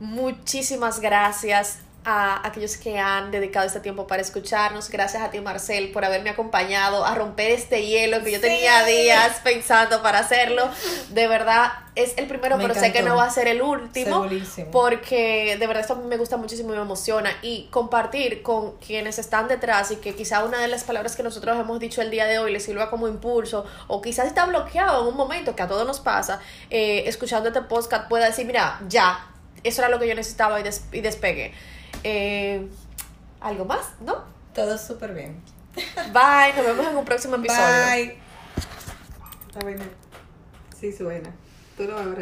Muchísimas 0.00 1.00
gracias 1.00 1.80
a 2.10 2.46
aquellos 2.46 2.78
que 2.78 2.98
han 2.98 3.30
dedicado 3.30 3.66
este 3.66 3.80
tiempo 3.80 4.06
para 4.06 4.22
escucharnos. 4.22 4.88
Gracias 4.88 5.22
a 5.22 5.30
ti, 5.30 5.40
Marcel, 5.40 5.90
por 5.90 6.06
haberme 6.06 6.30
acompañado 6.30 7.04
a 7.04 7.14
romper 7.14 7.50
este 7.50 7.84
hielo 7.84 8.22
que 8.24 8.30
yo 8.30 8.36
Sí. 8.38 8.42
tenía 8.42 8.82
días 8.84 9.40
pensando 9.44 10.00
para 10.02 10.20
hacerlo. 10.20 10.70
De 11.10 11.28
verdad, 11.28 11.70
es 11.96 12.14
el 12.16 12.26
primero, 12.26 12.56
Me 12.56 12.62
pero 12.62 12.74
sé 12.74 12.80
que 12.92 13.00
encantó. 13.00 13.10
no 13.10 13.16
va 13.16 13.24
a 13.24 13.30
ser 13.30 13.46
el 13.48 13.60
último. 13.60 14.22
Segurísimo. 14.22 14.70
Porque 14.70 15.56
de 15.58 15.66
verdad 15.66 15.82
esto 15.82 15.96
me 15.96 16.16
gusta 16.16 16.38
muchísimo 16.38 16.72
y 16.72 16.76
me 16.76 16.82
emociona. 16.82 17.30
Y 17.42 17.68
compartir 17.70 18.42
con 18.42 18.78
quienes 18.78 19.18
están 19.18 19.46
detrás 19.46 19.90
y 19.90 19.96
que 19.96 20.14
quizá 20.14 20.44
una 20.44 20.58
de 20.60 20.68
las 20.68 20.84
palabras 20.84 21.14
que 21.14 21.22
nosotros 21.22 21.58
hemos 21.58 21.78
dicho 21.78 22.00
el 22.00 22.10
día 22.10 22.24
de 22.24 22.38
hoy 22.38 22.52
les 22.52 22.64
sirva 22.64 22.88
como 22.88 23.06
impulso 23.08 23.66
o 23.86 24.00
quizás 24.00 24.26
está 24.26 24.46
bloqueado 24.46 25.02
en 25.02 25.08
un 25.08 25.16
momento 25.16 25.54
que 25.54 25.62
a 25.62 25.68
todos 25.68 25.86
nos 25.86 26.00
pasa, 26.00 26.40
eh, 26.70 27.02
escuchando 27.06 27.48
este 27.50 27.60
podcast 27.60 28.08
pueda 28.08 28.24
decir, 28.24 28.46
mira, 28.46 28.80
ya, 28.88 29.26
eso 29.62 29.82
era 29.82 29.90
lo 29.90 29.98
que 29.98 30.08
yo 30.08 30.14
necesitaba 30.14 30.58
y, 30.60 30.62
des- 30.62 30.84
y 30.92 31.00
despegué. 31.02 31.52
Eh, 32.04 32.68
¿Algo 33.40 33.64
más? 33.64 33.92
¿No? 34.00 34.24
Todo 34.54 34.76
súper 34.78 35.14
bien. 35.14 35.40
Bye, 36.12 36.54
nos 36.56 36.66
vemos 36.66 36.86
en 36.86 36.96
un 36.96 37.04
próximo 37.04 37.36
episodio. 37.36 37.86
Bye. 37.86 38.18
Está 39.46 39.60
buena. 39.60 39.84
Sí 40.78 40.92
suena. 40.92 41.30
Tú 41.76 41.84
lo 41.84 41.96
ahora. 41.96 42.16